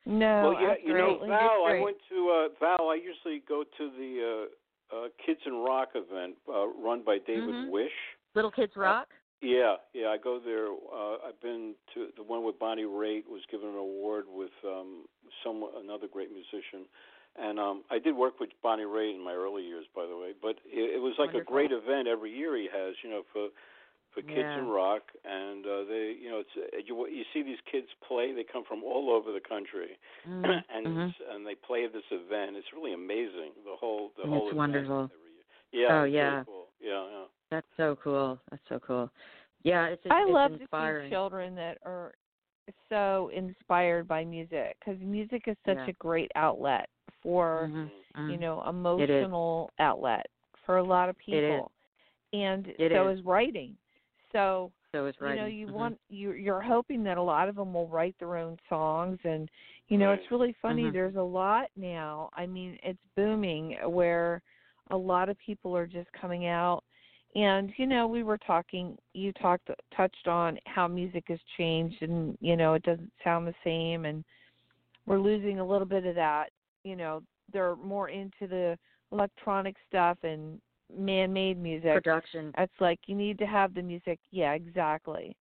No, 0.06 0.54
well, 0.54 0.62
yeah, 0.62 0.74
you 0.82 0.94
know. 0.94 1.18
Val. 1.26 1.64
I 1.66 1.80
went 1.82 1.98
to 2.08 2.30
uh, 2.30 2.48
Val. 2.58 2.88
I 2.88 2.94
usually 2.96 3.42
go 3.46 3.62
to 3.62 3.90
the 3.90 4.46
uh, 4.92 4.96
uh, 4.96 5.08
Kids 5.24 5.40
in 5.46 5.52
Rock 5.52 5.90
event 5.94 6.36
uh, 6.48 6.66
run 6.68 7.02
by 7.04 7.18
David 7.18 7.50
Mhm. 7.50 7.70
Wish. 7.70 7.92
Little 8.34 8.50
Kids 8.50 8.72
Rock. 8.74 9.08
Yeah, 9.42 9.76
yeah. 9.92 10.08
I 10.08 10.16
go 10.16 10.40
there. 10.40 10.68
Uh, 10.68 11.28
I've 11.28 11.40
been 11.40 11.74
to 11.94 12.08
the 12.16 12.22
one 12.22 12.42
with 12.42 12.58
Bonnie 12.58 12.84
Raitt 12.84 13.28
was 13.28 13.42
given 13.50 13.68
an 13.68 13.76
award 13.76 14.24
with 14.28 14.50
um, 14.64 15.04
some 15.44 15.64
another 15.76 16.08
great 16.08 16.30
musician, 16.32 16.86
and 17.40 17.58
um, 17.58 17.84
I 17.90 17.98
did 17.98 18.16
work 18.16 18.40
with 18.40 18.50
Bonnie 18.62 18.84
Raitt 18.84 19.14
in 19.14 19.24
my 19.24 19.32
early 19.32 19.62
years, 19.62 19.86
by 19.94 20.06
the 20.06 20.16
way. 20.16 20.32
But 20.40 20.56
it, 20.66 20.96
it 20.96 21.00
was 21.00 21.14
like 21.18 21.34
Wonderful. 21.34 21.48
a 21.48 21.52
great 21.52 21.72
event 21.72 22.08
every 22.08 22.30
year 22.34 22.56
he 22.56 22.68
has. 22.72 22.94
You 23.02 23.10
know, 23.10 23.22
for 23.32 23.48
for 24.14 24.22
kids 24.22 24.48
Yeah. 24.48 24.58
in 24.58 24.68
rock, 24.68 25.02
and 25.24 25.64
uh, 25.66 25.84
they, 25.84 26.16
you 26.20 26.30
know, 26.30 26.40
it's 26.40 26.56
uh, 26.56 26.78
you 26.84 27.06
you 27.08 27.24
see 27.32 27.42
these 27.42 27.60
kids 27.70 27.86
play. 28.06 28.32
They 28.32 28.44
come 28.44 28.64
from 28.66 28.82
all 28.82 29.10
over 29.10 29.32
the 29.32 29.40
country, 29.46 29.98
Mhm, 30.26 30.62
and 30.74 30.86
mhm. 30.86 31.08
it's, 31.08 31.18
and 31.30 31.46
they 31.46 31.54
play 31.54 31.84
at 31.84 31.92
this 31.92 32.08
event. 32.10 32.56
It's 32.56 32.72
really 32.74 32.94
amazing. 32.94 33.52
The 33.64 33.76
whole 33.78 34.12
the 34.16 34.24
It's 34.24 34.30
whole 34.30 34.48
event 34.48 34.56
wonderful. 34.58 35.10
every 35.12 35.32
year. 35.36 35.46
Yeah. 35.72 35.94
Oh, 35.94 36.02
it's 36.04 36.12
really 36.12 36.14
yeah. 36.14 36.44
cool. 36.44 36.66
Yeah, 36.80 37.04
yeah. 37.10 37.24
That's 37.50 37.66
so 37.76 37.96
cool. 38.02 38.38
That's 38.50 38.62
so 38.68 38.78
cool. 38.78 39.10
Yeah, 39.62 39.86
it's 39.86 40.02
just, 40.02 40.12
I 40.12 40.22
it's 40.22 40.32
love 40.32 40.52
to 40.52 40.58
see 40.58 41.10
children 41.10 41.54
that 41.56 41.78
are 41.84 42.12
so 42.88 43.30
inspired 43.34 44.06
by 44.06 44.24
music 44.24 44.76
because 44.78 45.00
music 45.00 45.44
is 45.46 45.56
such 45.66 45.76
Yeah. 45.76 45.86
a 45.88 45.92
great 45.94 46.30
outlet 46.34 46.88
for 47.22 47.70
Mhm, 47.72 47.90
mhm. 48.16 48.30
you 48.30 48.38
know 48.38 48.62
emotional 48.68 49.70
outlet 49.78 50.26
for 50.64 50.78
a 50.78 50.84
lot 50.84 51.08
of 51.08 51.16
people, 51.18 51.70
and 52.32 52.66
It 52.78 52.92
so 52.92 53.08
is. 53.08 53.18
is 53.18 53.24
writing. 53.24 53.76
So 54.32 54.70
so 54.92 55.06
is 55.06 55.14
you 55.20 55.36
know 55.36 55.46
you 55.46 55.66
Mhm. 55.66 55.72
want 55.72 56.00
you 56.08 56.32
you're 56.32 56.60
hoping 56.62 57.02
that 57.04 57.18
a 57.18 57.22
lot 57.22 57.48
of 57.48 57.56
them 57.56 57.74
will 57.74 57.88
write 57.88 58.16
their 58.18 58.36
own 58.36 58.58
songs 58.68 59.18
and 59.24 59.50
you 59.88 59.98
know 59.98 60.10
Right. 60.10 60.20
it's 60.20 60.30
really 60.30 60.52
funny 60.62 60.84
Mhm. 60.84 60.92
there's 60.92 61.16
a 61.16 61.22
lot 61.22 61.70
now 61.76 62.30
i 62.34 62.46
mean 62.46 62.78
it's 62.82 62.98
booming 63.16 63.76
where 63.84 64.42
a 64.90 64.96
lot 64.96 65.28
of 65.28 65.38
people 65.38 65.76
are 65.76 65.86
just 65.86 66.10
coming 66.12 66.46
out 66.46 66.84
and 67.34 67.72
you 67.76 67.86
know 67.86 68.06
we 68.06 68.22
were 68.22 68.38
talking 68.38 68.96
you 69.12 69.32
talked 69.32 69.68
touched 69.94 70.26
on 70.26 70.58
how 70.66 70.88
music 70.88 71.24
has 71.28 71.40
changed 71.56 72.00
and 72.02 72.36
you 72.40 72.56
know 72.56 72.74
it 72.74 72.82
doesn't 72.82 73.12
sound 73.22 73.46
the 73.46 73.54
same 73.62 74.04
and 74.06 74.24
we're 75.06 75.18
losing 75.18 75.58
a 75.58 75.66
little 75.66 75.86
bit 75.86 76.06
of 76.06 76.14
that 76.14 76.50
you 76.84 76.96
know 76.96 77.22
they're 77.52 77.76
more 77.76 78.08
into 78.08 78.46
the 78.48 78.76
electronic 79.12 79.76
stuff 79.88 80.18
and 80.22 80.60
man-made 80.94 81.58
music 81.60 81.92
production. 81.94 82.52
it's 82.58 82.80
like 82.80 82.98
you 83.06 83.14
need 83.14 83.38
to 83.38 83.46
have 83.46 83.74
the 83.74 83.82
music. 83.82 84.18
Yeah, 84.30 84.52
exactly. 84.52 85.36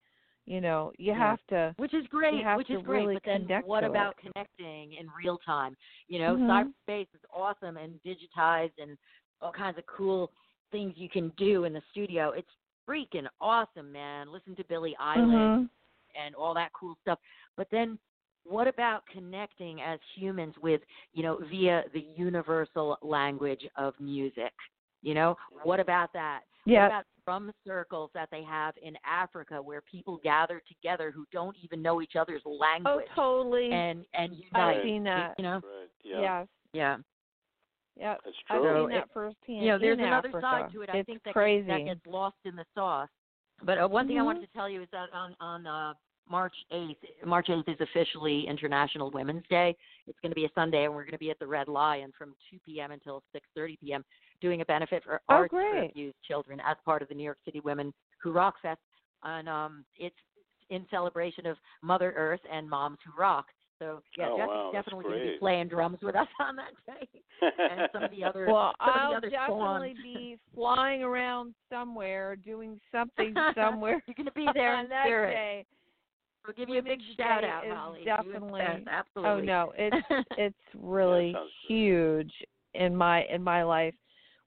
You 0.45 0.61
know, 0.61 0.93
you 0.97 1.11
Yeah. 1.11 1.17
have 1.17 1.39
to. 1.49 1.73
Which 1.77 1.93
is 1.93 2.07
great, 2.07 2.45
which 2.55 2.69
is 2.69 2.81
great. 2.83 3.01
really 3.01 3.13
but 3.15 3.23
then 3.25 3.47
what 3.65 3.81
to 3.81 3.87
it. 3.87 3.89
about 3.89 4.15
connecting 4.17 4.93
in 4.93 5.09
real 5.21 5.37
time? 5.39 5.75
You 6.07 6.19
know, 6.19 6.37
Mhm. 6.37 6.73
cyberspace 6.87 7.13
is 7.13 7.21
awesome 7.33 7.75
and 7.77 8.01
digitized 8.03 8.77
and 8.77 8.97
all 9.41 9.51
kinds 9.51 9.77
of 9.77 9.85
cool 9.87 10.31
things 10.71 10.97
you 10.97 11.09
can 11.09 11.29
do 11.31 11.65
in 11.65 11.73
the 11.73 11.81
studio. 11.91 12.29
It's 12.31 12.49
freaking 12.87 13.27
awesome, 13.41 13.91
man. 13.91 14.31
Listen 14.31 14.55
to 14.55 14.63
Billie 14.65 14.95
Eilish 14.99 15.57
Mhm. 15.57 15.69
and 16.15 16.33
all 16.35 16.53
that 16.53 16.71
cool 16.73 16.95
stuff. 17.01 17.19
But 17.57 17.69
then 17.69 17.99
what 18.47 18.67
about 18.67 19.03
connecting 19.11 19.81
as 19.81 19.99
humans 20.15 20.55
with, 20.61 20.81
you 21.13 21.23
know, 21.23 21.39
via 21.49 21.83
the 21.93 22.05
universal 22.15 22.97
language 23.01 23.65
of 23.75 23.93
music? 23.99 24.53
You 25.01 25.13
know, 25.13 25.37
what 25.63 25.79
about 25.79 26.11
that? 26.13 26.41
What 26.65 26.73
Yeah. 26.73 26.85
about 26.87 27.05
drum 27.25 27.51
circles 27.65 28.09
that 28.13 28.29
they 28.31 28.43
have 28.43 28.73
in 28.81 28.97
Africa 29.05 29.61
where 29.61 29.81
people 29.81 30.17
gather 30.17 30.61
together 30.67 31.11
who 31.11 31.25
don't 31.31 31.55
even 31.61 31.81
know 31.81 32.01
each 32.01 32.15
other's 32.15 32.41
language 32.45 33.07
Oh, 33.11 33.15
totally. 33.15 33.71
and 33.71 34.05
and 34.13 34.35
I've 34.53 34.81
seen 34.83 35.03
that. 35.03 35.35
You 35.37 35.43
know? 35.43 35.55
Right. 35.55 35.89
Yeah. 36.03 36.19
Yes. 36.19 36.47
Yeah. 36.73 36.97
Yep. 37.99 38.21
That's 38.23 38.37
I've 38.49 38.61
true. 38.61 38.69
So 38.69 38.81
seen 38.81 38.89
that 38.91 39.09
firsthand. 39.13 39.35
You 39.47 39.67
know, 39.67 39.79
there's 39.79 39.97
in 39.97 40.05
another 40.05 40.29
Africa. 40.29 40.41
side 40.41 40.71
to 40.73 40.81
it. 40.81 40.89
I 40.89 40.97
it's 40.97 41.05
think 41.07 41.23
that 41.23 41.33
crazy. 41.33 41.67
Gets, 41.67 41.79
that 41.79 41.85
gets 41.85 42.05
lost 42.05 42.37
in 42.45 42.55
the 42.55 42.65
sauce. 42.75 43.09
But 43.63 43.79
uh, 43.79 43.87
one 43.87 44.07
thing 44.07 44.19
I 44.19 44.23
wanted 44.23 44.41
to 44.41 44.53
tell 44.53 44.69
you 44.69 44.81
is 44.83 44.87
that 44.91 45.07
on 45.13 45.35
on 45.39 45.65
uh, 45.65 45.93
March 46.29 46.55
8th, 46.73 46.95
March 47.25 47.47
8th 47.47 47.69
is 47.69 47.79
officially 47.81 48.45
International 48.47 49.11
Women's 49.11 49.43
Day. 49.49 49.75
It's 50.07 50.17
going 50.21 50.31
to 50.31 50.35
be 50.35 50.45
a 50.45 50.49
Sunday, 50.55 50.85
and 50.85 50.93
we're 50.93 51.03
going 51.03 51.11
to 51.13 51.17
be 51.17 51.31
at 51.31 51.39
the 51.39 51.47
Red 51.47 51.67
Lion 51.67 52.11
from 52.17 52.33
2 52.51 52.57
p.m. 52.65 52.91
until 52.91 53.23
6:30 53.57 53.79
p.m. 53.79 54.03
doing 54.41 54.61
a 54.61 54.65
benefit 54.65 55.03
for 55.03 55.21
Oh, 55.29 55.35
arts 55.35 55.51
for 55.53 55.77
abused 55.85 56.17
children 56.27 56.59
as 56.65 56.77
part 56.85 57.01
of 57.01 57.09
the 57.09 57.15
New 57.15 57.23
York 57.23 57.39
City 57.45 57.59
Women 57.61 57.93
Who 58.21 58.31
Rock 58.31 58.55
Fest, 58.61 58.79
and 59.23 59.47
um, 59.49 59.85
it's 59.97 60.15
in 60.69 60.85
celebration 60.91 61.45
of 61.45 61.57
Mother 61.81 62.13
Earth 62.17 62.41
and 62.51 62.69
Moms 62.69 62.97
Who 63.05 63.19
Rock. 63.19 63.45
So 63.79 64.01
yeah, 64.17 64.27
Oh, 64.31 64.37
Jesse's 64.37 64.49
wow, 64.49 64.71
definitely 64.73 65.03
going 65.03 65.19
to 65.19 65.31
be 65.33 65.37
playing 65.37 65.67
drums 65.67 65.99
with 66.01 66.15
us 66.15 66.27
on 66.39 66.55
that 66.55 66.71
day, 66.85 67.07
and 67.69 67.87
some 67.93 68.03
of 68.03 68.11
the 68.11 68.23
other 68.23 68.47
Well, 68.47 68.73
some 68.79 68.89
of 68.89 68.93
the 68.95 68.99
I'll 69.01 69.17
other 69.17 69.29
definitely 69.29 69.89
songs. 69.89 69.97
be 70.03 70.37
flying 70.55 71.03
around 71.03 71.53
somewhere, 71.71 72.35
doing 72.35 72.79
something 72.91 73.33
somewhere 73.55 74.01
You're 74.07 74.15
going 74.15 74.25
to 74.25 74.31
be 74.31 74.47
there 74.53 74.75
on 74.75 74.89
that 74.89 75.05
spirit. 75.05 75.33
day. 75.33 75.65
We'll 76.47 76.55
give 76.55 76.69
you 76.69 76.79
a 76.79 76.83
big 76.83 77.01
shout 77.17 77.43
out, 77.43 77.65
is 77.65 77.73
Holly. 77.73 78.03
Definitely- 78.05 78.61
absolutely. 78.89 79.31
Oh 79.31 79.39
no, 79.41 79.73
it's 79.77 79.95
it's 80.37 80.55
really 80.75 81.35
huge 81.67 82.31
in 82.73 82.95
my 82.95 83.23
in 83.25 83.43
my 83.43 83.63
life. 83.63 83.93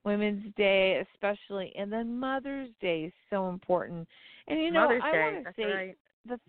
Women's 0.03 0.55
Day 0.57 1.05
especially 1.13 1.75
and 1.77 1.93
then 1.93 2.19
Mother's 2.19 2.71
Day 2.81 3.05
is 3.05 3.13
so 3.29 3.51
important. 3.51 4.09
And 4.49 4.59
you 4.59 4.71
know, 4.71 4.85
Mother's 4.85 5.03
I 5.05 5.11
want 5.13 5.45
to 5.45 5.53
say 5.57 5.65
right. 5.65 5.97
the 6.27 6.41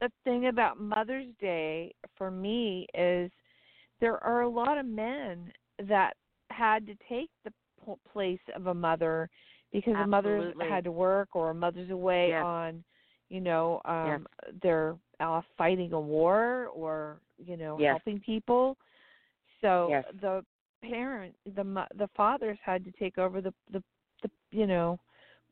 the 0.00 0.10
thing 0.24 0.48
about 0.48 0.80
Mother's 0.80 1.28
Day 1.40 1.94
for 2.18 2.32
me 2.32 2.86
is 2.94 3.30
there 4.00 4.22
are 4.24 4.40
a 4.42 4.48
lot 4.48 4.76
of 4.76 4.86
men 4.86 5.52
that 5.88 6.14
had 6.50 6.84
to 6.86 6.94
take 7.08 7.30
the 7.44 7.52
p- 7.84 7.92
place 8.12 8.40
of 8.56 8.66
a 8.66 8.74
mother 8.74 9.30
because 9.72 9.94
a 10.02 10.06
mother 10.06 10.52
had 10.68 10.82
to 10.84 10.90
work 10.92 11.28
or 11.34 11.50
a 11.50 11.54
mother's 11.54 11.90
away 11.90 12.30
Yes. 12.30 12.42
on 12.44 12.84
you 13.28 13.40
know 13.40 13.80
um 13.84 14.26
they're 14.62 14.96
uh, 15.20 15.40
fighting 15.56 15.92
a 15.92 16.00
war 16.00 16.68
or 16.74 17.18
you 17.38 17.56
know 17.56 17.78
Yes. 17.78 17.92
helping 17.92 18.20
people 18.20 18.76
so 19.60 19.88
Yes. 19.90 20.04
the 20.20 20.44
parent 20.82 21.34
the 21.44 21.86
the 21.96 22.08
fathers 22.16 22.58
had 22.62 22.84
to 22.84 22.92
take 22.92 23.18
over 23.18 23.40
the 23.40 23.52
the, 23.70 23.82
the 24.22 24.30
you 24.50 24.66
know 24.66 24.98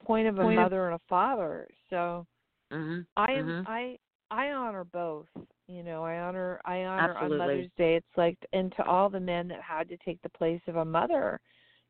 point 0.05 0.27
of 0.29 0.39
a 0.39 0.43
Point 0.43 0.59
of- 0.59 0.65
mother 0.65 0.87
and 0.87 0.95
a 0.97 1.01
father 1.09 1.67
so 1.91 2.27
Mhm. 2.73 3.07
I 3.17 3.33
am 3.33 3.47
Mhm. 3.47 3.65
I 3.69 3.99
I 4.31 4.51
honor 4.53 4.85
both. 4.85 5.29
You 5.69 5.83
know, 5.83 6.03
I 6.05 6.19
honor 6.19 6.61
I 6.65 6.85
honor 6.85 7.13
Absolutely. 7.13 7.33
on 7.35 7.39
Mother's 7.39 7.71
Day. 7.77 7.95
It's 7.97 8.17
like 8.17 8.37
and 8.53 8.75
to 8.77 8.85
all 8.85 9.09
the 9.09 9.21
men 9.21 9.47
that 9.49 9.61
had 9.63 9.89
to 9.91 9.97
take 9.99 10.21
the 10.23 10.29
place 10.31 10.61
of 10.67 10.77
a 10.77 10.85
mother. 10.85 11.41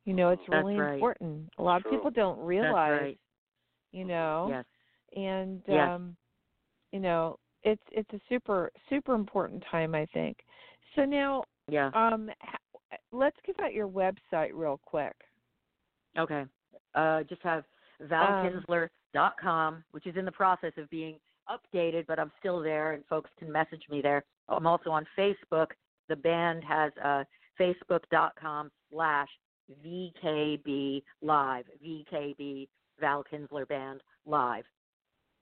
You 0.05 0.13
know, 0.15 0.31
it's 0.31 0.43
That's 0.49 0.53
really 0.65 0.77
right. 0.79 0.95
important. 0.95 1.49
A 1.59 1.63
lot 1.63 1.81
True. 1.83 1.91
of 1.93 1.97
people 1.97 2.11
don't 2.11 2.39
realize, 2.39 3.01
right. 3.01 3.21
you 3.93 4.05
know. 4.05 4.49
Yes. 4.51 4.65
And 5.15 5.63
Yes. 5.67 5.91
um 5.91 6.17
you 6.93 7.01
know, 7.01 7.39
it's 7.63 7.83
it's 7.93 8.13
a 8.13 8.21
super 8.29 8.71
super 8.89 9.15
important 9.15 9.63
time 9.71 9.95
I 9.95 10.07
think. 10.07 10.39
So 10.97 11.05
now 11.05 11.45
Yeah. 11.69 11.91
um 11.95 12.31
let's 13.13 13.37
give 13.47 13.59
out 13.61 13.73
your 13.73 13.89
website 13.89 14.51
real 14.53 14.81
quick. 14.85 15.15
Okay. 16.19 16.45
Uh, 16.95 17.23
just 17.25 17.43
have 17.43 17.65
Um, 18.01 18.09
valkinzler.com, 18.09 19.85
which 19.93 20.07
is 20.07 20.17
in 20.17 20.25
the 20.25 20.33
process 20.33 20.73
of 20.77 20.89
being 20.91 21.19
updated, 21.49 22.07
but 22.07 22.19
I'm 22.19 22.33
still 22.39 22.61
there, 22.61 22.93
and 22.93 23.05
folks 23.07 23.31
can 23.39 23.51
message 23.51 23.83
me 23.89 24.01
there. 24.03 24.25
I'm 24.49 24.67
also 24.67 24.91
on 24.91 25.07
Facebook. 25.17 25.69
The 26.09 26.17
band 26.17 26.65
has 26.65 26.93
uh, 27.03 27.25
facebook.com 27.59 28.71
slash 28.91 29.29
VKB 29.85 31.03
Live, 31.23 31.65
VKB 31.85 32.69
Val 33.01 33.25
Kinzler 33.25 33.67
Band 33.69 34.03
Live, 34.27 34.65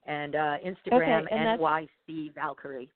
and 0.06 0.34
uh, 0.34 0.56
Instagram 0.64 1.24
and 1.30 1.46
that's- 1.46 1.60
NYC 2.08 2.34
Valkyrie. 2.34 2.90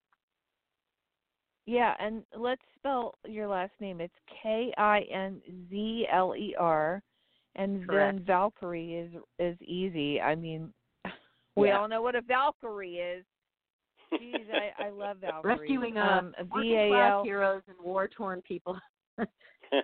Yeah, 1.68 1.94
and 1.98 2.22
let's 2.36 2.62
spell 2.76 3.14
your 3.26 3.48
last 3.48 3.72
name. 3.80 4.00
It's 4.00 4.14
K 4.42 4.72
I 4.78 5.00
N 5.12 5.40
Z 5.68 6.06
L 6.12 6.34
E 6.36 6.54
R, 6.58 7.02
and 7.56 7.84
Correct. 7.88 8.16
then 8.18 8.24
Valkyrie 8.24 8.94
is 8.94 9.10
is 9.40 9.60
easy. 9.62 10.20
I 10.20 10.36
mean, 10.36 10.72
we 11.56 11.68
Yeah. 11.68 11.80
all 11.80 11.88
know 11.88 12.02
what 12.02 12.14
a 12.14 12.20
Valkyrie 12.22 12.98
is. 12.98 13.24
Jeez, 14.12 14.46
I 14.54 14.84
I 14.86 14.90
love 14.90 15.16
Valkyrie. 15.20 15.56
Rescuing 15.58 15.98
uh, 15.98 16.02
um, 16.20 16.34
working 16.52 16.70
V 16.70 16.76
A 16.76 16.88
class 16.90 17.10
L. 17.12 17.24
heroes 17.24 17.62
and 17.66 17.76
war 17.84 18.06
torn 18.08 18.42
people. 18.42 18.78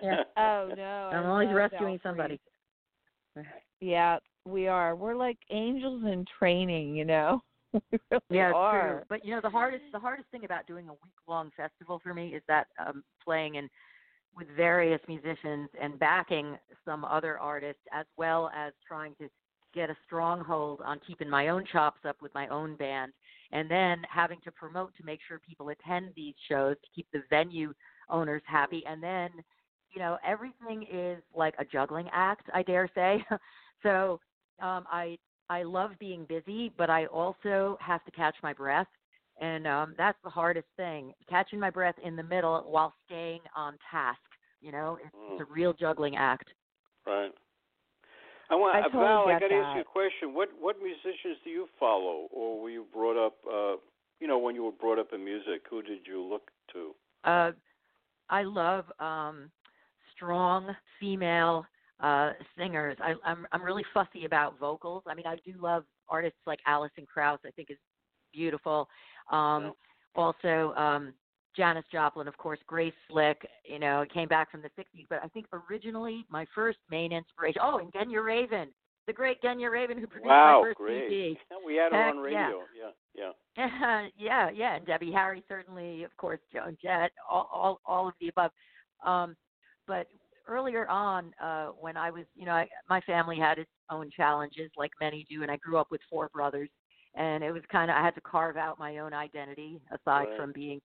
Yeah. 0.01 0.23
Oh 0.37 0.71
no, 0.77 1.09
I 1.11 1.15
I'm 1.17 1.25
always 1.25 1.49
rescuing 1.53 1.99
Valkyries. 2.01 2.01
somebody. 2.03 2.39
Yeah, 3.81 4.17
we 4.45 4.67
are. 4.67 4.95
We're 4.95 5.15
like 5.15 5.37
angels 5.49 6.03
in 6.05 6.25
training, 6.39 6.95
you 6.95 7.05
know. 7.05 7.41
we 7.73 7.79
really 8.11 8.23
Yeah, 8.29 8.53
are. 8.53 8.95
true. 8.95 9.01
But 9.09 9.25
you 9.25 9.33
know, 9.33 9.41
the 9.41 9.49
hardest 9.49 9.83
the 9.91 9.99
hardest 9.99 10.29
thing 10.29 10.45
about 10.45 10.67
doing 10.67 10.87
a 10.89 10.93
week 10.93 11.13
long 11.27 11.51
festival 11.55 11.99
for 12.03 12.13
me 12.13 12.29
is 12.29 12.43
that 12.47 12.67
um 12.85 13.03
playing 13.23 13.55
in 13.55 13.69
with 14.35 14.47
various 14.55 15.01
musicians 15.07 15.69
and 15.81 15.99
backing 15.99 16.57
some 16.85 17.05
other 17.05 17.37
artists 17.39 17.81
as 17.93 18.05
well 18.17 18.49
as 18.55 18.73
trying 18.87 19.15
to 19.15 19.29
get 19.73 19.89
a 19.89 19.97
stronghold 20.05 20.81
on 20.85 20.99
keeping 21.05 21.29
my 21.29 21.47
own 21.49 21.63
chops 21.71 22.01
up 22.07 22.17
with 22.21 22.33
my 22.33 22.47
own 22.47 22.75
band 22.75 23.11
and 23.51 23.69
then 23.69 24.01
having 24.09 24.39
to 24.43 24.51
promote 24.51 24.95
to 24.95 25.03
make 25.03 25.19
sure 25.27 25.39
people 25.39 25.69
attend 25.69 26.09
these 26.15 26.35
shows 26.49 26.75
to 26.83 26.87
keep 26.95 27.07
the 27.11 27.21
venue 27.29 27.73
owners 28.09 28.41
happy 28.45 28.83
and 28.87 29.01
then 29.01 29.29
you 29.93 29.99
know 29.99 30.17
everything 30.25 30.85
is 30.91 31.21
like 31.35 31.55
a 31.59 31.65
juggling 31.65 32.07
act 32.11 32.49
i 32.53 32.61
dare 32.61 32.89
say 32.93 33.23
so 33.83 34.19
um 34.63 34.85
i 34.91 35.17
i 35.49 35.63
love 35.63 35.91
being 35.99 36.25
busy 36.29 36.71
but 36.77 36.89
i 36.89 37.05
also 37.07 37.77
have 37.81 38.03
to 38.05 38.11
catch 38.11 38.35
my 38.43 38.53
breath 38.53 38.87
and 39.41 39.67
um 39.67 39.93
that's 39.97 40.17
the 40.23 40.29
hardest 40.29 40.67
thing 40.77 41.13
catching 41.29 41.59
my 41.59 41.69
breath 41.69 41.95
in 42.03 42.15
the 42.15 42.23
middle 42.23 42.63
while 42.67 42.93
staying 43.05 43.41
on 43.55 43.77
task 43.91 44.19
you 44.61 44.71
know 44.71 44.97
it's, 45.03 45.15
it's 45.29 45.41
a 45.41 45.53
real 45.53 45.73
juggling 45.73 46.15
act 46.17 46.49
Right. 47.07 47.31
I 48.49 48.55
want 48.55 48.75
I 48.77 48.81
uh, 48.81 48.89
totally 48.89 49.07
Val. 49.07 49.27
I 49.27 49.35
got 49.39 49.49
to 49.49 49.55
ask 49.55 49.75
you 49.75 49.81
a 49.81 49.83
question. 49.83 50.33
What 50.33 50.49
what 50.59 50.77
musicians 50.81 51.37
do 51.43 51.49
you 51.49 51.67
follow, 51.79 52.27
or 52.31 52.61
were 52.61 52.69
you 52.69 52.85
brought 52.93 53.17
up? 53.17 53.35
uh 53.47 53.77
You 54.19 54.27
know, 54.27 54.37
when 54.39 54.55
you 54.55 54.63
were 54.63 54.71
brought 54.71 54.99
up 54.99 55.13
in 55.13 55.23
music, 55.23 55.63
who 55.69 55.81
did 55.81 56.07
you 56.07 56.21
look 56.23 56.51
to? 56.73 56.93
Uh, 57.23 57.51
I 58.29 58.43
love 58.43 58.85
um, 58.99 59.51
strong 60.15 60.75
female 60.99 61.65
uh, 61.99 62.31
singers. 62.57 62.97
I, 63.01 63.13
I'm 63.25 63.45
I'm 63.51 63.63
really 63.63 63.83
fussy 63.93 64.25
about 64.25 64.59
vocals. 64.59 65.03
I 65.07 65.13
mean, 65.13 65.25
I 65.25 65.35
do 65.45 65.53
love 65.59 65.83
artists 66.09 66.39
like 66.45 66.59
Alison 66.65 67.05
Krauss. 67.11 67.39
I 67.45 67.51
think 67.51 67.69
is 67.71 67.77
beautiful. 68.33 68.87
Um, 69.31 69.63
Yeah. 69.63 69.71
Also, 70.15 70.75
um, 70.75 71.13
Janis 71.57 71.85
Joplin, 71.91 72.27
of 72.27 72.37
course, 72.37 72.59
Grace 72.67 72.93
Slick. 73.09 73.47
You 73.65 73.79
know, 73.79 74.05
came 74.13 74.27
back 74.27 74.51
from 74.51 74.61
the 74.61 74.69
'60s, 74.69 75.07
but 75.09 75.19
I 75.23 75.27
think 75.29 75.47
originally 75.69 76.25
my 76.29 76.45
first 76.53 76.77
main 76.89 77.11
inspiration. 77.11 77.61
Oh, 77.63 77.79
and 77.79 77.91
Genya 77.93 78.17
Ravan, 78.17 78.67
the 79.07 79.13
great 79.13 79.41
Genya 79.41 79.71
Ravan, 79.71 79.99
who 79.99 80.07
produced 80.13 80.27
wow, 80.27 80.61
my 80.61 80.67
first 80.67 80.77
great! 80.77 81.09
CD. 81.09 81.39
We 81.65 81.75
had 81.75 81.91
her 81.91 82.03
Heck, 82.03 82.15
on 82.15 82.31
yeah. 82.31 82.45
radio. 82.45 82.61
Yeah, 83.15 83.29
yeah. 83.57 84.07
yeah, 84.17 84.49
yeah, 84.53 84.75
and 84.75 84.85
Debbie 84.85 85.11
Harry 85.11 85.43
certainly, 85.47 86.03
of 86.03 86.15
course, 86.17 86.39
Joan 86.51 86.77
Jett, 86.81 87.11
all, 87.29 87.49
all, 87.51 87.81
all 87.85 88.07
of 88.07 88.13
the 88.19 88.27
above. 88.29 88.51
Um, 89.05 89.35
but 89.87 90.07
earlier 90.47 90.87
on, 90.87 91.33
uh, 91.41 91.67
when 91.79 91.97
I 91.97 92.11
was, 92.11 92.25
you 92.35 92.45
know, 92.45 92.51
I, 92.53 92.67
my 92.89 93.01
family 93.01 93.37
had 93.37 93.57
its 93.59 93.69
own 93.89 94.09
challenges, 94.15 94.71
like 94.77 94.91
many 94.99 95.25
do, 95.29 95.41
and 95.41 95.51
I 95.51 95.57
grew 95.57 95.77
up 95.77 95.87
with 95.91 96.01
four 96.09 96.29
brothers, 96.33 96.69
and 97.15 97.43
it 97.43 97.51
was 97.51 97.63
kind 97.71 97.89
of 97.91 97.97
I 97.97 98.01
had 98.03 98.15
to 98.15 98.21
carve 98.21 98.57
out 98.57 98.79
my 98.79 98.97
own 98.99 99.13
identity 99.13 99.81
aside 99.91 100.27
Right. 100.27 100.37
from 100.37 100.51
being, 100.51 100.81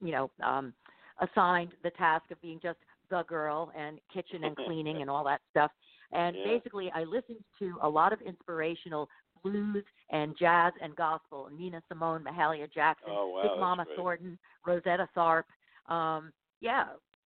you 0.00 0.12
know, 0.12 0.30
um, 0.42 0.72
assigned 1.20 1.72
the 1.82 1.90
task 1.90 2.30
of 2.30 2.40
being 2.40 2.60
just 2.62 2.78
the 3.10 3.22
girl 3.24 3.70
and 3.76 3.98
kitchen 4.12 4.44
and 4.44 4.56
cleaning 4.64 5.00
and 5.00 5.10
all 5.10 5.24
that 5.24 5.40
stuff. 5.50 5.70
And 6.12 6.36
Yeah. 6.36 6.42
basically, 6.44 6.90
I 6.94 7.04
listened 7.04 7.42
to 7.58 7.76
a 7.82 7.88
lot 7.88 8.12
of 8.12 8.20
inspirational 8.20 9.08
blues 9.42 9.84
and 10.10 10.36
jazz 10.38 10.72
and 10.82 10.94
gospel. 10.96 11.48
Nina 11.56 11.82
Simone, 11.88 12.24
Mahalia 12.24 12.72
Jackson, 12.72 13.14
Oh, 13.14 13.28
wow, 13.28 13.42
Big 13.42 13.60
Mama 13.60 13.84
great. 13.86 13.96
Thornton, 13.96 14.38
Rosetta 14.66 15.08
Tharpe. 15.16 15.44
Um, 15.92 16.32
yeah, 16.60 16.84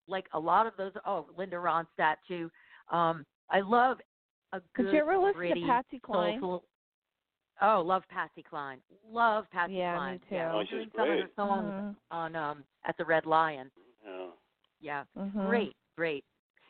like 0.09 0.27
a 0.33 0.39
lot 0.39 0.67
of 0.67 0.73
those. 0.77 0.93
Oh, 1.07 1.27
Linda 1.37 1.57
Ronstadt 1.57 2.17
too. 2.27 2.51
Um, 2.91 3.25
I 3.51 3.61
love 3.61 3.99
a 4.53 4.61
good, 4.75 4.87
Did 4.87 4.93
you 4.95 4.99
ever 5.01 5.19
listen 5.19 5.35
gritty, 5.35 5.61
to 5.63 5.67
Patsy 5.67 5.99
Cline? 5.99 6.41
soulful. 6.41 6.65
Oh, 7.63 7.83
love 7.85 8.03
Patsy 8.11 8.43
Cline. 8.43 8.79
Love 9.09 9.47
Patsy 9.51 9.75
Yeah, 9.75 9.93
me 9.93 9.97
Cline. 9.97 10.19
too. 10.29 10.35
Yeah, 10.35 10.53
Oh, 10.53 10.61
she's 10.63 10.71
doing 10.71 10.91
some 10.95 11.03
of 11.03 11.09
her 11.09 11.15
great. 11.17 11.35
songs 11.37 11.73
Mhm. 11.73 11.97
on 12.11 12.37
um 12.37 12.65
at 12.85 12.97
the 12.97 13.05
Red 13.05 13.27
Lion. 13.27 13.71
Yeah. 14.05 14.27
Yeah, 14.81 15.05
Mhm. 15.17 15.47
great, 15.47 15.77
great. 15.97 16.25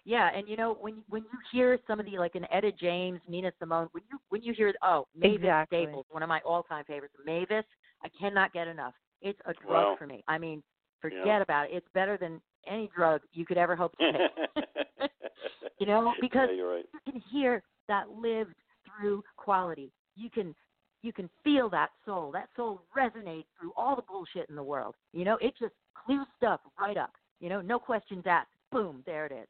Yeah, 0.04 0.30
and 0.32 0.48
you 0.48 0.56
know 0.56 0.74
when 0.74 1.02
when 1.08 1.24
you 1.24 1.38
hear 1.50 1.78
some 1.86 1.98
of 1.98 2.06
the 2.06 2.18
like 2.18 2.36
an 2.36 2.46
Etta 2.52 2.70
James, 2.72 3.20
Nina 3.28 3.52
Simone, 3.58 3.88
when 3.90 4.04
you 4.08 4.18
when 4.28 4.42
you 4.42 4.52
hear 4.54 4.72
oh 4.82 5.06
Mavis 5.16 5.34
Exactly. 5.36 5.78
Staples, 5.82 6.06
one 6.10 6.22
of 6.22 6.28
my 6.28 6.40
all 6.40 6.62
time 6.62 6.84
favorites, 6.84 7.14
Mavis, 7.24 7.64
I 8.04 8.08
cannot 8.18 8.52
get 8.52 8.68
enough. 8.68 8.94
It's 9.20 9.40
a 9.46 9.52
drug 9.54 9.82
Wow. 9.82 9.96
for 9.98 10.06
me. 10.06 10.22
I 10.28 10.38
mean, 10.38 10.62
forget 11.00 11.26
Yeah. 11.26 11.42
about 11.42 11.66
it. 11.66 11.74
It's 11.74 11.88
better 11.94 12.16
than 12.16 12.40
any 12.66 12.90
drug 12.94 13.20
you 13.32 13.44
could 13.44 13.58
ever 13.58 13.76
hope 13.76 13.96
to 13.98 14.12
take. 14.12 15.10
you 15.78 15.86
know, 15.86 16.12
because 16.20 16.48
yeah, 16.54 16.62
right. 16.62 16.84
you 16.92 17.12
can 17.12 17.22
hear 17.30 17.62
that 17.88 18.08
lived 18.10 18.54
through 18.86 19.22
quality. 19.36 19.90
You 20.16 20.30
can 20.30 20.54
you 21.02 21.12
can 21.12 21.30
feel 21.44 21.68
that 21.70 21.90
soul. 22.04 22.30
That 22.32 22.48
soul 22.56 22.82
resonates 22.96 23.44
through 23.60 23.72
all 23.76 23.94
the 23.94 24.02
bullshit 24.02 24.48
in 24.48 24.56
the 24.56 24.62
world. 24.62 24.94
You 25.12 25.24
know, 25.24 25.38
it 25.40 25.54
just 25.58 25.74
clues 25.94 26.26
stuff 26.36 26.60
right 26.80 26.96
up. 26.96 27.12
You 27.40 27.48
know, 27.48 27.60
no 27.60 27.78
questions 27.78 28.24
asked. 28.26 28.48
Boom, 28.72 29.02
there 29.06 29.26
it 29.26 29.32
is. 29.32 29.48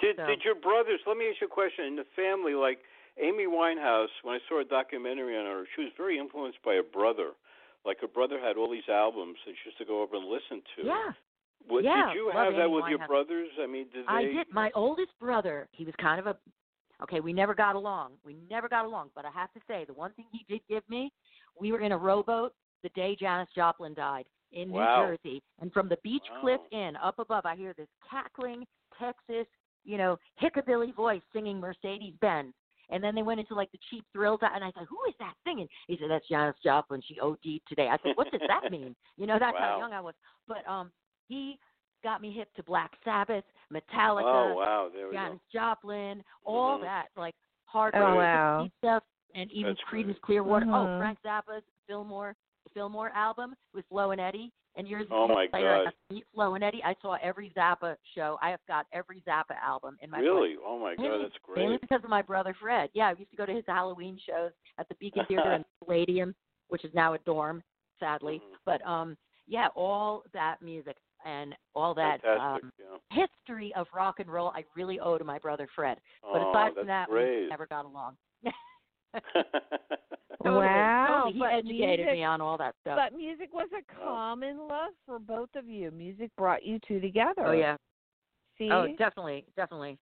Did 0.00 0.16
So- 0.16 0.26
did 0.26 0.44
your 0.44 0.54
brothers? 0.54 1.00
Let 1.06 1.16
me 1.16 1.28
ask 1.28 1.40
you 1.40 1.46
a 1.46 1.50
question. 1.50 1.84
In 1.86 1.96
the 1.96 2.06
family, 2.16 2.54
like 2.54 2.84
Amy 3.18 3.46
Winehouse, 3.46 4.08
when 4.22 4.36
I 4.36 4.38
saw 4.48 4.60
a 4.60 4.64
documentary 4.64 5.36
on 5.36 5.44
her, 5.44 5.66
she 5.74 5.82
was 5.82 5.92
very 5.96 6.18
influenced 6.18 6.62
by 6.62 6.74
her 6.74 6.82
brother. 6.82 7.32
Like 7.84 8.00
her 8.00 8.08
brother 8.08 8.38
had 8.38 8.56
all 8.56 8.70
these 8.70 8.88
albums 8.88 9.38
that 9.46 9.54
she 9.62 9.70
used 9.70 9.78
to 9.78 9.84
go 9.84 10.02
over 10.02 10.16
and 10.16 10.26
listen 10.26 10.62
to. 10.76 10.86
Yeah. 10.86 11.12
What, 11.68 11.84
yeah, 11.84 12.08
did 12.08 12.16
you 12.16 12.30
have 12.34 12.54
that 12.54 12.70
with 12.70 12.84
your 12.88 13.06
brothers? 13.06 13.48
I 13.62 13.66
mean, 13.66 13.86
did 13.92 14.06
they? 14.06 14.12
I 14.12 14.22
did. 14.24 14.46
My 14.52 14.70
oldest 14.74 15.12
brother, 15.20 15.68
he 15.72 15.84
was 15.84 15.94
kind 16.00 16.18
of 16.18 16.26
a 16.26 16.36
okay, 17.02 17.20
we 17.20 17.32
never 17.32 17.54
got 17.54 17.76
along. 17.76 18.12
We 18.24 18.36
never 18.50 18.68
got 18.68 18.84
along, 18.84 19.10
but 19.14 19.24
I 19.24 19.30
have 19.30 19.52
to 19.54 19.60
say 19.66 19.84
the 19.86 19.94
one 19.94 20.12
thing 20.12 20.26
he 20.32 20.44
did 20.48 20.60
give 20.68 20.82
me, 20.88 21.10
we 21.58 21.72
were 21.72 21.80
in 21.80 21.92
a 21.92 21.98
rowboat 21.98 22.52
the 22.82 22.90
day 22.90 23.16
Janis 23.18 23.48
Joplin 23.54 23.94
died 23.94 24.24
in 24.52 24.70
Wow. 24.70 25.06
New 25.06 25.16
Jersey. 25.16 25.42
And 25.60 25.72
from 25.72 25.88
the 25.88 25.98
Beach 26.02 26.24
Wow. 26.30 26.40
Cliff 26.40 26.60
Inn 26.72 26.96
up 26.96 27.18
above 27.18 27.46
I 27.46 27.56
hear 27.56 27.72
this 27.76 27.88
cackling 28.08 28.66
Texas, 28.98 29.46
you 29.84 29.96
know, 29.96 30.18
hickabilly 30.42 30.94
voice 30.94 31.22
singing 31.32 31.58
Mercedes 31.60 32.14
Benz. 32.20 32.52
And 32.92 33.02
then 33.04 33.14
they 33.14 33.22
went 33.22 33.38
into 33.38 33.54
like 33.54 33.70
the 33.70 33.78
cheap 33.88 34.04
thrills 34.12 34.40
and 34.42 34.64
I 34.64 34.72
said, 34.76 34.86
Who 34.90 34.98
is 35.08 35.14
that 35.20 35.34
singing? 35.46 35.68
He 35.86 35.96
said, 35.96 36.10
That's 36.10 36.26
Janis 36.28 36.56
Joplin. 36.62 37.00
She 37.06 37.20
OD'd 37.20 37.60
today. 37.68 37.88
I 37.88 37.96
said, 38.02 38.12
What 38.16 38.30
does 38.32 38.40
that 38.48 38.70
mean? 38.70 38.96
You 39.16 39.26
know, 39.26 39.38
that's 39.38 39.54
Wow. 39.54 39.74
how 39.74 39.78
young 39.78 39.92
I 39.92 40.00
was. 40.00 40.14
But 40.48 40.66
um 40.68 40.90
he 41.30 41.58
got 42.02 42.20
me 42.20 42.32
hip 42.32 42.48
to 42.56 42.62
Black 42.64 42.92
Sabbath, 43.04 43.44
Metallica, 43.72 44.24
Oh 44.24 44.54
wow, 44.56 44.90
there 44.92 45.08
we 45.08 45.14
Janis 45.14 45.38
go. 45.52 45.58
Joplin, 45.60 46.24
all 46.44 46.78
Mhm. 46.78 46.82
that 46.82 47.06
like 47.16 47.34
hard 47.66 47.94
Oh, 47.94 48.00
rock, 48.00 48.16
wow. 48.16 48.68
stuff, 48.78 49.04
and 49.34 49.50
even 49.52 49.70
That's 49.74 49.80
Creedence 49.88 50.06
great. 50.20 50.22
Clearwater. 50.22 50.66
Oh, 50.66 50.86
Mhm. 50.86 50.98
Frank 50.98 51.18
Zappa's 51.22 51.64
Fillmore, 51.86 52.34
the 52.64 52.70
Fillmore 52.70 53.10
album 53.10 53.54
with 53.72 53.86
Flo 53.86 54.10
and 54.10 54.20
Eddie. 54.20 54.52
And 54.76 54.86
years 54.88 55.06
Oh, 55.10 55.26
my 55.26 55.34
later, 55.52 55.56
I 55.56 55.60
God. 55.78 55.84
got 55.86 55.90
to 56.08 56.14
meet 56.14 56.26
Flo 56.32 56.54
and 56.54 56.62
Eddie. 56.64 56.82
I 56.84 56.94
saw 57.02 57.14
every 57.20 57.50
Zappa 57.50 57.96
show. 58.14 58.38
I 58.40 58.50
have 58.50 58.64
got 58.66 58.86
every 58.92 59.20
Zappa 59.22 59.56
album 59.60 59.98
in 60.00 60.10
my 60.10 60.20
Really? 60.20 60.56
Oh 60.64 60.78
my 60.78 60.94
Mainly- 60.96 61.18
God, 61.18 61.24
that's 61.24 61.38
great. 61.38 61.58
Mainly 61.58 61.78
because 61.78 62.02
of 62.04 62.08
my 62.10 62.22
brother 62.22 62.54
Fred. 62.54 62.88
Yeah, 62.94 63.08
I 63.08 63.12
used 63.12 63.30
to 63.32 63.36
go 63.36 63.44
to 63.46 63.52
his 63.52 63.66
Halloween 63.66 64.16
shows 64.18 64.52
at 64.78 64.88
the 64.88 64.94
Beacon 64.96 65.24
Theater 65.28 65.50
and 65.52 65.64
Palladium, 65.80 66.34
which 66.68 66.84
is 66.84 66.94
now 66.94 67.14
a 67.14 67.18
dorm, 67.18 67.62
sadly. 67.98 68.38
Mhm. 68.38 68.56
But 68.64 68.80
um, 68.86 69.16
yeah, 69.46 69.68
all 69.74 70.22
that 70.32 70.62
music 70.62 70.96
and 71.24 71.54
all 71.74 71.94
that 71.94 72.20
Fantastic. 72.22 72.64
um, 72.64 72.72
yeah. 72.78 73.26
history 73.26 73.72
of 73.76 73.86
rock 73.94 74.20
and 74.20 74.28
roll, 74.30 74.48
I 74.54 74.64
really 74.76 74.98
owe 75.00 75.18
to 75.18 75.24
my 75.24 75.38
brother 75.38 75.68
Fred. 75.74 75.98
But 76.22 76.40
oh, 76.42 76.50
aside 76.50 76.74
from 76.74 76.86
that, 76.86 77.08
great. 77.08 77.42
we 77.42 77.48
never 77.48 77.66
got 77.66 77.84
along. 77.84 78.16
Wow, 80.42 81.24
totally. 81.26 81.32
He 81.34 81.38
but 81.38 81.52
educated 81.52 82.06
music- 82.06 82.12
me 82.14 82.24
on 82.24 82.40
all 82.40 82.56
that 82.58 82.74
stuff. 82.80 82.96
But 82.96 83.16
music 83.16 83.50
was 83.52 83.68
a 83.72 84.00
Wow. 84.02 84.08
common 84.14 84.58
love 84.68 84.92
for 85.04 85.18
both 85.18 85.50
of 85.54 85.68
you. 85.68 85.90
Music 85.90 86.30
brought 86.36 86.64
you 86.64 86.78
two 86.88 86.98
together. 87.00 87.44
oh 87.46 87.52
yeah. 87.52 87.76
See, 88.56 88.70
Oh, 88.70 88.86
definitely, 88.98 89.44
definitely. 89.56 89.98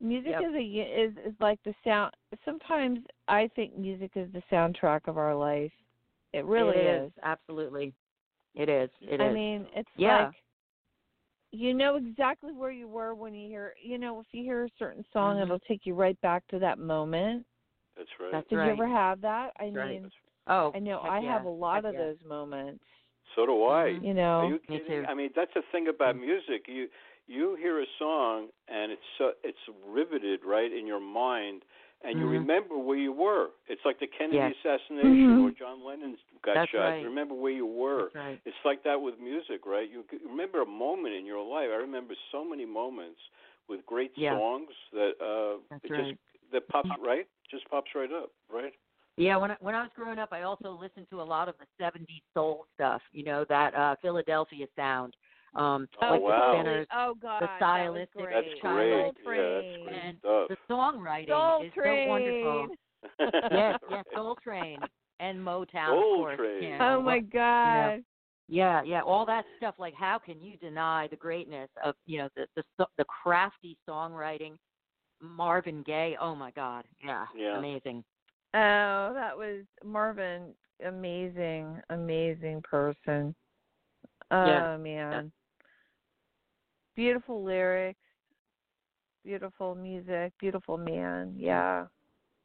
music 0.00 0.32
yep. 0.32 0.42
is 0.42 0.54
a 0.54 0.60
is 0.60 1.12
is 1.32 1.34
like 1.40 1.60
the 1.64 1.74
sound. 1.84 2.12
Sometimes 2.44 2.98
I 3.28 3.48
think 3.54 3.76
music 3.76 4.12
is 4.16 4.28
the 4.32 4.42
soundtrack 4.50 5.06
of 5.06 5.16
our 5.18 5.34
life. 5.34 5.72
It 6.32 6.44
really 6.44 6.76
It 6.76 7.04
is. 7.04 7.12
Absolutely. 7.22 7.94
It 8.54 8.68
is. 8.68 8.90
It 9.00 9.20
is. 9.20 9.20
I 9.20 9.32
mean, 9.32 9.66
it's 9.74 9.88
Yeah. 9.96 10.26
like 10.26 10.34
you 11.52 11.74
know 11.74 11.96
exactly 11.96 12.52
where 12.52 12.70
you 12.70 12.88
were 12.88 13.14
when 13.14 13.34
you 13.34 13.48
hear. 13.48 13.74
You 13.82 13.98
know, 13.98 14.20
if 14.20 14.26
you 14.32 14.42
hear 14.42 14.64
a 14.64 14.70
certain 14.78 15.04
song, 15.12 15.36
Mhm. 15.36 15.42
it'll 15.42 15.58
take 15.60 15.86
you 15.86 15.94
right 15.94 16.20
back 16.20 16.46
to 16.48 16.58
that 16.58 16.78
moment. 16.78 17.46
That's 17.96 18.08
right. 18.20 18.32
That's 18.32 18.48
Did 18.48 18.56
right. 18.56 18.66
you 18.66 18.72
ever 18.72 18.86
have 18.88 19.20
that? 19.22 19.52
I 19.58 19.70
Right. 19.70 20.02
mean, 20.02 20.10
oh, 20.46 20.72
I 20.74 20.78
know 20.78 21.00
I 21.00 21.20
yeah. 21.20 21.32
have 21.32 21.44
a 21.44 21.48
lot 21.48 21.76
Heck 21.76 21.84
of 21.84 21.92
yeah. 21.94 21.98
those 22.00 22.22
moments. 22.24 22.84
So 23.34 23.46
do 23.46 23.64
I. 23.66 23.90
Mhm. 23.90 24.04
You 24.04 24.14
know. 24.14 24.40
Are 24.40 24.48
you 24.48 24.60
Me 24.68 24.80
too. 24.86 25.04
I 25.08 25.14
mean, 25.14 25.30
that's 25.34 25.54
the 25.54 25.62
thing 25.72 25.88
about 25.88 26.16
music. 26.16 26.66
You 26.68 26.88
you 27.26 27.54
hear 27.56 27.80
a 27.80 27.86
song 27.98 28.48
and 28.68 28.90
it's 28.90 29.02
so, 29.16 29.32
it's 29.44 29.58
riveted 29.86 30.40
right 30.44 30.72
in 30.72 30.86
your 30.86 31.00
mind, 31.00 31.64
and 32.02 32.18
you 32.18 32.26
Mhm. 32.26 32.30
remember 32.30 32.78
where 32.78 32.96
you 32.96 33.12
were. 33.12 33.50
It's 33.68 33.84
like 33.84 33.98
the 33.98 34.06
Kennedy 34.06 34.36
Yes. 34.38 34.54
assassination 34.56 35.36
Mhm. 35.36 35.42
or 35.42 35.50
John 35.50 35.84
Lennon 35.84 36.18
got 36.42 36.54
That's 36.54 36.70
shot. 36.70 36.80
right. 36.80 37.02
You 37.02 37.08
remember 37.08 37.34
where 37.34 37.52
you 37.52 37.66
were. 37.66 38.10
Right. 38.14 38.40
It's 38.44 38.64
like 38.64 38.82
that 38.84 39.00
with 39.00 39.18
music, 39.18 39.66
right? 39.66 39.88
You 39.88 40.04
remember 40.24 40.62
a 40.62 40.66
moment 40.66 41.14
in 41.14 41.26
your 41.26 41.42
life. 41.44 41.70
I 41.70 41.76
remember 41.76 42.14
so 42.32 42.44
many 42.44 42.64
moments 42.64 43.20
with 43.68 43.84
great 43.86 44.12
Yeah. 44.16 44.32
songs 44.32 44.70
that 44.92 45.12
uh 45.20 45.60
That's 45.70 45.84
it 45.84 45.90
right. 45.92 46.10
just 46.10 46.20
that 46.52 46.68
pops 46.68 46.90
right, 46.98 47.26
just 47.50 47.68
pops 47.70 47.94
right 47.94 48.12
up, 48.12 48.30
right? 48.48 48.74
Yeah, 49.16 49.36
when 49.36 49.50
I, 49.50 49.56
when 49.60 49.74
I 49.74 49.82
was 49.82 49.90
growing 49.94 50.18
up, 50.18 50.32
I 50.32 50.42
also 50.42 50.70
listened 50.70 51.06
to 51.10 51.20
a 51.20 51.22
lot 51.22 51.48
of 51.48 51.54
the 51.58 51.66
'70s 51.78 52.22
soul 52.32 52.66
stuff. 52.74 53.02
You 53.12 53.24
know 53.24 53.44
that 53.48 53.74
uh 53.74 53.96
Philadelphia 54.00 54.66
sound, 54.74 55.14
um, 55.54 55.88
Oh, 56.02 56.10
like 56.10 56.20
wow. 56.22 56.52
the 56.52 56.58
Spinners. 56.58 56.86
Oh 56.94 57.14
God, 57.20 57.42
the 57.42 57.46
that 57.46 57.50
was 57.90 58.06
stylistic 58.08 58.14
great. 58.14 58.34
That's 58.34 58.60
Child 58.60 59.16
great. 59.24 59.38
Yeah, 59.38 59.54
that's 59.54 59.84
great 59.84 60.00
And 60.04 60.18
stuff. 60.18 60.48
The 60.48 60.56
songwriting 60.72 61.28
Soul 61.28 61.62
is 61.64 61.72
Train. 61.72 62.06
so 62.06 62.10
wonderful. 62.10 62.68
yes, 63.50 63.78
yes, 63.90 64.04
Soul 64.14 64.36
Train 64.42 64.78
and 65.20 65.38
Motown, 65.38 65.88
Soul 65.88 66.12
of 66.14 66.18
course. 66.18 66.36
Train. 66.38 66.60
Can't 66.62 66.82
Oh 66.82 66.96
go 66.98 67.02
my 67.02 67.12
wrong. 67.16 67.28
God. 67.32 68.04
Yeah, 68.52 68.82
yeah, 68.84 69.00
all 69.02 69.24
that 69.26 69.44
stuff. 69.58 69.76
Like, 69.78 69.94
how 69.94 70.18
can 70.18 70.40
you 70.40 70.56
deny 70.56 71.06
the 71.08 71.16
greatness 71.16 71.68
of 71.84 71.94
you 72.06 72.18
know 72.18 72.28
the 72.36 72.46
the 72.56 72.64
so- 72.76 72.90
the 72.98 73.04
crafty 73.04 73.76
songwriting? 73.88 74.54
Marvin 75.22 75.82
Gaye. 75.82 76.16
Oh 76.20 76.34
my 76.34 76.50
God. 76.52 76.84
Yeah. 77.04 77.26
Yeah. 77.36 77.58
Amazing. 77.58 78.02
Oh, 78.54 79.12
that 79.14 79.36
was 79.36 79.64
Marvin. 79.84 80.54
Amazing, 80.84 81.78
amazing 81.90 82.62
person. 82.62 83.34
Oh 84.30 84.46
Yeah. 84.46 84.76
man. 84.78 85.32
Beautiful 87.00 87.42
lyrics, 87.42 87.98
beautiful 89.24 89.74
music, 89.74 90.34
beautiful 90.38 90.76
man. 90.76 91.32
Yeah. 91.34 91.86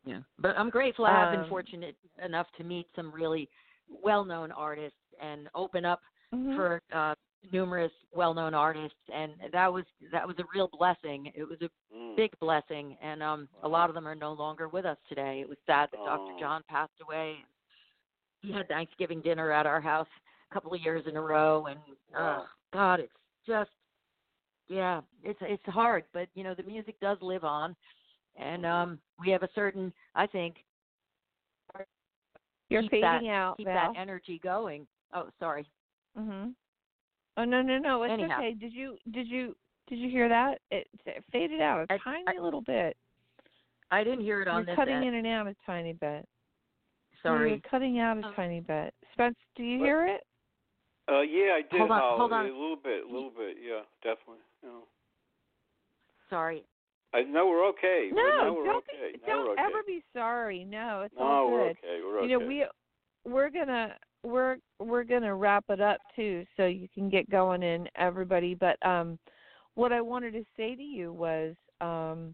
Yeah. 0.06 0.20
But 0.40 0.58
I'm 0.58 0.70
grateful. 0.70 1.06
I 1.06 1.12
have 1.12 1.34
Um, 1.34 1.42
been 1.42 1.50
fortunate 1.50 1.98
enough 2.24 2.48
to 2.54 2.64
meet 2.64 2.88
some 2.96 3.12
really 3.12 3.50
well-known 3.90 4.54
artists 4.54 4.98
and 5.20 5.50
open 5.56 5.84
up 5.84 6.02
Mhm. 6.32 6.56
for 6.56 6.82
uh, 6.94 7.16
numerous 7.52 7.92
well-known 8.14 8.54
artists, 8.54 8.98
and 9.12 9.36
that 9.52 9.74
was 9.74 9.84
that 10.10 10.26
was 10.26 10.40
a 10.40 10.46
real 10.54 10.70
blessing. 10.70 11.26
It 11.36 11.44
was 11.44 11.62
a 11.62 11.70
Mm. 11.94 12.16
big 12.16 12.40
blessing, 12.40 12.98
and 13.02 13.22
um, 13.22 13.50
a 13.62 13.68
lot 13.68 13.90
of 13.90 13.94
them 13.94 14.08
are 14.08 14.16
no 14.16 14.32
longer 14.32 14.70
with 14.70 14.86
us 14.86 14.98
today. 15.10 15.42
It 15.42 15.50
was 15.50 15.58
sad 15.66 15.92
that 15.92 16.00
Oh. 16.00 16.06
Dr. 16.06 16.40
John 16.40 16.64
passed 16.64 17.02
away. 17.02 17.44
He 18.42 18.54
had 18.54 18.70
Thanksgiving 18.70 19.20
dinner 19.20 19.52
at 19.52 19.66
our 19.66 19.82
house 19.82 20.08
a 20.50 20.54
couple 20.54 20.74
of 20.74 20.80
years 20.80 21.06
in 21.08 21.18
a 21.18 21.22
row, 21.22 21.66
and 21.66 21.82
Wow. 22.14 22.44
uh, 22.44 22.48
God, 22.72 23.02
it's 23.02 23.20
just 23.46 23.72
yeah, 24.68 25.02
it's 25.24 25.40
it's 25.42 25.66
hard, 25.68 26.04
but 26.14 26.28
you 26.36 26.44
know 26.44 26.54
the 26.56 26.64
music 26.64 27.00
does 27.00 27.18
live 27.22 27.44
on, 27.44 27.76
and 28.36 28.66
um, 28.66 29.00
we 29.20 29.30
have 29.32 29.44
a 29.44 29.50
certain 29.56 29.92
I 30.16 30.28
think 30.28 30.56
You're 32.70 32.82
keep 32.84 32.92
fading 32.92 33.02
that, 33.04 33.26
out, 33.30 33.58
keep 33.58 33.68
Val. 33.68 33.94
that 33.94 34.00
energy 34.00 34.40
going. 34.44 34.88
Oh, 35.14 35.30
sorry. 35.40 35.66
Mhm. 36.18 36.54
Oh 37.38 37.44
no 37.44 37.62
no 37.62 37.78
no! 37.78 38.04
It's 38.04 38.14
Anyhow. 38.14 38.38
okay. 38.38 38.54
Did 38.54 38.74
you 38.74 38.98
did 39.12 39.28
you 39.28 39.56
did 39.88 40.00
you 40.00 40.10
hear 40.10 40.28
that? 40.30 40.60
It, 40.72 40.88
it 41.06 41.24
faded 41.32 41.62
out 41.62 41.86
a 41.90 41.94
I- 41.94 41.98
tiny 42.04 42.24
I- 42.28 42.42
little 42.42 42.62
bit. 42.62 42.98
I 43.92 44.04
didn't 44.04 44.22
hear 44.22 44.42
it 44.42 44.48
on 44.48 44.58
You're 44.58 44.66
this 44.68 44.76
cutting 44.78 44.96
end. 44.96 45.06
in 45.06 45.14
and 45.16 45.28
out 45.28 45.48
a 45.48 45.56
tiny 45.66 45.94
bit. 45.94 46.28
Sorry. 47.22 47.52
You're 47.52 47.60
cutting 47.70 48.00
out 48.00 48.18
a 48.18 48.28
Oh. 48.28 48.34
tiny 48.36 48.60
bit. 48.62 48.94
Spence, 49.14 49.36
do 49.56 49.64
you 49.64 49.78
What? 49.80 49.86
hear 49.86 50.06
it? 50.08 50.22
Uh, 51.08 51.22
yeah, 51.22 51.58
I 51.58 51.62
did. 51.62 51.80
Hold 51.80 51.92
on, 51.92 52.00
Hal. 52.00 52.18
hold 52.18 52.34
on. 52.34 52.46
A 52.46 52.50
little 52.50 52.78
bit, 52.82 53.04
a 53.04 53.12
little 53.12 53.30
bit. 53.30 53.58
Yeah, 53.62 53.82
definitely. 54.02 54.42
Know. 54.64 54.84
Sorry. 56.30 56.64
I 57.14 57.22
know 57.22 57.48
we're 57.48 57.68
okay. 57.70 58.10
No, 58.12 58.24
now 58.24 58.54
we're 58.54 58.66
don't 58.66 58.78
okay. 58.78 59.14
be, 59.14 59.20
now 59.26 59.36
don't 59.36 59.46
we're 59.46 59.54
okay. 59.54 59.62
ever 59.62 59.84
be 59.86 60.04
sorry. 60.14 60.66
No, 60.66 61.04
it's 61.06 61.16
no, 61.18 61.24
all 61.24 61.52
we're 61.52 61.68
good. 61.68 61.78
okay. 61.78 62.00
We're 62.04 62.20
okay. 62.20 62.28
You 62.28 62.40
know, 62.40 62.46
we 62.46 62.66
we're 63.26 63.50
gonna 63.50 63.94
we're 64.24 64.58
we're 64.80 65.04
gonna 65.04 65.34
wrap 65.34 65.66
it 65.70 65.80
up 65.80 66.00
too, 66.16 66.44
so 66.58 66.66
you 66.66 66.88
can 66.94 67.10
get 67.10 67.30
going 67.30 67.64
in 67.64 67.88
everybody. 67.96 68.56
But 68.56 68.84
um, 68.86 69.18
what 69.76 69.94
I 69.94 70.02
wanted 70.02 70.32
to 70.34 70.44
say 70.58 70.76
to 70.76 70.82
you 70.82 71.14
was, 71.14 71.56
um, 71.80 72.34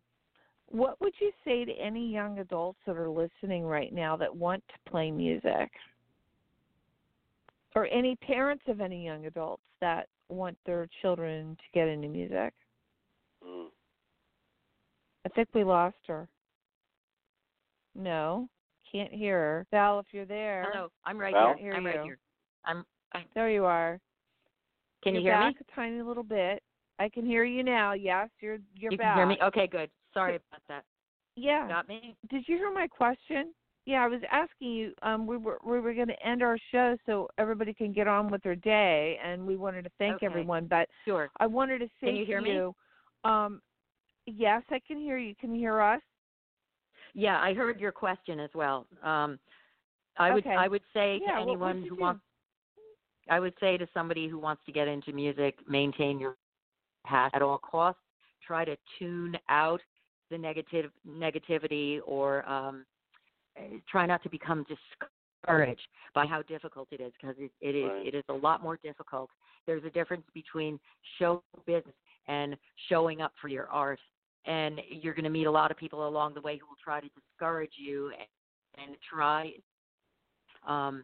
what 0.67 0.99
would 1.01 1.13
you 1.19 1.31
say 1.43 1.65
to 1.65 1.71
any 1.73 2.11
young 2.11 2.39
adults 2.39 2.79
that 2.87 2.95
are 2.95 3.09
listening 3.09 3.65
right 3.65 3.93
now 3.93 4.15
that 4.17 4.35
want 4.35 4.63
to 4.69 4.89
play 4.89 5.11
music, 5.11 5.69
or 7.75 7.87
any 7.87 8.15
parents 8.17 8.63
of 8.67 8.81
any 8.81 9.05
young 9.05 9.25
adults 9.25 9.63
that 9.79 10.07
want 10.29 10.57
their 10.65 10.87
children 11.01 11.55
to 11.57 11.63
get 11.79 11.87
into 11.87 12.07
music? 12.07 12.53
Mm. 13.45 13.67
I 15.25 15.29
think 15.29 15.49
we 15.53 15.63
lost 15.63 15.97
her. 16.07 16.27
No, 17.95 18.47
can't 18.91 19.11
hear 19.11 19.37
her. 19.37 19.67
Val, 19.71 19.99
if 19.99 20.07
you're 20.11 20.25
there. 20.25 20.67
Hello. 20.71 20.89
I'm 21.05 21.17
right 21.17 21.33
Val? 21.33 21.55
here. 21.57 21.71
Hear 21.71 21.73
I'm 21.75 21.85
right 21.85 21.95
you. 21.95 22.03
here. 22.03 22.17
I'm. 22.65 22.85
I, 23.13 23.23
There 23.35 23.49
you 23.49 23.65
are. 23.65 23.99
can 25.03 25.13
you 25.15 25.21
you're 25.21 25.33
hear 25.33 25.41
back 25.41 25.55
me? 25.55 25.65
a 25.69 25.75
tiny 25.75 26.01
little 26.01 26.23
bit. 26.23 26.63
I 26.99 27.09
can 27.09 27.25
hear 27.25 27.43
you 27.43 27.63
now. 27.63 27.93
Yes, 27.93 28.29
you're 28.39 28.59
you're 28.75 28.91
you 28.91 28.97
back. 28.97 29.15
can 29.15 29.17
hear 29.17 29.25
me? 29.27 29.37
Okay, 29.43 29.67
good. 29.67 29.89
Sorry 30.13 30.35
about 30.35 30.61
that. 30.69 30.83
Yeah. 31.35 31.67
Got 31.67 31.87
me? 31.87 32.15
Did 32.29 32.43
you 32.47 32.57
hear 32.57 32.71
my 32.73 32.87
question? 32.87 33.53
Yeah, 33.85 34.03
I 34.03 34.07
was 34.07 34.21
asking 34.31 34.71
you. 34.71 34.93
Um, 35.01 35.25
we 35.25 35.37
were 35.37 35.57
we 35.65 35.79
were 35.79 35.93
going 35.93 36.07
to 36.07 36.25
end 36.25 36.43
our 36.43 36.57
show 36.71 36.95
so 37.05 37.27
everybody 37.37 37.73
can 37.73 37.91
get 37.91 38.07
on 38.07 38.29
with 38.29 38.43
their 38.43 38.55
day, 38.55 39.17
and 39.23 39.45
we 39.45 39.55
wanted 39.55 39.83
to 39.83 39.91
thank 39.97 40.17
Okay. 40.17 40.25
everyone. 40.27 40.67
But 40.67 40.87
Sure. 41.05 41.29
I 41.39 41.47
wanted 41.47 41.79
to 41.79 41.87
say 41.99 42.07
Can 42.07 42.15
you 42.15 42.21
to 42.21 42.25
hear 42.25 42.41
me? 42.41 42.51
you, 42.51 42.75
um, 43.23 43.61
yes, 44.27 44.61
I 44.69 44.79
can 44.87 44.99
hear 44.99 45.17
you. 45.17 45.33
Can 45.35 45.53
you 45.53 45.59
hear 45.61 45.81
us? 45.81 46.01
Yeah, 47.13 47.39
I 47.39 47.53
heard 47.53 47.79
your 47.79 47.91
question 47.91 48.39
as 48.39 48.51
well. 48.53 48.85
Um, 49.03 49.39
I 50.17 50.31
would 50.31 50.45
Okay. 50.45 50.55
I 50.55 50.67
would 50.67 50.83
say 50.93 51.19
Yeah, 51.25 51.35
to 51.37 51.41
anyone 51.41 51.83
who 51.83 51.95
do? 51.95 52.01
wants 52.01 52.21
I 53.29 53.39
would 53.39 53.53
say 53.59 53.77
to 53.77 53.87
somebody 53.93 54.27
who 54.27 54.37
wants 54.37 54.61
to 54.65 54.71
get 54.71 54.87
into 54.87 55.11
music, 55.11 55.57
maintain 55.67 56.19
your 56.19 56.35
passion 57.05 57.31
at 57.35 57.41
all 57.41 57.57
costs. 57.57 58.01
Try 58.45 58.65
to 58.65 58.75
tune 58.99 59.37
out 59.49 59.81
the 60.29 60.37
negative 60.37 60.91
negativity 61.07 61.99
or 62.05 62.47
um, 62.49 62.85
try 63.89 64.05
not 64.05 64.23
to 64.23 64.29
become 64.29 64.65
discouraged 64.67 65.87
by 66.13 66.25
how 66.25 66.41
difficult 66.43 66.87
it 66.91 67.01
is 67.01 67.11
because 67.19 67.35
it, 67.39 67.51
it 67.61 67.75
is 67.75 67.89
Right. 67.89 68.07
it 68.07 68.15
is 68.15 68.23
a 68.29 68.33
lot 68.33 68.61
more 68.61 68.77
difficult. 68.83 69.29
There's 69.65 69.83
a 69.83 69.89
difference 69.89 70.23
between 70.33 70.79
show 71.19 71.43
business 71.65 71.95
and 72.27 72.55
showing 72.89 73.21
up 73.21 73.33
for 73.41 73.47
your 73.47 73.67
art. 73.67 73.99
And 74.45 74.81
you're 74.89 75.13
going 75.13 75.23
to 75.23 75.29
meet 75.29 75.45
a 75.45 75.51
lot 75.51 75.69
of 75.69 75.77
people 75.77 76.07
along 76.07 76.33
the 76.33 76.41
way 76.41 76.57
who 76.57 76.65
will 76.65 76.77
try 76.83 76.99
to 76.99 77.07
discourage 77.09 77.73
you 77.77 78.07
and, 78.07 78.87
and 78.87 78.97
try 79.07 79.51
um, 80.67 81.03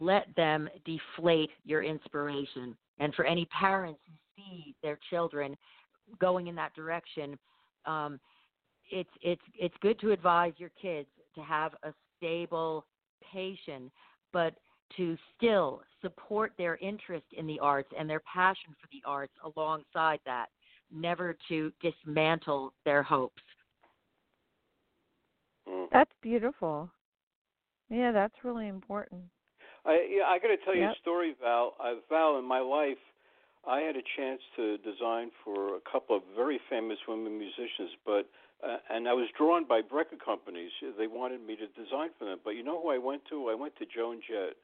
let 0.00 0.34
them 0.36 0.68
deflate 0.84 1.50
your 1.64 1.82
inspiration. 1.82 2.76
And 2.98 3.14
for 3.14 3.24
any 3.24 3.46
parents 3.46 4.00
who 4.06 4.12
see 4.36 4.74
their 4.82 4.98
children 5.10 5.56
going 6.20 6.46
in 6.48 6.54
that 6.56 6.74
direction, 6.74 7.38
um, 7.84 8.20
it's 8.90 9.10
it's 9.22 9.42
it's 9.58 9.74
good 9.80 9.98
to 10.00 10.12
advise 10.12 10.52
your 10.58 10.70
kids 10.80 11.08
to 11.36 11.42
have 11.42 11.72
a 11.84 11.92
stable 12.16 12.84
patient, 13.32 13.92
but 14.32 14.54
to 14.96 15.16
still 15.36 15.82
support 16.00 16.52
their 16.56 16.76
interest 16.76 17.26
in 17.36 17.46
the 17.46 17.58
arts 17.58 17.90
and 17.98 18.08
their 18.08 18.20
passion 18.20 18.74
for 18.80 18.88
the 18.92 19.02
arts 19.04 19.32
alongside 19.44 20.20
that, 20.24 20.46
never 20.92 21.36
to 21.48 21.72
dismantle 21.80 22.72
their 22.84 23.02
hopes. 23.02 23.42
Mm. 25.68 25.86
That's 25.92 26.12
beautiful. 26.22 26.88
Yeah, 27.90 28.12
that's 28.12 28.34
really 28.44 28.68
important. 28.68 29.22
I 29.84 30.06
yeah, 30.10 30.24
I 30.24 30.38
got 30.38 30.48
to 30.48 30.56
tell 30.64 30.74
you 30.74 30.82
Yep. 30.82 30.92
a 30.92 31.00
story, 31.00 31.34
Val. 31.40 31.74
Uh, 31.80 31.94
Val, 32.08 32.38
in 32.38 32.44
my 32.44 32.60
life, 32.60 32.98
I 33.66 33.80
had 33.80 33.96
a 33.96 34.02
chance 34.16 34.40
to 34.56 34.78
design 34.78 35.30
for 35.44 35.76
a 35.76 35.80
couple 35.90 36.16
of 36.16 36.22
very 36.36 36.60
famous 36.70 36.98
women 37.06 37.38
musicians, 37.38 37.90
but 38.04 38.28
uh, 38.62 38.78
and 38.90 39.08
I 39.08 39.12
was 39.12 39.28
drawn 39.36 39.66
by 39.66 39.80
record 39.90 40.24
companies. 40.24 40.70
They 40.98 41.06
wanted 41.06 41.46
me 41.46 41.56
to 41.56 41.66
design 41.68 42.10
for 42.18 42.24
them, 42.24 42.38
but 42.44 42.50
you 42.50 42.62
know 42.62 42.80
who 42.82 42.90
I 42.90 42.98
went 42.98 43.22
to? 43.30 43.48
I 43.48 43.54
went 43.54 43.76
to 43.76 43.86
Joan 43.86 44.20
Jett. 44.26 44.56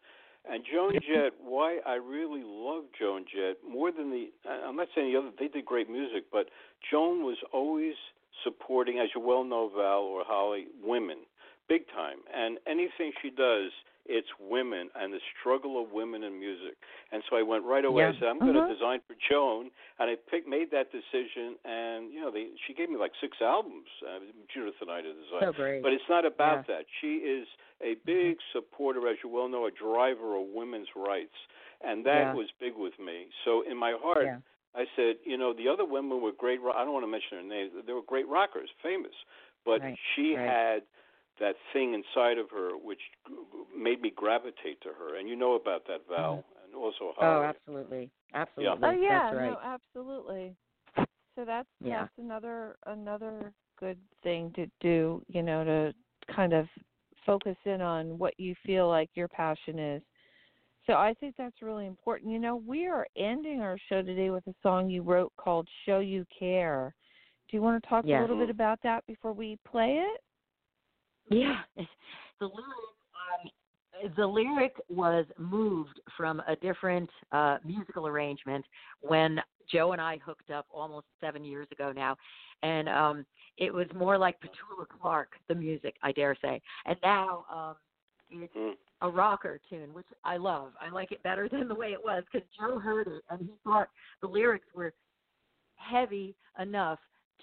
And 0.48 0.64
Joan 0.64 0.94
Jett, 0.94 1.34
why 1.40 1.78
I 1.86 1.94
really 1.94 2.42
love 2.44 2.84
Joan 2.98 3.24
Jett 3.32 3.58
more 3.68 3.92
than 3.92 4.10
the 4.10 4.30
I'm 4.48 4.76
not 4.76 4.88
saying 4.94 5.12
the 5.12 5.18
other 5.18 5.30
they 5.38 5.48
did 5.48 5.64
great 5.64 5.88
music, 5.88 6.24
but 6.32 6.48
Joan 6.90 7.24
was 7.24 7.36
always 7.52 7.94
supporting, 8.42 8.98
as 8.98 9.08
you 9.14 9.20
well 9.20 9.44
know, 9.44 9.70
Val 9.74 10.00
or 10.00 10.24
Holly, 10.26 10.66
women, 10.82 11.18
big 11.68 11.86
time. 11.88 12.18
And 12.34 12.58
anything 12.66 13.12
she 13.22 13.30
does 13.30 13.70
it's 14.06 14.26
women 14.40 14.90
and 14.96 15.12
the 15.12 15.20
struggle 15.38 15.80
of 15.82 15.92
women 15.92 16.24
in 16.24 16.38
music. 16.38 16.74
And 17.12 17.22
so 17.30 17.36
I 17.36 17.42
went 17.42 17.64
right 17.64 17.84
away. 17.84 18.02
Yeah. 18.02 18.10
I 18.10 18.18
said, 18.18 18.28
I'm 18.28 18.38
going 18.38 18.54
to 18.54 18.66
design 18.72 19.00
for 19.06 19.14
Joan, 19.30 19.70
and 20.00 20.10
I 20.10 20.14
picked, 20.30 20.48
made 20.48 20.70
that 20.72 20.90
decision. 20.90 21.54
And 21.64 22.12
you 22.12 22.20
know, 22.20 22.30
they, 22.30 22.48
she 22.66 22.74
gave 22.74 22.90
me 22.90 22.96
like 22.96 23.12
six 23.20 23.36
albums. 23.40 23.86
Uh, 24.02 24.18
Judith 24.52 24.74
and 24.80 24.90
I 24.90 25.02
to 25.02 25.12
design. 25.12 25.42
So 25.42 25.52
great. 25.52 25.82
But 25.82 25.92
it's 25.92 26.08
not 26.10 26.26
about 26.26 26.66
that. 26.66 26.84
She 27.00 27.22
is 27.22 27.46
a 27.80 27.94
big 28.04 28.36
supporter, 28.52 29.06
as 29.08 29.16
you 29.22 29.30
well 29.30 29.48
know, 29.48 29.66
a 29.66 29.70
driver 29.70 30.36
of 30.36 30.46
women's 30.52 30.88
rights, 30.96 31.34
and 31.82 32.04
that 32.06 32.30
Yeah. 32.30 32.34
was 32.34 32.48
big 32.60 32.74
with 32.76 32.98
me. 32.98 33.26
So 33.44 33.62
in 33.68 33.76
my 33.76 33.94
heart, 34.00 34.24
yeah. 34.24 34.38
I 34.74 34.86
said, 34.96 35.16
you 35.24 35.36
know, 35.36 35.52
the 35.52 35.68
other 35.68 35.84
women 35.84 36.22
were 36.22 36.32
great. 36.32 36.60
ro- 36.60 36.72
I 36.72 36.82
don't 36.84 36.94
want 36.94 37.04
to 37.04 37.10
mention 37.10 37.36
their 37.36 37.42
names. 37.58 37.72
They 37.86 37.92
were 37.92 38.02
great 38.02 38.26
rockers, 38.26 38.70
famous, 38.82 39.12
but 39.64 39.80
Right, 39.82 39.98
she 40.16 40.34
right. 40.34 40.48
had 40.48 40.82
that 41.42 41.56
thing 41.72 41.92
inside 41.92 42.38
of 42.38 42.48
her 42.50 42.70
which 42.78 43.00
g- 43.26 43.34
g- 43.34 43.78
made 43.78 44.00
me 44.00 44.12
gravitate 44.14 44.80
to 44.82 44.90
her. 44.90 45.18
And 45.18 45.28
you 45.28 45.36
know 45.36 45.54
about 45.54 45.86
that, 45.88 46.00
Val, 46.08 46.36
mm-hmm. 46.36 46.64
and 46.64 46.74
also 46.74 47.12
how 47.18 47.26
Oh, 47.26 47.42
Holly. 47.42 47.46
absolutely. 47.46 48.10
Absolutely. 48.32 48.88
Oh 48.88 48.90
yeah, 48.92 49.30
That's 49.30 49.36
right. 49.36 49.50
no, 49.50 49.58
absolutely. 49.62 50.56
So 51.34 51.44
that's 51.44 51.68
Yeah. 51.84 52.00
that's 52.00 52.12
another 52.18 52.76
another 52.86 53.52
good 53.78 53.98
thing 54.22 54.52
to 54.54 54.66
do, 54.80 55.22
you 55.28 55.42
know, 55.42 55.64
to 55.64 55.92
kind 56.34 56.52
of 56.52 56.66
focus 57.26 57.56
in 57.64 57.80
on 57.80 58.18
what 58.18 58.34
you 58.38 58.54
feel 58.64 58.88
like 58.88 59.10
your 59.14 59.28
passion 59.28 59.78
is. 59.78 60.02
So 60.86 60.94
I 60.94 61.14
think 61.20 61.34
that's 61.36 61.62
really 61.62 61.86
important. 61.86 62.32
You 62.32 62.38
know, 62.38 62.56
we 62.56 62.86
are 62.86 63.06
ending 63.16 63.60
our 63.60 63.76
show 63.88 64.02
today 64.02 64.30
with 64.30 64.46
a 64.46 64.54
song 64.62 64.88
you 64.90 65.02
wrote 65.02 65.32
called 65.36 65.68
"Show 65.86 65.98
You 65.98 66.24
Care." 66.36 66.94
Do 67.48 67.56
you 67.56 67.62
want 67.62 67.82
to 67.82 67.88
talk 67.88 68.04
Yeah. 68.06 68.20
a 68.20 68.22
little 68.22 68.38
bit 68.38 68.50
about 68.50 68.78
that 68.82 69.04
before 69.06 69.32
we 69.32 69.58
play 69.66 69.98
it? 69.98 70.20
Yeah, 71.30 71.60
the 71.76 72.46
lyric, 72.46 74.04
um, 74.04 74.12
the 74.16 74.26
lyric 74.26 74.74
was 74.88 75.24
moved 75.38 76.00
from 76.16 76.40
a 76.46 76.56
different 76.56 77.08
uh, 77.30 77.58
musical 77.64 78.06
arrangement 78.06 78.64
when 79.00 79.40
Joe 79.70 79.92
and 79.92 80.00
I 80.00 80.18
hooked 80.24 80.50
up 80.50 80.66
almost 80.70 81.06
seven 81.20 81.44
years 81.44 81.68
ago 81.70 81.92
now, 81.94 82.16
and 82.62 82.88
um, 82.88 83.26
it 83.58 83.72
was 83.72 83.86
more 83.94 84.18
like 84.18 84.40
Petula 84.40 84.86
Clark, 85.00 85.30
the 85.48 85.54
music, 85.54 85.94
I 86.02 86.12
dare 86.12 86.36
say, 86.42 86.60
and 86.86 86.96
now 87.02 87.44
um, 87.52 87.76
it's 88.30 88.54
Mm. 88.56 88.76
a 89.02 89.10
rocker 89.10 89.60
tune, 89.68 89.92
which 89.92 90.06
I 90.24 90.36
love. 90.38 90.72
I 90.80 90.88
like 90.88 91.12
it 91.12 91.22
better 91.22 91.48
than 91.52 91.68
the 91.68 91.74
way 91.74 91.92
it 91.92 92.02
was 92.02 92.24
because 92.32 92.48
Joe 92.58 92.78
heard 92.78 93.06
it 93.08 93.22
and 93.30 93.40
he 93.40 93.50
thought 93.64 93.88
the 94.20 94.26
lyrics 94.26 94.68
were 94.74 94.94
heavy 95.76 96.34
enough 96.58 96.98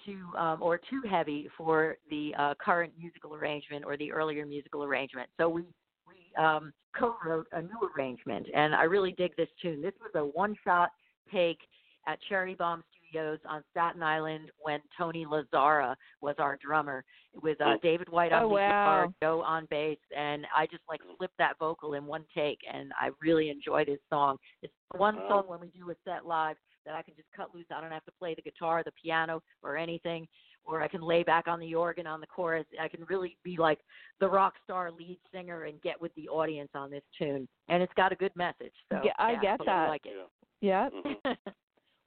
to 0.06 0.38
um, 0.38 0.62
or 0.62 0.78
too 0.78 1.02
heavy 1.08 1.48
for 1.56 1.96
the 2.10 2.34
uh, 2.38 2.54
current 2.64 2.92
musical 2.98 3.34
arrangement 3.34 3.84
or 3.84 3.96
the 3.96 4.12
earlier 4.12 4.46
musical 4.46 4.84
arrangement. 4.84 5.28
So 5.38 5.48
we 5.48 5.62
we 6.06 6.42
um, 6.42 6.72
co-wrote 6.98 7.46
a 7.52 7.62
new 7.62 7.90
arrangement, 7.96 8.46
and 8.54 8.74
I 8.74 8.84
really 8.84 9.12
dig 9.12 9.36
this 9.36 9.48
tune. 9.62 9.80
This 9.80 9.94
was 10.00 10.10
a 10.14 10.24
one-shot 10.26 10.90
take 11.32 11.58
at 12.06 12.18
Cherry 12.28 12.54
Bomb 12.54 12.82
Studios 13.08 13.38
on 13.48 13.62
Staten 13.70 14.02
Island 14.02 14.50
when 14.60 14.80
Tony 14.96 15.26
Lazzara 15.26 15.94
was 16.20 16.34
our 16.38 16.56
drummer, 16.56 17.04
with 17.42 17.60
uh, 17.60 17.74
Oh. 17.74 17.78
David 17.82 18.08
White 18.08 18.32
on 18.32 18.44
Oh, 18.44 18.48
the 18.48 18.54
wow. 18.54 18.66
guitar, 18.68 19.14
Joe 19.22 19.42
on 19.42 19.66
bass, 19.66 19.98
and 20.16 20.46
I 20.56 20.66
just 20.66 20.82
like 20.88 21.00
flipped 21.18 21.36
that 21.38 21.58
vocal 21.58 21.94
in 21.94 22.06
one 22.06 22.24
take, 22.34 22.58
and 22.72 22.92
I 23.00 23.10
really 23.20 23.50
enjoy 23.50 23.84
this 23.84 24.00
song. 24.08 24.38
It's 24.62 24.72
one 24.96 25.16
song 25.28 25.44
when 25.46 25.60
we 25.60 25.68
do 25.68 25.90
a 25.90 25.94
set 26.04 26.26
live 26.26 26.56
that 26.84 26.94
I 26.94 27.02
can 27.02 27.14
just 27.14 27.28
cut 27.36 27.54
loose. 27.54 27.66
I 27.74 27.80
don't 27.80 27.90
have 27.90 28.04
to 28.04 28.12
play 28.12 28.34
the 28.34 28.42
guitar, 28.42 28.82
the 28.84 28.92
piano, 29.02 29.42
or 29.62 29.76
anything, 29.76 30.26
or 30.64 30.82
I 30.82 30.88
can 30.88 31.02
lay 31.02 31.22
back 31.22 31.48
on 31.48 31.60
the 31.60 31.74
organ 31.74 32.06
on 32.06 32.20
the 32.20 32.26
chorus. 32.26 32.66
I 32.80 32.88
can 32.88 33.04
really 33.08 33.36
be 33.42 33.56
like 33.56 33.78
the 34.20 34.28
rock 34.28 34.54
star 34.64 34.90
lead 34.90 35.18
singer 35.32 35.64
and 35.64 35.80
get 35.82 36.00
with 36.00 36.14
the 36.14 36.28
audience 36.28 36.70
on 36.74 36.90
this 36.90 37.02
tune. 37.18 37.48
And 37.68 37.82
it's 37.82 37.92
got 37.94 38.12
a 38.12 38.16
good 38.16 38.34
message. 38.36 38.74
So 38.90 39.00
Yeah, 39.04 39.12
I 39.18 39.34
get 39.34 39.58
totally 39.58 39.66
that. 39.66 39.88
like 39.88 40.06
it. 40.06 40.28
Yeah. 40.60 40.88
Yep. 40.92 41.04
Mhm. 41.24 41.36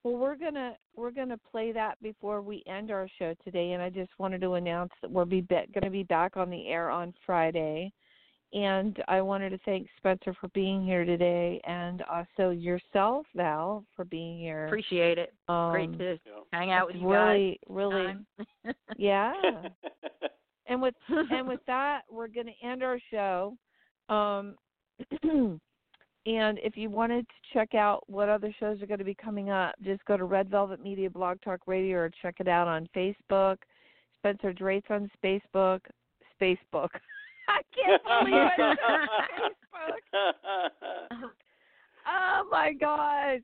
Well, 0.03 0.17
we're 0.17 0.35
gonna 0.35 0.75
we're 0.97 1.11
gonna 1.11 1.37
play 1.49 1.71
that 1.71 1.97
before 2.01 2.41
we 2.41 2.61
end 2.67 2.91
our 2.91 3.07
show 3.17 3.33
today, 3.41 3.71
and 3.71 3.81
I 3.81 3.89
just 3.89 4.11
wanted 4.19 4.41
to 4.41 4.55
announce 4.55 4.91
that 5.01 5.09
we'll 5.09 5.23
be, 5.23 5.39
be 5.39 5.55
going 5.55 5.83
to 5.85 5.89
be 5.89 6.03
back 6.03 6.35
on 6.35 6.49
the 6.49 6.67
air 6.67 6.89
on 6.89 7.13
Friday, 7.25 7.93
and 8.53 9.01
I 9.07 9.21
wanted 9.21 9.49
to 9.49 9.57
thank 9.65 9.87
Spencer 9.97 10.33
for 10.39 10.47
being 10.49 10.85
here 10.85 11.05
today, 11.05 11.59
and 11.65 12.03
also 12.03 12.51
yourself, 12.51 13.25
Val, 13.35 13.83
for 13.95 14.05
being 14.05 14.39
here. 14.39 14.67
Appreciate 14.67 15.17
it. 15.17 15.33
Um, 15.47 15.71
Great 15.71 15.97
to 15.97 16.19
Yeah. 16.25 16.31
hang 16.51 16.71
out 16.71 16.87
with 16.87 16.95
it's 16.95 17.01
you 17.03 17.09
guys. 17.09 17.35
really, 17.35 17.59
really, 17.67 18.15
yeah. 18.97 19.33
and 20.67 20.81
with 20.81 20.93
and 21.09 21.47
with 21.47 21.61
that, 21.67 22.01
we're 22.09 22.27
going 22.27 22.47
to 22.47 22.65
end 22.67 22.83
our 22.83 22.99
show. 23.09 23.57
Um, 24.09 24.55
and 25.23 25.59
if 26.59 26.77
you 26.77 26.89
wanted 26.89 27.27
to 27.27 27.33
check 27.53 27.73
out 27.73 28.03
what 28.07 28.29
other 28.29 28.53
shows 28.59 28.81
are 28.81 28.85
going 28.85 28.99
to 28.99 29.03
be 29.03 29.15
coming 29.15 29.49
up, 29.49 29.73
just 29.83 30.05
go 30.05 30.15
to 30.15 30.25
Red 30.25 30.49
Velvet 30.49 30.81
Media 30.81 31.09
Blog 31.09 31.41
Talk 31.41 31.61
Radio 31.65 31.97
or 31.97 32.11
check 32.21 32.35
it 32.39 32.47
out 32.47 32.67
on 32.67 32.87
Facebook. 32.95 33.57
Spencer 34.19 34.53
Drate's 34.53 34.87
on 34.89 35.09
Facebook. 35.23 35.81
Facebook. 36.41 36.89
I 37.47 37.61
can't 37.75 38.03
believe 38.03 38.51
it. 38.57 38.79
Facebook. 40.13 41.29
Oh 42.05 42.43
my 42.51 42.73
God. 42.73 43.39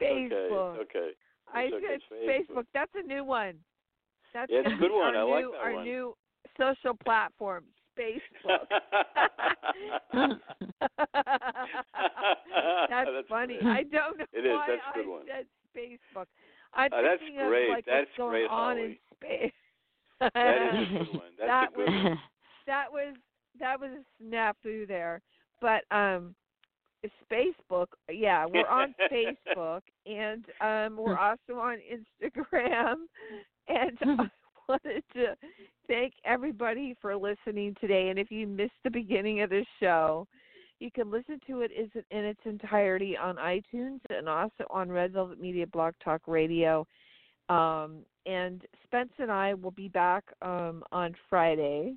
Facebook. 0.00 0.76
Okay. 0.76 0.98
Okay. 0.98 1.10
I 1.54 1.64
okay, 1.64 1.70
said 1.80 2.00
it's 2.00 2.50
Facebook. 2.50 2.64
That's 2.74 2.90
a 2.94 3.02
new 3.06 3.24
one. 3.24 3.54
That's 4.34 4.52
Yeah, 4.52 4.60
it's 4.66 4.74
a 4.74 4.76
good 4.76 4.92
one. 4.92 5.16
I 5.16 5.22
like 5.22 5.44
new, 5.44 5.52
that 5.52 5.60
our 5.62 5.72
one. 5.74 5.84
new 5.84 6.14
social 6.58 6.94
platform, 7.02 7.64
Facebook. 7.98 8.68
that's, 10.12 10.34
That's 12.90 13.28
funny. 13.28 13.58
great. 13.60 13.66
I 13.72 13.82
don't 13.84 14.18
know 14.18 14.24
It 14.32 14.44
is. 14.46 14.52
why 14.52 14.66
That's 14.68 14.82
a 14.92 14.98
good 14.98 15.06
I 15.06 15.10
one. 15.10 15.22
said 15.26 15.46
Facebook. 15.76 16.26
I'm 16.74 16.90
Oh, 16.92 17.02
that's 17.02 17.22
great. 17.48 17.68
of 17.70 17.74
like 17.74 17.84
That's 17.86 18.06
what's 18.06 18.16
going 18.18 18.30
great, 18.32 18.50
on 18.50 18.76
Holly. 18.76 18.82
in 18.82 18.96
space. 19.16 19.52
that 20.20 20.74
is 20.74 20.88
a 20.88 20.92
good 20.92 21.08
one. 21.14 21.32
That's 21.38 21.48
That 21.48 21.68
a 21.72 21.76
good 21.76 21.88
one. 22.04 22.18
That 22.66 22.86
was 22.90 23.14
that 23.60 23.80
was 23.80 23.90
a 23.90 24.24
snafu 24.24 24.86
there. 24.86 25.20
But 25.60 25.84
um 25.90 26.34
Facebook, 27.30 27.86
yeah, 28.10 28.46
we're 28.46 28.68
on 28.68 28.94
Facebook 29.12 29.80
and 30.06 30.44
um 30.60 30.96
we're 30.96 31.18
also 31.18 31.54
on 31.54 31.78
Instagram 31.92 32.94
and 33.68 33.98
I 34.00 34.30
wanted 34.68 35.02
to 35.14 35.36
thank 35.88 36.14
everybody 36.24 36.96
for 37.00 37.16
listening 37.16 37.76
today 37.80 38.08
and 38.08 38.18
if 38.18 38.30
you 38.30 38.46
missed 38.46 38.72
the 38.84 38.90
beginning 38.90 39.42
of 39.42 39.50
this 39.50 39.66
show, 39.80 40.26
you 40.78 40.90
can 40.90 41.10
listen 41.10 41.38
to 41.46 41.60
it 41.60 41.70
is 41.70 41.90
in 42.10 42.24
its 42.24 42.40
entirety 42.44 43.16
on 43.16 43.36
iTunes 43.36 44.00
and 44.10 44.28
also 44.28 44.64
on 44.70 44.90
Red 44.90 45.12
Velvet 45.12 45.40
Media 45.40 45.66
Blog 45.66 45.94
Talk 46.02 46.22
Radio. 46.26 46.86
Um, 47.48 47.98
and 48.26 48.62
Spence 48.84 49.12
and 49.18 49.30
I 49.30 49.54
will 49.54 49.70
be 49.70 49.88
back 49.88 50.24
um, 50.42 50.82
on 50.92 51.14
Friday. 51.28 51.96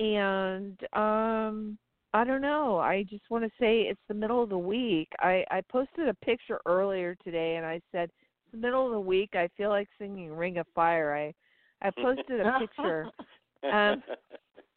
And 0.00 0.78
um, 0.94 1.78
I 2.14 2.24
don't 2.24 2.40
know. 2.40 2.78
I 2.78 3.04
just 3.08 3.24
want 3.28 3.44
to 3.44 3.50
say 3.60 3.82
it's 3.82 4.00
the 4.08 4.14
middle 4.14 4.42
of 4.42 4.48
the 4.48 4.58
week. 4.58 5.08
I, 5.18 5.44
I 5.50 5.60
posted 5.70 6.08
a 6.08 6.14
picture 6.14 6.58
earlier 6.64 7.14
today, 7.22 7.56
and 7.56 7.66
I 7.66 7.82
said 7.92 8.04
it's 8.04 8.52
the 8.52 8.58
middle 8.58 8.86
of 8.86 8.92
the 8.92 9.00
week. 9.00 9.30
I 9.34 9.48
feel 9.58 9.68
like 9.68 9.88
singing 9.98 10.32
"Ring 10.32 10.56
of 10.56 10.66
Fire." 10.74 11.14
I 11.14 11.86
I 11.86 11.90
posted 12.02 12.40
a 12.40 12.58
picture. 12.58 13.06
Um, 13.72 14.02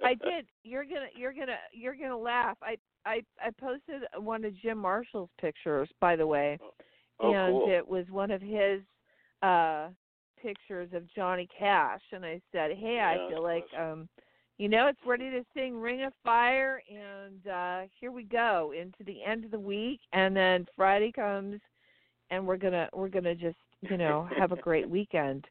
I 0.04 0.14
did. 0.16 0.46
You're 0.66 0.84
gonna 0.84 1.08
you're 1.16 1.32
gonna 1.32 1.58
you're 1.72 1.96
gonna 1.96 2.18
laugh. 2.18 2.58
I 2.62 2.76
I 3.06 3.22
I 3.42 3.50
posted 3.60 4.02
one 4.18 4.44
of 4.44 4.54
Jim 4.62 4.78
Marshall's 4.78 5.30
pictures, 5.40 5.90
by 6.02 6.18
the 6.18 6.28
way, 6.28 6.60
oh, 7.22 7.34
and 7.34 7.54
cool. 7.54 7.72
it 7.72 7.88
was 7.88 8.06
one 8.10 8.30
of 8.30 8.42
his 8.42 8.82
uh 9.42 9.88
pictures 10.42 10.90
of 10.94 11.04
Johnny 11.16 11.48
Cash, 11.58 12.02
and 12.12 12.26
I 12.26 12.42
said, 12.52 12.72
"Hey, 12.72 12.96
Yeah, 12.96 13.26
I 13.26 13.30
feel 13.30 13.42
like 13.42 13.64
um, 13.80 14.10
you 14.58 14.70
know, 14.70 14.88
it's 14.88 15.00
ready 15.06 15.30
to 15.30 15.44
sing 15.54 15.80
Ring 15.80 16.04
of 16.04 16.14
Fire, 16.24 16.82
and 16.90 17.48
uh 17.48 17.88
here 18.00 18.12
we 18.12 18.24
go 18.24 18.74
into 18.80 19.04
the 19.06 19.24
end 19.24 19.46
of 19.46 19.52
the 19.52 19.60
week, 19.60 20.00
and 20.14 20.36
then 20.36 20.66
Friday 20.76 21.12
comes, 21.12 21.60
and 22.30 22.46
we're 22.46 22.58
gonna 22.58 22.90
we're 22.94 23.10
gonna 23.10 23.36
just 23.36 23.58
you 23.82 23.98
know 23.98 24.28
have 24.38 24.52
a 24.52 24.58
great 24.58 24.90
weekend, 24.98 25.46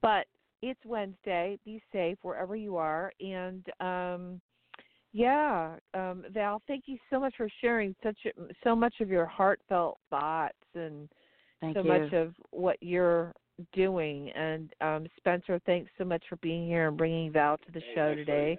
but." 0.00 0.26
It's 0.64 0.78
Wednesday. 0.86 1.58
Be 1.64 1.82
safe 1.90 2.18
wherever 2.22 2.54
you 2.54 2.76
are, 2.76 3.12
and 3.20 3.66
um, 3.80 4.40
yeah, 5.12 5.76
um, 5.92 6.24
Val, 6.32 6.62
thank 6.66 6.84
you 6.86 6.96
so 7.10 7.20
much 7.20 7.34
for 7.36 7.48
sharing 7.60 7.94
such 8.02 8.16
a, 8.26 8.30
so 8.64 8.74
much 8.74 8.94
of 9.00 9.08
your 9.08 9.26
heartfelt 9.26 9.98
thoughts 10.08 10.54
and 10.74 11.08
Thank 11.60 11.76
so 11.76 11.82
you. 11.82 11.88
much 11.88 12.12
of 12.12 12.34
what 12.50 12.76
you're 12.80 13.32
doing. 13.72 14.30
And 14.30 14.72
um, 14.80 15.06
Spencer, 15.16 15.60
thanks 15.66 15.90
so 15.98 16.04
much 16.04 16.22
for 16.28 16.36
being 16.36 16.66
here 16.66 16.88
and 16.88 16.96
bringing 16.96 17.32
Val 17.32 17.58
to 17.58 17.72
the 17.72 17.80
Hey, 17.80 17.94
show 17.94 18.14
today. 18.14 18.58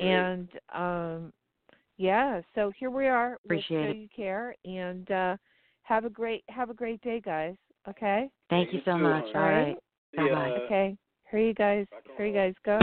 And 0.00 0.48
um, 0.74 1.32
yeah, 1.96 2.40
so 2.54 2.72
here 2.78 2.90
we 2.90 3.06
are 3.06 3.38
Appreciate 3.44 3.76
with 3.76 3.90
it. 3.90 3.92
Show 3.92 3.98
You 4.00 4.08
Care, 4.14 4.56
and 4.64 5.10
uh, 5.10 5.36
have 5.82 6.04
a 6.04 6.10
great 6.10 6.42
have 6.48 6.70
a 6.70 6.74
great 6.74 7.00
day, 7.02 7.20
guys. 7.20 7.54
Okay. 7.88 8.28
Thank 8.50 8.72
you 8.72 8.78
You 8.78 8.84
so 8.84 8.98
much. 8.98 9.24
hon. 9.32 9.36
All 9.36 9.48
right. 9.48 9.76
The, 10.12 10.22
Bye-bye. 10.22 10.50
uh, 10.50 10.64
Okay. 10.64 10.96
Here 11.30 11.40
you 11.40 11.54
guys. 11.54 11.86
Here 12.16 12.26
you 12.26 12.34
guys 12.34 12.54
go. 12.64 12.78